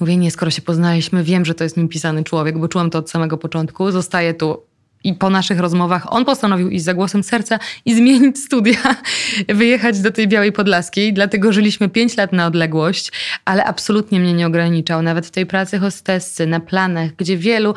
Mówię, 0.00 0.16
nie, 0.16 0.30
skoro 0.30 0.50
się 0.50 0.62
poznaliśmy, 0.62 1.24
wiem, 1.24 1.44
że 1.44 1.54
to 1.54 1.64
jest 1.64 1.76
mi 1.76 1.88
pisany 1.88 2.24
człowiek, 2.24 2.58
bo 2.58 2.68
czułam 2.68 2.90
to 2.90 2.98
od 2.98 3.10
samego 3.10 3.38
początku, 3.38 3.90
zostaję 3.90 4.34
tu 4.34 4.62
i 5.04 5.14
po 5.14 5.30
naszych 5.30 5.60
rozmowach 5.60 6.12
on 6.12 6.24
postanowił 6.24 6.70
iść 6.70 6.84
za 6.84 6.94
głosem 6.94 7.22
serca 7.22 7.58
i 7.84 7.94
zmienić 7.94 8.38
studia, 8.38 8.78
wyjechać 9.48 10.00
do 10.00 10.12
tej 10.12 10.28
Białej 10.28 10.52
Podlaskiej. 10.52 11.12
Dlatego 11.12 11.52
żyliśmy 11.52 11.88
pięć 11.88 12.16
lat 12.16 12.32
na 12.32 12.46
odległość, 12.46 13.12
ale 13.44 13.64
absolutnie 13.64 14.20
mnie 14.20 14.32
nie 14.32 14.46
ograniczał. 14.46 15.02
Nawet 15.02 15.26
w 15.26 15.30
tej 15.30 15.46
pracy 15.46 15.78
hostessy, 15.78 16.46
na 16.46 16.60
planach, 16.60 17.10
gdzie 17.16 17.36
wielu 17.36 17.74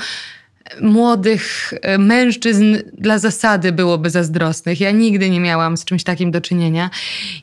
młodych 0.82 1.74
e, 1.82 1.98
mężczyzn 1.98 2.78
dla 2.98 3.20
zasady 3.20 3.72
byłoby 3.72 4.10
zazdrosnych. 4.10 4.82
Ja 4.82 4.92
nigdy 4.92 5.30
nie 5.30 5.40
miałam 5.40 5.78
z 5.78 5.86
czymś 5.86 6.04
takim 6.04 6.32
do 6.32 6.42
czynienia. 6.42 6.90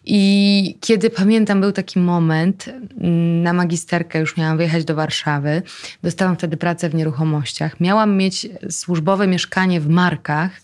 I 0.05 0.79
kiedy 0.81 1.11
pamiętam, 1.11 1.61
był 1.61 1.73
taki 1.73 1.99
moment, 1.99 2.69
mm, 3.01 3.43
na 3.43 3.53
magisterkę 3.53 4.21
już 4.21 4.37
miałam 4.37 4.57
wyjechać 4.57 4.85
do 4.85 4.95
Warszawy. 4.95 5.63
Dostałam 6.03 6.37
wtedy 6.37 6.57
pracę 6.57 6.91
w 6.91 6.95
nieruchomościach. 6.95 7.81
Miałam 7.81 8.17
mieć 8.17 8.47
służbowe 8.71 9.27
mieszkanie 9.27 9.81
w 9.81 9.89
Markach, 9.89 10.61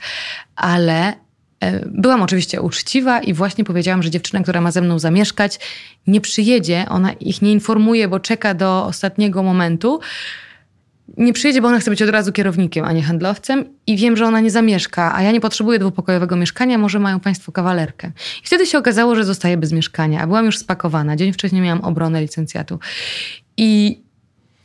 ale 0.57 1.13
e, 1.61 1.87
Byłam 1.87 2.23
oczywiście 2.23 2.61
uczciwa 2.61 3.21
i 3.21 3.35
właśnie 3.35 3.65
powiedziałam, 3.65 4.03
że 4.03 4.11
dziewczyna, 4.11 4.43
która 4.43 4.61
ma 4.61 4.71
ze 4.71 4.81
mną 4.81 4.99
zamieszkać, 4.99 5.59
nie 6.07 6.21
przyjedzie, 6.21 6.87
ona 6.89 7.13
ich 7.13 7.43
nie 7.43 7.53
informuje, 7.53 8.09
bo 8.09 8.21
czeka 8.21 8.55
do 8.55 8.85
ostatniego 8.85 9.43
momentu 9.43 10.01
nie 11.17 11.33
przyjedzie, 11.33 11.63
bo 11.63 11.69
ona 11.69 11.79
chce 11.79 11.91
być 11.91 12.03
od 12.03 12.11
razu 12.11 12.33
kierownikiem, 12.33 12.85
a 12.85 12.93
nie 12.93 13.03
handlowcem 13.03 13.65
i 13.87 13.97
wiem, 13.97 14.17
że 14.17 14.27
ona 14.27 14.41
nie 14.41 14.51
zamieszka, 14.51 15.15
a 15.15 15.23
ja 15.23 15.33
nie 15.33 15.41
potrzebuję 15.41 15.79
dwupokojowego 15.79 16.37
mieszkania, 16.37 16.79
może 16.79 16.99
mają 16.99 17.21
państwo 17.21 17.53
kawalerkę. 17.53 18.13
I 18.45 18.47
wtedy 18.47 18.67
się 18.67 18.79
okazało, 18.79 19.15
że 19.15 19.25
zostaję 19.25 19.57
bez 19.57 19.73
mieszkania, 19.73 20.21
a 20.21 20.27
byłam 20.27 20.47
już 20.47 20.59
spakowana. 20.59 21.17
Dzień 21.17 21.33
wcześniej 21.33 21.63
miałam 21.63 21.81
obronę 21.81 22.23
licencjatu. 22.23 22.79
I 23.57 24.01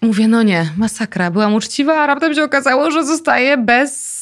mówię, 0.02 0.28
no 0.28 0.44
nie, 0.44 0.70
masakra. 0.78 1.32
Byłam 1.32 1.54
uczciwa, 1.54 1.94
a 1.94 2.08
raptem 2.08 2.34
się 2.34 2.44
okazało, 2.44 2.92
że 2.92 3.06
zostaję 3.06 3.58
bez 3.58 4.16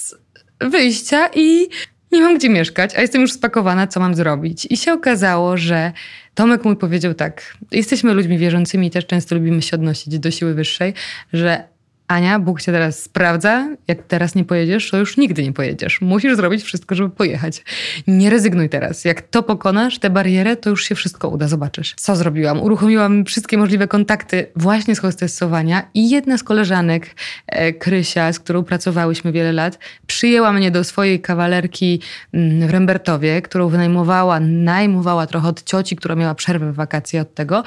wyjścia 0.62 1.30
i 1.36 1.68
nie 2.12 2.22
mam 2.22 2.38
gdzie 2.38 2.50
mieszkać, 2.50 2.96
a 2.96 3.02
jestem 3.02 3.22
już 3.22 3.34
spakowana, 3.34 3.88
co 3.88 4.00
mam 4.00 4.16
zrobić. 4.16 4.68
I 4.70 4.78
się 4.78 4.94
okazało, 4.94 5.58
że 5.58 5.92
Tomek 6.36 6.66
mój 6.66 6.76
powiedział 6.76 7.14
tak, 7.14 7.58
jesteśmy 7.72 8.14
ludźmi 8.14 8.38
wierzącymi 8.38 8.92
też 8.92 9.06
często 9.06 9.36
lubimy 9.36 9.62
się 9.62 9.76
odnosić 9.76 10.20
do 10.20 10.32
siły 10.32 10.54
wyższej, 10.54 10.94
że 11.34 11.73
Ania, 12.08 12.40
Bóg 12.40 12.62
cię 12.62 12.72
teraz 12.72 13.04
sprawdza. 13.04 13.70
Jak 13.88 14.04
teraz 14.04 14.36
nie 14.36 14.46
pojedziesz, 14.46 14.92
to 14.92 14.98
już 14.98 15.18
nigdy 15.18 15.44
nie 15.44 15.54
pojedziesz. 15.54 16.02
Musisz 16.02 16.36
zrobić 16.36 16.64
wszystko, 16.64 16.96
żeby 16.96 17.10
pojechać. 17.10 17.64
Nie 18.08 18.30
rezygnuj 18.30 18.70
teraz. 18.70 19.06
Jak 19.06 19.22
to 19.22 19.44
pokonasz, 19.44 20.00
tę 20.00 20.10
barierę, 20.10 20.56
to 20.56 20.70
już 20.70 20.86
się 20.86 20.96
wszystko 20.96 21.30
uda, 21.30 21.48
zobaczysz. 21.48 21.94
Co 21.98 22.16
zrobiłam? 22.16 22.62
Uruchomiłam 22.62 23.26
wszystkie 23.26 23.58
możliwe 23.58 23.88
kontakty 23.88 24.48
właśnie 24.56 24.96
z 24.96 25.00
hostessowania 25.00 25.90
i 25.94 26.10
jedna 26.10 26.38
z 26.38 26.44
koleżanek, 26.44 27.16
e, 27.48 27.74
Krysia, 27.74 28.34
z 28.34 28.40
którą 28.40 28.64
pracowałyśmy 28.64 29.32
wiele 29.32 29.52
lat, 29.52 29.80
przyjęła 30.08 30.54
mnie 30.54 30.72
do 30.72 30.84
swojej 30.84 31.22
kawalerki 31.22 32.02
mm, 32.34 32.68
w 32.68 32.72
Rembertowie, 32.72 33.42
którą 33.42 33.70
wynajmowała, 33.70 34.40
najmowała 34.40 35.28
trochę 35.28 35.48
od 35.48 35.64
cioci, 35.64 35.96
która 35.96 36.16
miała 36.16 36.36
przerwę 36.36 36.72
w 36.72 36.76
wakacje 36.76 37.22
od 37.22 37.34
tego 37.34 37.64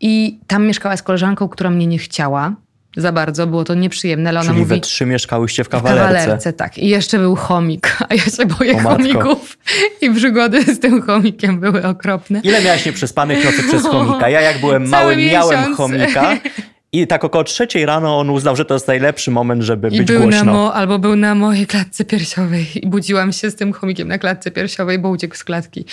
i 0.00 0.38
tam 0.46 0.66
mieszkała 0.66 0.96
z 0.96 1.02
koleżanką, 1.02 1.48
która 1.48 1.70
mnie 1.70 1.86
nie 1.86 1.98
chciała 1.98 2.63
za 2.96 3.12
bardzo, 3.12 3.46
było 3.46 3.64
to 3.64 3.74
nieprzyjemne, 3.74 4.30
ale 4.30 4.40
ona 4.40 4.48
Czyli 4.48 4.60
mówi... 4.60 4.74
we 4.74 4.80
trzy 4.80 5.06
mieszkałyście 5.06 5.64
w 5.64 5.68
kawalerce. 5.68 6.04
W 6.04 6.16
kawalerce, 6.16 6.52
tak. 6.52 6.78
I 6.78 6.88
jeszcze 6.88 7.18
był 7.18 7.36
chomik, 7.36 7.96
a 8.08 8.14
ja 8.14 8.24
się 8.24 8.46
boję 8.46 8.78
chomików 8.78 9.58
i 10.00 10.10
przygody 10.10 10.74
z 10.74 10.80
tym 10.80 11.02
chomikiem 11.02 11.60
były 11.60 11.84
okropne. 11.86 12.40
Ile 12.44 12.62
miałaś 12.62 12.86
nieprzespanych 12.86 13.44
nocy 13.44 13.62
przez 13.62 13.82
chomika? 13.92 14.28
Ja 14.28 14.40
jak 14.40 14.60
byłem 14.60 14.88
mały, 14.88 15.16
miałem 15.16 15.74
chomika 15.76 16.36
I 16.94 17.06
tak 17.06 17.24
około 17.24 17.44
trzeciej 17.44 17.86
rano 17.86 18.18
on 18.18 18.30
uznał, 18.30 18.56
że 18.56 18.64
to 18.64 18.74
jest 18.74 18.88
najlepszy 18.88 19.30
moment, 19.30 19.62
żeby 19.62 19.88
I 19.88 19.98
być 19.98 20.06
był 20.06 20.22
głośno. 20.22 20.44
Na 20.44 20.52
mo, 20.52 20.74
albo 20.74 20.98
był 20.98 21.16
na 21.16 21.34
mojej 21.34 21.66
klatce 21.66 22.04
piersiowej 22.04 22.66
i 22.74 22.88
budziłam 22.88 23.32
się 23.32 23.50
z 23.50 23.54
tym 23.54 23.72
chomikiem 23.72 24.08
na 24.08 24.18
klatce 24.18 24.50
piersiowej, 24.50 24.98
bo 24.98 25.08
uciekł 25.08 25.36
z 25.36 25.44
klatki. 25.44 25.84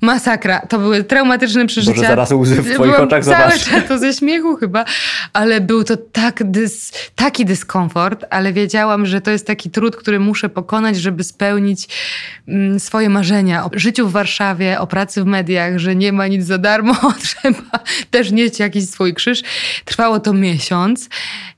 Masakra. 0.00 0.60
To 0.60 0.78
były 0.78 1.04
traumatyczne 1.04 1.66
przeżycia. 1.66 1.94
Boże, 1.94 2.08
zaraz 2.08 2.32
łzy 2.32 2.54
w 2.54 2.64
twoich 2.64 2.78
Byłam 2.78 3.02
oczach 3.02 3.24
zobaczę. 3.24 3.58
czas 3.58 3.88
to 3.88 3.98
ze 3.98 4.12
śmiechu 4.12 4.56
chyba, 4.56 4.84
ale 5.32 5.60
był 5.60 5.84
to 5.84 5.96
tak 5.96 6.50
dys, 6.50 6.92
taki 7.14 7.44
dyskomfort, 7.44 8.24
ale 8.30 8.52
wiedziałam, 8.52 9.06
że 9.06 9.20
to 9.20 9.30
jest 9.30 9.46
taki 9.46 9.70
trud, 9.70 9.96
który 9.96 10.20
muszę 10.20 10.48
pokonać, 10.48 10.96
żeby 10.96 11.24
spełnić 11.24 11.88
mm, 12.48 12.80
swoje 12.80 13.08
marzenia 13.08 13.64
o 13.64 13.70
życiu 13.72 14.08
w 14.08 14.12
Warszawie, 14.12 14.80
o 14.80 14.86
pracy 14.86 15.22
w 15.22 15.26
mediach, 15.26 15.78
że 15.78 15.96
nie 15.96 16.12
ma 16.12 16.26
nic 16.26 16.44
za 16.44 16.58
darmo, 16.58 16.94
trzeba 17.22 17.78
też 18.10 18.30
nieść 18.30 18.58
jakiś 18.58 18.88
swój 18.88 19.14
krzyż. 19.14 19.42
Trwało 19.84 20.20
to 20.20 20.32
miesiąc, 20.32 20.45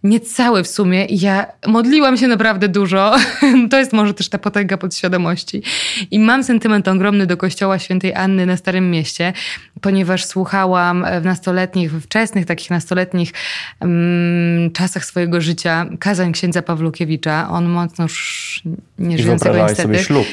niecały 0.03 0.65
w 0.65 0.69
sumie. 0.69 1.05
i 1.05 1.21
Ja 1.21 1.47
modliłam 1.67 2.17
się 2.17 2.29
naprawdę 2.29 2.69
dużo. 2.69 3.17
To 3.71 3.79
jest 3.79 3.93
może 3.93 4.15
też 4.15 4.29
ta 4.29 4.39
potęga 4.39 4.77
podświadomości. 4.77 5.63
I 6.11 6.19
mam 6.19 6.45
sentyment 6.45 6.89
ogromny 6.89 7.27
do 7.27 7.37
kościoła 7.37 7.79
świętej 7.79 8.15
Anny 8.15 8.47
na 8.47 8.57
Starym 8.57 8.91
Mieście, 8.91 9.33
ponieważ 9.81 10.25
słuchałam 10.25 11.07
w 11.21 11.25
nastoletnich, 11.25 11.93
we 11.93 12.01
wczesnych 12.01 12.47
takich 12.47 12.71
nastoletnich 12.71 13.33
um, 13.81 14.71
czasach 14.73 15.05
swojego 15.05 15.41
życia 15.41 15.87
kazań 16.01 16.33
księdza 16.33 16.63
Pawlukiewicza. 16.63 17.49
On 17.51 17.69
mocno 17.69 18.05
już 18.05 18.63
nie 18.99 19.17
I 19.17 19.23
żyjącego 19.23 19.55
wyobrażałaś 19.55 19.71
niestety. 19.71 19.89
sobie 19.89 20.05
ślub. 20.05 20.27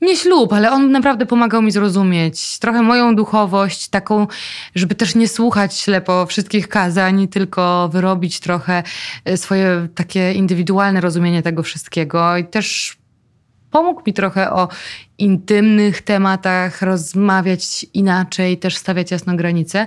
Nie 0.00 0.16
ślub, 0.16 0.52
ale 0.52 0.72
on 0.72 0.90
naprawdę 0.90 1.26
pomagał 1.26 1.62
mi 1.62 1.70
zrozumieć 1.70 2.58
trochę 2.58 2.82
moją 2.82 3.16
duchowość, 3.16 3.88
taką, 3.88 4.26
żeby 4.74 4.94
też 4.94 5.14
nie 5.14 5.28
słuchać 5.28 5.78
ślepo 5.78 6.26
wszystkich 6.26 6.68
kazań, 6.68 7.28
tylko 7.28 7.88
wyrobić 8.00 8.40
trochę 8.40 8.82
e, 9.24 9.36
swoje 9.36 9.88
takie 9.94 10.32
indywidualne 10.32 11.00
rozumienie 11.00 11.42
tego 11.42 11.62
wszystkiego. 11.62 12.36
I 12.36 12.44
też 12.44 12.96
pomógł 13.70 14.02
mi 14.06 14.12
trochę 14.12 14.50
o 14.52 14.68
intymnych 15.18 16.02
tematach 16.02 16.82
rozmawiać 16.82 17.86
inaczej, 17.94 18.58
też 18.58 18.76
stawiać 18.76 19.10
jasno 19.10 19.36
granice, 19.36 19.86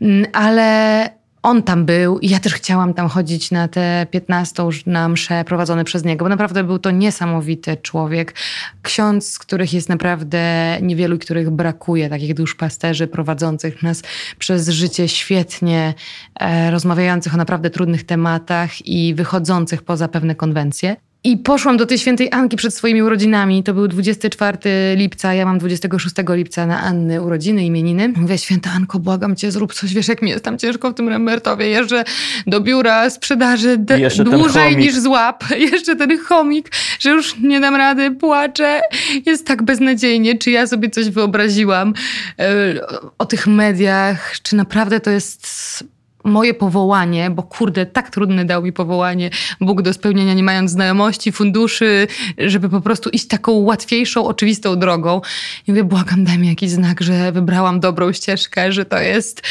Mm, 0.00 0.26
ale 0.32 1.10
on 1.44 1.62
tam 1.62 1.84
był 1.84 2.18
i 2.18 2.28
ja 2.28 2.40
też 2.40 2.54
chciałam 2.54 2.94
tam 2.94 3.08
chodzić 3.08 3.50
na 3.50 3.68
te 3.68 4.06
15 4.10 4.62
już 4.62 4.86
na 4.86 5.08
msze 5.08 5.44
prowadzone 5.44 5.84
przez 5.84 6.04
niego, 6.04 6.24
bo 6.24 6.28
naprawdę 6.28 6.64
był 6.64 6.78
to 6.78 6.90
niesamowity 6.90 7.76
człowiek. 7.76 8.34
Ksiądz, 8.82 9.32
z 9.32 9.38
których 9.38 9.72
jest 9.72 9.88
naprawdę 9.88 10.38
niewielu, 10.82 11.16
i 11.16 11.18
których 11.18 11.50
brakuje, 11.50 12.08
takich 12.08 12.34
duszpasterzy 12.34 13.06
prowadzących 13.06 13.82
nas 13.82 14.02
przez 14.38 14.68
życie 14.68 15.08
świetnie, 15.08 15.94
e, 16.40 16.70
rozmawiających 16.70 17.34
o 17.34 17.36
naprawdę 17.36 17.70
trudnych 17.70 18.04
tematach 18.04 18.86
i 18.86 19.14
wychodzących 19.14 19.82
poza 19.82 20.08
pewne 20.08 20.34
konwencje. 20.34 20.96
I 21.26 21.36
poszłam 21.36 21.76
do 21.76 21.86
tej 21.86 21.98
świętej 21.98 22.28
Anki 22.32 22.56
przed 22.56 22.74
swoimi 22.74 23.02
urodzinami. 23.02 23.62
To 23.62 23.74
był 23.74 23.88
24 23.88 24.58
lipca, 24.96 25.34
ja 25.34 25.44
mam 25.44 25.58
26 25.58 26.14
lipca 26.28 26.66
na 26.66 26.80
Anny 26.80 27.22
urodziny, 27.22 27.64
imieniny. 27.64 28.08
Mówię, 28.16 28.38
święta 28.38 28.70
Anko, 28.70 28.98
błagam 28.98 29.36
cię, 29.36 29.50
zrób 29.50 29.74
coś, 29.74 29.94
wiesz 29.94 30.08
jak 30.08 30.22
mi 30.22 30.30
jest 30.30 30.44
tam 30.44 30.58
ciężko 30.58 30.90
w 30.90 30.94
tym 30.94 31.08
Rembertowie. 31.08 31.68
Jeżdżę 31.68 32.04
do 32.46 32.60
biura 32.60 33.10
sprzedaży 33.10 33.78
dłużej 34.24 34.76
niż 34.76 34.94
złap. 34.94 35.44
Jeszcze 35.72 35.96
ten 35.96 36.18
chomik, 36.18 36.70
że 36.98 37.10
już 37.10 37.36
nie 37.38 37.60
dam 37.60 37.76
rady, 37.76 38.10
płaczę. 38.10 38.80
Jest 39.26 39.46
tak 39.46 39.62
beznadziejnie. 39.62 40.38
Czy 40.38 40.50
ja 40.50 40.66
sobie 40.66 40.90
coś 40.90 41.10
wyobraziłam 41.10 41.94
e, 42.38 42.74
o 43.18 43.26
tych 43.26 43.46
mediach? 43.46 44.34
Czy 44.42 44.56
naprawdę 44.56 45.00
to 45.00 45.10
jest 45.10 45.93
moje 46.24 46.54
powołanie, 46.54 47.30
bo 47.30 47.42
kurde, 47.42 47.86
tak 47.86 48.10
trudne 48.10 48.44
dał 48.44 48.62
mi 48.62 48.72
powołanie 48.72 49.30
Bóg 49.60 49.82
do 49.82 49.92
spełnienia, 49.92 50.34
nie 50.34 50.42
mając 50.42 50.70
znajomości, 50.70 51.32
funduszy, 51.32 52.06
żeby 52.38 52.68
po 52.68 52.80
prostu 52.80 53.10
iść 53.10 53.26
taką 53.26 53.52
łatwiejszą, 53.52 54.26
oczywistą 54.26 54.78
drogą. 54.78 55.20
I 55.66 55.70
mówię, 55.70 55.84
błagam, 55.84 56.24
daj 56.24 56.38
mi 56.38 56.48
jakiś 56.48 56.70
znak, 56.70 57.00
że 57.00 57.32
wybrałam 57.32 57.80
dobrą 57.80 58.12
ścieżkę, 58.12 58.72
że 58.72 58.84
to 58.84 58.98
jest 58.98 59.42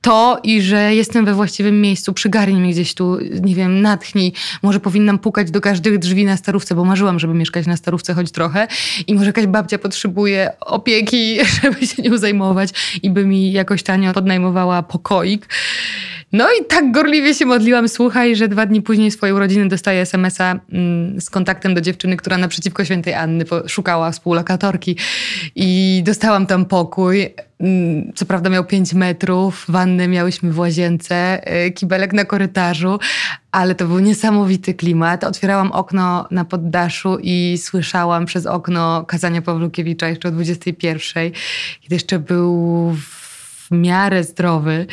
to 0.00 0.40
i 0.42 0.62
że 0.62 0.94
jestem 0.94 1.24
we 1.24 1.34
właściwym 1.34 1.80
miejscu, 1.80 2.12
przygarnij 2.12 2.60
mnie 2.60 2.72
gdzieś 2.72 2.94
tu, 2.94 3.18
nie 3.42 3.54
wiem, 3.54 3.82
natchnij. 3.82 4.32
Może 4.62 4.80
powinnam 4.80 5.18
pukać 5.18 5.50
do 5.50 5.60
każdych 5.60 5.98
drzwi 5.98 6.24
na 6.24 6.36
starówce, 6.36 6.74
bo 6.74 6.84
marzyłam, 6.84 7.18
żeby 7.18 7.34
mieszkać 7.34 7.66
na 7.66 7.76
starówce 7.76 8.14
choć 8.14 8.30
trochę 8.30 8.68
i 9.06 9.14
może 9.14 9.26
jakaś 9.26 9.46
babcia 9.46 9.78
potrzebuje 9.78 10.52
opieki, 10.60 11.38
żeby 11.62 11.86
się 11.86 12.02
nią 12.02 12.18
zajmować 12.18 12.70
i 13.02 13.10
by 13.10 13.26
mi 13.26 13.52
jakoś 13.52 13.82
tanio 13.82 14.12
podnajmowała 14.12 14.82
pokoik. 14.82 15.48
No 16.32 16.46
i 16.60 16.64
tak 16.64 16.92
gorliwie 16.92 17.34
się 17.34 17.46
modliłam, 17.46 17.88
słuchaj, 17.88 18.36
że 18.36 18.48
dwa 18.48 18.66
dni 18.66 18.82
później 18.82 19.10
swojej 19.10 19.34
urodziny 19.34 19.68
dostaję 19.68 20.00
smsa 20.02 20.60
mm, 20.72 21.20
z 21.20 21.30
kontaktem 21.30 21.74
do 21.74 21.80
dziewczyny, 21.80 22.16
która 22.16 22.38
naprzeciwko 22.38 22.84
świętej 22.84 23.14
Anny 23.14 23.44
szukała 23.66 24.10
współlokatorki 24.10 24.96
i 25.54 26.02
dostałam 26.06 26.46
tam 26.46 26.64
pokój. 26.64 27.34
Mm, 27.60 28.12
Co 28.14 28.26
prawda 28.26 28.50
miał 28.50 28.64
5 28.64 28.94
metrów, 28.94 29.64
wannę 29.68 30.08
miałyśmy 30.08 30.52
w 30.52 30.58
łazience, 30.58 31.40
y, 31.66 31.70
kibelek 31.70 32.12
na 32.12 32.24
korytarzu, 32.24 32.98
ale 33.52 33.74
to 33.74 33.86
był 33.86 33.98
niesamowity 33.98 34.74
klimat. 34.74 35.24
Otwierałam 35.24 35.72
okno 35.72 36.28
na 36.30 36.44
poddaszu 36.44 37.18
i 37.22 37.58
słyszałam 37.62 38.26
przez 38.26 38.46
okno 38.46 39.04
kazania 39.04 39.42
Pawlukiewicza 39.42 40.08
jeszcze 40.08 40.28
o 40.28 40.30
21, 40.30 41.32
kiedy 41.80 41.94
jeszcze 41.94 42.18
był 42.18 42.92
w 42.94 43.70
miarę 43.70 44.24
zdrowy. 44.24 44.86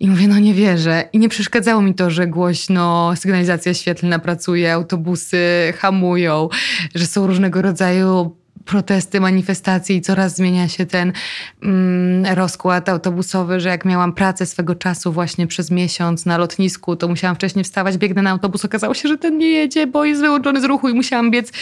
I 0.00 0.10
mówię, 0.10 0.28
no 0.28 0.38
nie 0.38 0.54
wierzę. 0.54 1.08
I 1.12 1.18
nie 1.18 1.28
przeszkadzało 1.28 1.82
mi 1.82 1.94
to, 1.94 2.10
że 2.10 2.26
głośno 2.26 3.12
sygnalizacja 3.16 3.74
świetlna 3.74 4.18
pracuje, 4.18 4.72
autobusy 4.72 5.72
hamują, 5.78 6.48
że 6.94 7.06
są 7.06 7.26
różnego 7.26 7.62
rodzaju 7.62 8.36
protesty, 8.64 9.20
manifestacje 9.20 9.96
i 9.96 10.00
coraz 10.00 10.36
zmienia 10.36 10.68
się 10.68 10.86
ten 10.86 11.12
mm, 11.62 12.34
rozkład 12.34 12.88
autobusowy, 12.88 13.60
że 13.60 13.68
jak 13.68 13.84
miałam 13.84 14.12
pracę 14.12 14.46
swego 14.46 14.74
czasu 14.74 15.12
właśnie 15.12 15.46
przez 15.46 15.70
miesiąc 15.70 16.26
na 16.26 16.38
lotnisku, 16.38 16.96
to 16.96 17.08
musiałam 17.08 17.36
wcześniej 17.36 17.64
wstawać, 17.64 17.98
biegnę 17.98 18.22
na 18.22 18.30
autobus, 18.30 18.64
okazało 18.64 18.94
się, 18.94 19.08
że 19.08 19.18
ten 19.18 19.38
nie 19.38 19.48
jedzie, 19.48 19.86
bo 19.86 20.04
jest 20.04 20.20
wyłączony 20.20 20.60
z 20.60 20.64
ruchu 20.64 20.88
i 20.88 20.94
musiałam 20.94 21.30
biec 21.30 21.52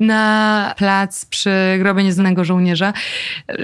na 0.00 0.74
plac 0.76 1.24
przy 1.24 1.50
grobie 1.78 2.04
nieznanego 2.04 2.44
żołnierza, 2.44 2.92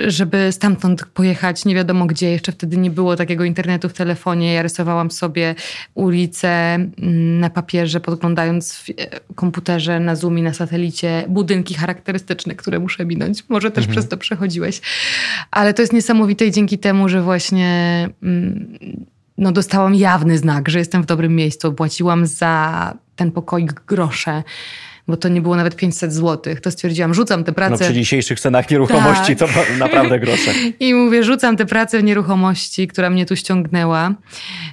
żeby 0.07 0.53
stamtąd 0.53 1.07
pojechać 1.07 1.65
nie 1.65 1.75
wiadomo 1.75 2.07
gdzie. 2.07 2.31
Jeszcze 2.31 2.53
wtedy 2.53 2.77
nie 2.77 2.91
było 2.91 3.17
takiego 3.17 3.45
internetu 3.45 3.89
w 3.89 3.93
telefonie. 3.93 4.53
Ja 4.53 4.63
rysowałam 4.63 5.11
sobie 5.11 5.55
ulicę 5.95 6.75
mm, 6.75 7.41
na 7.41 7.51
papierze, 7.51 8.01
podglądając 8.01 8.75
w 8.75 8.91
e, 8.91 8.95
komputerze, 9.35 10.01
na 10.01 10.17
Zoomie, 10.17 10.43
na 10.43 10.55
satelicie, 10.55 11.25
budynki 11.29 11.75
charakterystyczne, 11.75 12.55
które 12.55 12.81
muszę 12.83 13.05
minąć. 13.05 13.49
Może 13.49 13.71
też 13.71 13.87
przez 13.87 14.09
to 14.09 14.17
przechodziłeś. 14.17 14.81
Ale 15.51 15.75
to 15.75 15.83
jest 15.83 15.93
niesamowite 15.93 16.47
i 16.47 16.53
dzięki 16.53 16.79
temu, 16.79 17.09
że 17.09 17.23
właśnie 17.23 18.09
mm, 18.23 18.79
no, 19.39 19.53
dostałam 19.53 19.95
jawny 19.95 20.39
znak, 20.39 20.69
że 20.69 20.79
jestem 20.79 21.03
w 21.03 21.07
dobrym 21.07 21.37
miejscu. 21.37 21.73
Płaciłam 21.73 22.27
za 22.27 22.95
ten 23.17 23.33
pokoik 23.33 23.73
grosze. 23.73 24.43
Bo 25.09 25.17
to 25.17 25.29
nie 25.29 25.41
było 25.41 25.57
nawet 25.57 25.77
500 25.77 26.13
zł. 26.13 26.55
To 26.63 26.71
stwierdziłam, 26.71 27.15
rzucam 27.15 27.45
tę 27.45 27.53
pracę. 27.53 27.73
No 27.73 27.79
przy 27.79 27.95
dzisiejszych 27.95 28.41
cenach 28.41 28.71
nieruchomości 28.71 29.37
tak. 29.37 29.49
to 29.49 29.75
naprawdę 29.79 30.21
grosze. 30.21 30.51
I 30.81 30.95
mówię, 30.95 31.25
rzucam 31.25 31.57
tę 31.57 31.67
pracę 31.67 31.99
w 31.99 32.05
nieruchomości, 32.05 32.89
która 32.89 33.11
mnie 33.11 33.27
tu 33.27 33.37
ściągnęła, 33.37 34.15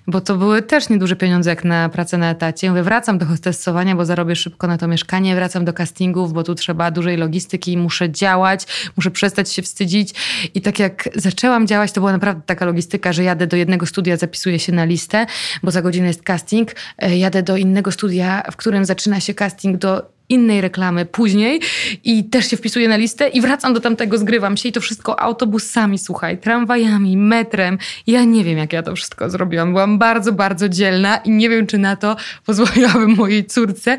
bo 0.07 0.21
to 0.21 0.35
były 0.35 0.61
też 0.61 0.89
nieduże 0.89 1.15
pieniądze 1.15 1.49
jak 1.49 1.65
na 1.65 1.89
pracę 1.89 2.17
na 2.17 2.29
etacie. 2.29 2.69
Mówię, 2.69 2.83
wracam 2.83 3.17
do 3.17 3.25
hostessowania, 3.25 3.95
bo 3.95 4.05
zarobię 4.05 4.35
szybko 4.35 4.67
na 4.67 4.77
to 4.77 4.87
mieszkanie, 4.87 5.35
wracam 5.35 5.65
do 5.65 5.73
castingów, 5.73 6.33
bo 6.33 6.43
tu 6.43 6.55
trzeba 6.55 6.91
dużej 6.91 7.17
logistyki, 7.17 7.77
muszę 7.77 8.09
działać, 8.09 8.65
muszę 8.97 9.11
przestać 9.11 9.51
się 9.51 9.61
wstydzić. 9.61 10.13
I 10.55 10.61
tak 10.61 10.79
jak 10.79 11.09
zaczęłam 11.15 11.67
działać, 11.67 11.91
to 11.91 12.01
była 12.01 12.11
naprawdę 12.11 12.41
taka 12.45 12.65
logistyka, 12.65 13.13
że 13.13 13.23
jadę 13.23 13.47
do 13.47 13.57
jednego 13.57 13.85
studia, 13.85 14.17
zapisuję 14.17 14.59
się 14.59 14.71
na 14.71 14.85
listę, 14.85 15.25
bo 15.63 15.71
za 15.71 15.81
godzinę 15.81 16.07
jest 16.07 16.23
casting, 16.23 16.75
e, 16.97 17.17
jadę 17.17 17.43
do 17.43 17.57
innego 17.57 17.91
studia, 17.91 18.43
w 18.51 18.55
którym 18.55 18.85
zaczyna 18.85 19.19
się 19.19 19.33
casting 19.33 19.77
do 19.77 20.19
innej 20.29 20.61
reklamy 20.61 21.05
później 21.05 21.61
i 22.03 22.23
też 22.23 22.47
się 22.47 22.57
wpisuję 22.57 22.87
na 22.87 22.97
listę 22.97 23.27
i 23.27 23.41
wracam 23.41 23.73
do 23.73 23.79
tamtego, 23.79 24.17
zgrywam 24.17 24.57
się 24.57 24.69
i 24.69 24.71
to 24.71 24.81
wszystko 24.81 25.19
autobusami, 25.19 25.97
słuchaj, 25.97 26.37
tramwajami, 26.37 27.17
metrem. 27.17 27.77
Ja 28.07 28.23
nie 28.23 28.43
wiem, 28.43 28.57
jak 28.57 28.73
ja 28.73 28.83
to 28.83 28.95
wszystko 28.95 29.29
zrobiłam. 29.29 29.71
Byłam 29.71 29.97
bardzo, 29.97 30.31
bardzo 30.31 30.69
dzielna 30.69 31.17
i 31.17 31.31
nie 31.31 31.49
wiem, 31.49 31.67
czy 31.67 31.77
na 31.77 31.95
to 31.95 32.15
pozwoliłabym 32.45 33.15
mojej 33.15 33.45
córce 33.45 33.97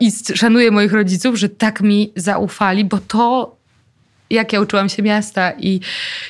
i 0.00 0.12
szanuję 0.34 0.70
moich 0.70 0.92
rodziców, 0.92 1.36
że 1.36 1.48
tak 1.48 1.80
mi 1.80 2.12
zaufali, 2.16 2.84
bo 2.84 2.98
to 2.98 3.57
jak 4.30 4.52
ja 4.52 4.60
uczyłam 4.60 4.88
się 4.88 5.02
miasta 5.02 5.52
i 5.52 5.80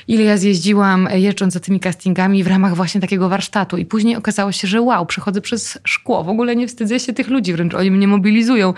ile 0.09 0.24
ja 0.24 0.36
zjeździłam 0.36 1.07
e, 1.07 1.20
jeżdżąc 1.20 1.55
za 1.55 1.61
tymi 1.61 1.80
castingami 1.80 2.44
w 2.44 2.46
ramach 2.46 2.74
właśnie 2.74 3.01
takiego 3.01 3.28
warsztatu. 3.28 3.76
I 3.76 3.86
później 3.86 4.16
okazało 4.16 4.53
się, 4.53 4.68
że 4.68 4.82
wow, 4.82 5.07
przechodzę 5.07 5.40
przez 5.40 5.78
szkło, 5.84 6.24
w 6.24 6.28
ogóle 6.28 6.57
nie 6.57 6.68
wstydzę 6.68 7.01
się 7.01 7.12
tych 7.12 7.28
ludzi, 7.28 7.53
wręcz 7.53 7.74
oni 7.74 7.90
mnie 7.90 8.09
mobilizują. 8.09 8.74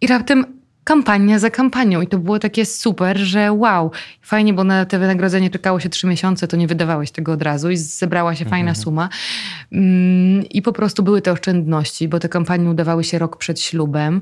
I 0.00 0.06
raptem 0.06 0.60
kampania 0.84 1.38
za 1.38 1.50
kampanią. 1.50 2.00
I 2.00 2.06
to 2.06 2.18
było 2.18 2.38
takie 2.38 2.66
super, 2.66 3.18
że 3.18 3.52
wow, 3.52 3.90
fajnie, 4.22 4.54
bo 4.54 4.64
na 4.64 4.84
te 4.84 4.98
wynagrodzenie 4.98 5.50
czekało 5.50 5.80
się 5.80 5.88
trzy 5.88 6.06
miesiące, 6.06 6.48
to 6.48 6.56
nie 6.56 6.66
wydawałeś 6.66 7.10
tego 7.10 7.32
od 7.32 7.42
razu 7.42 7.70
i 7.70 7.76
zebrała 7.76 8.34
się 8.34 8.44
fajna 8.44 8.70
mhm. 8.70 8.76
suma. 8.76 9.08
Mm, 9.72 10.44
I 10.44 10.62
po 10.62 10.72
prostu 10.72 11.02
były 11.02 11.22
te 11.22 11.32
oszczędności, 11.32 12.08
bo 12.08 12.18
te 12.18 12.28
kampanie 12.28 12.70
udawały 12.70 13.04
się 13.04 13.18
rok 13.18 13.36
przed 13.36 13.60
ślubem. 13.60 14.20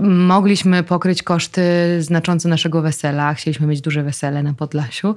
Mogliśmy 0.00 0.82
pokryć 0.82 1.22
koszty 1.22 1.62
znaczące 1.98 2.48
naszego 2.48 2.82
wesela. 2.82 3.34
Chcieliśmy 3.34 3.66
mieć 3.66 3.80
duże 3.80 4.02
wesele 4.02 4.42
na 4.42 4.54
Podlasiu. 4.54 5.14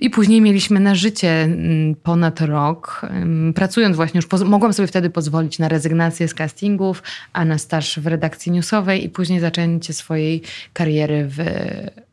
I 0.00 0.10
później 0.10 0.40
mieliśmy 0.40 0.80
na 0.80 0.94
życie 0.94 1.42
mm, 1.42 1.94
ponad 1.94 2.40
rok. 2.40 3.06
Pracując 3.54 3.96
właśnie 3.96 4.18
już, 4.18 4.42
mogłam 4.44 4.72
sobie 4.72 4.86
wtedy 4.86 5.10
pozwolić 5.10 5.58
na 5.58 5.68
rezygnację 5.68 6.28
z 6.28 6.34
castingów, 6.34 7.02
a 7.32 7.44
na 7.44 7.58
staż 7.58 7.98
w 7.98 8.06
redakcji 8.06 8.52
newsowej 8.52 9.04
i 9.04 9.08
później 9.08 9.40
zaczęcie 9.40 9.92
swojej 9.92 10.42
kariery 10.72 11.28
w 11.28 11.40
Mm, 11.40 12.03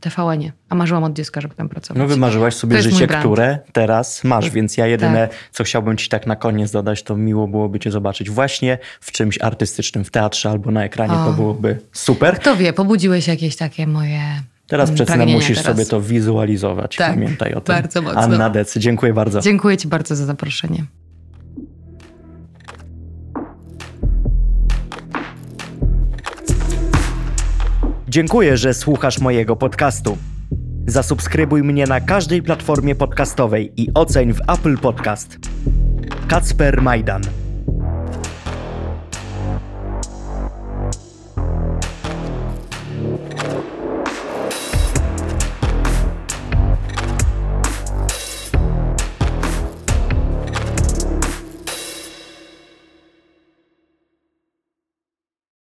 TVN-ie, 0.00 0.52
a 0.68 0.74
marzyłam 0.74 1.04
od 1.04 1.12
dziecka, 1.12 1.40
żeby 1.40 1.54
tam 1.54 1.68
pracować. 1.68 1.98
No 1.98 2.06
wymarzyłaś 2.06 2.54
sobie 2.54 2.82
życie, 2.82 3.06
które 3.06 3.58
teraz 3.72 4.24
masz, 4.24 4.50
więc 4.50 4.76
ja 4.76 4.86
jedyne, 4.86 5.28
tak. 5.28 5.36
co 5.52 5.64
chciałbym 5.64 5.96
ci 5.96 6.08
tak 6.08 6.26
na 6.26 6.36
koniec 6.36 6.70
dodać, 6.70 7.02
to 7.02 7.16
miło 7.16 7.48
byłoby 7.48 7.78
cię 7.78 7.90
zobaczyć 7.90 8.30
właśnie 8.30 8.78
w 9.00 9.12
czymś 9.12 9.38
artystycznym, 9.42 10.04
w 10.04 10.10
teatrze 10.10 10.50
albo 10.50 10.70
na 10.70 10.84
ekranie, 10.84 11.14
o. 11.14 11.24
to 11.24 11.32
byłoby 11.32 11.78
super. 11.92 12.34
Kto 12.34 12.56
wie, 12.56 12.72
pobudziłeś 12.72 13.28
jakieś 13.28 13.56
takie 13.56 13.86
moje 13.86 14.20
Teraz 14.66 14.90
przecież 14.90 15.16
musisz 15.26 15.58
teraz. 15.58 15.76
sobie 15.76 15.86
to 15.86 16.00
wizualizować, 16.00 16.96
tak, 16.96 17.10
pamiętaj 17.14 17.54
o 17.54 17.60
tym. 17.60 17.74
bardzo 17.74 18.02
mocno. 18.02 18.20
Anna 18.20 18.50
Decy, 18.50 18.80
dziękuję 18.80 19.12
bardzo. 19.12 19.40
Dziękuję 19.40 19.76
ci 19.76 19.88
bardzo 19.88 20.16
za 20.16 20.26
zaproszenie. 20.26 20.84
Dziękuję, 28.12 28.56
że 28.56 28.74
słuchasz 28.74 29.18
mojego 29.18 29.56
podcastu. 29.56 30.18
Zasubskrybuj 30.86 31.62
mnie 31.62 31.86
na 31.86 32.00
każdej 32.00 32.42
platformie 32.42 32.94
podcastowej 32.94 33.72
i 33.76 33.94
oceń 33.94 34.32
w 34.32 34.40
Apple 34.40 34.78
Podcast. 34.78 35.38
Kacper 36.28 36.82
Majdan. 36.82 37.22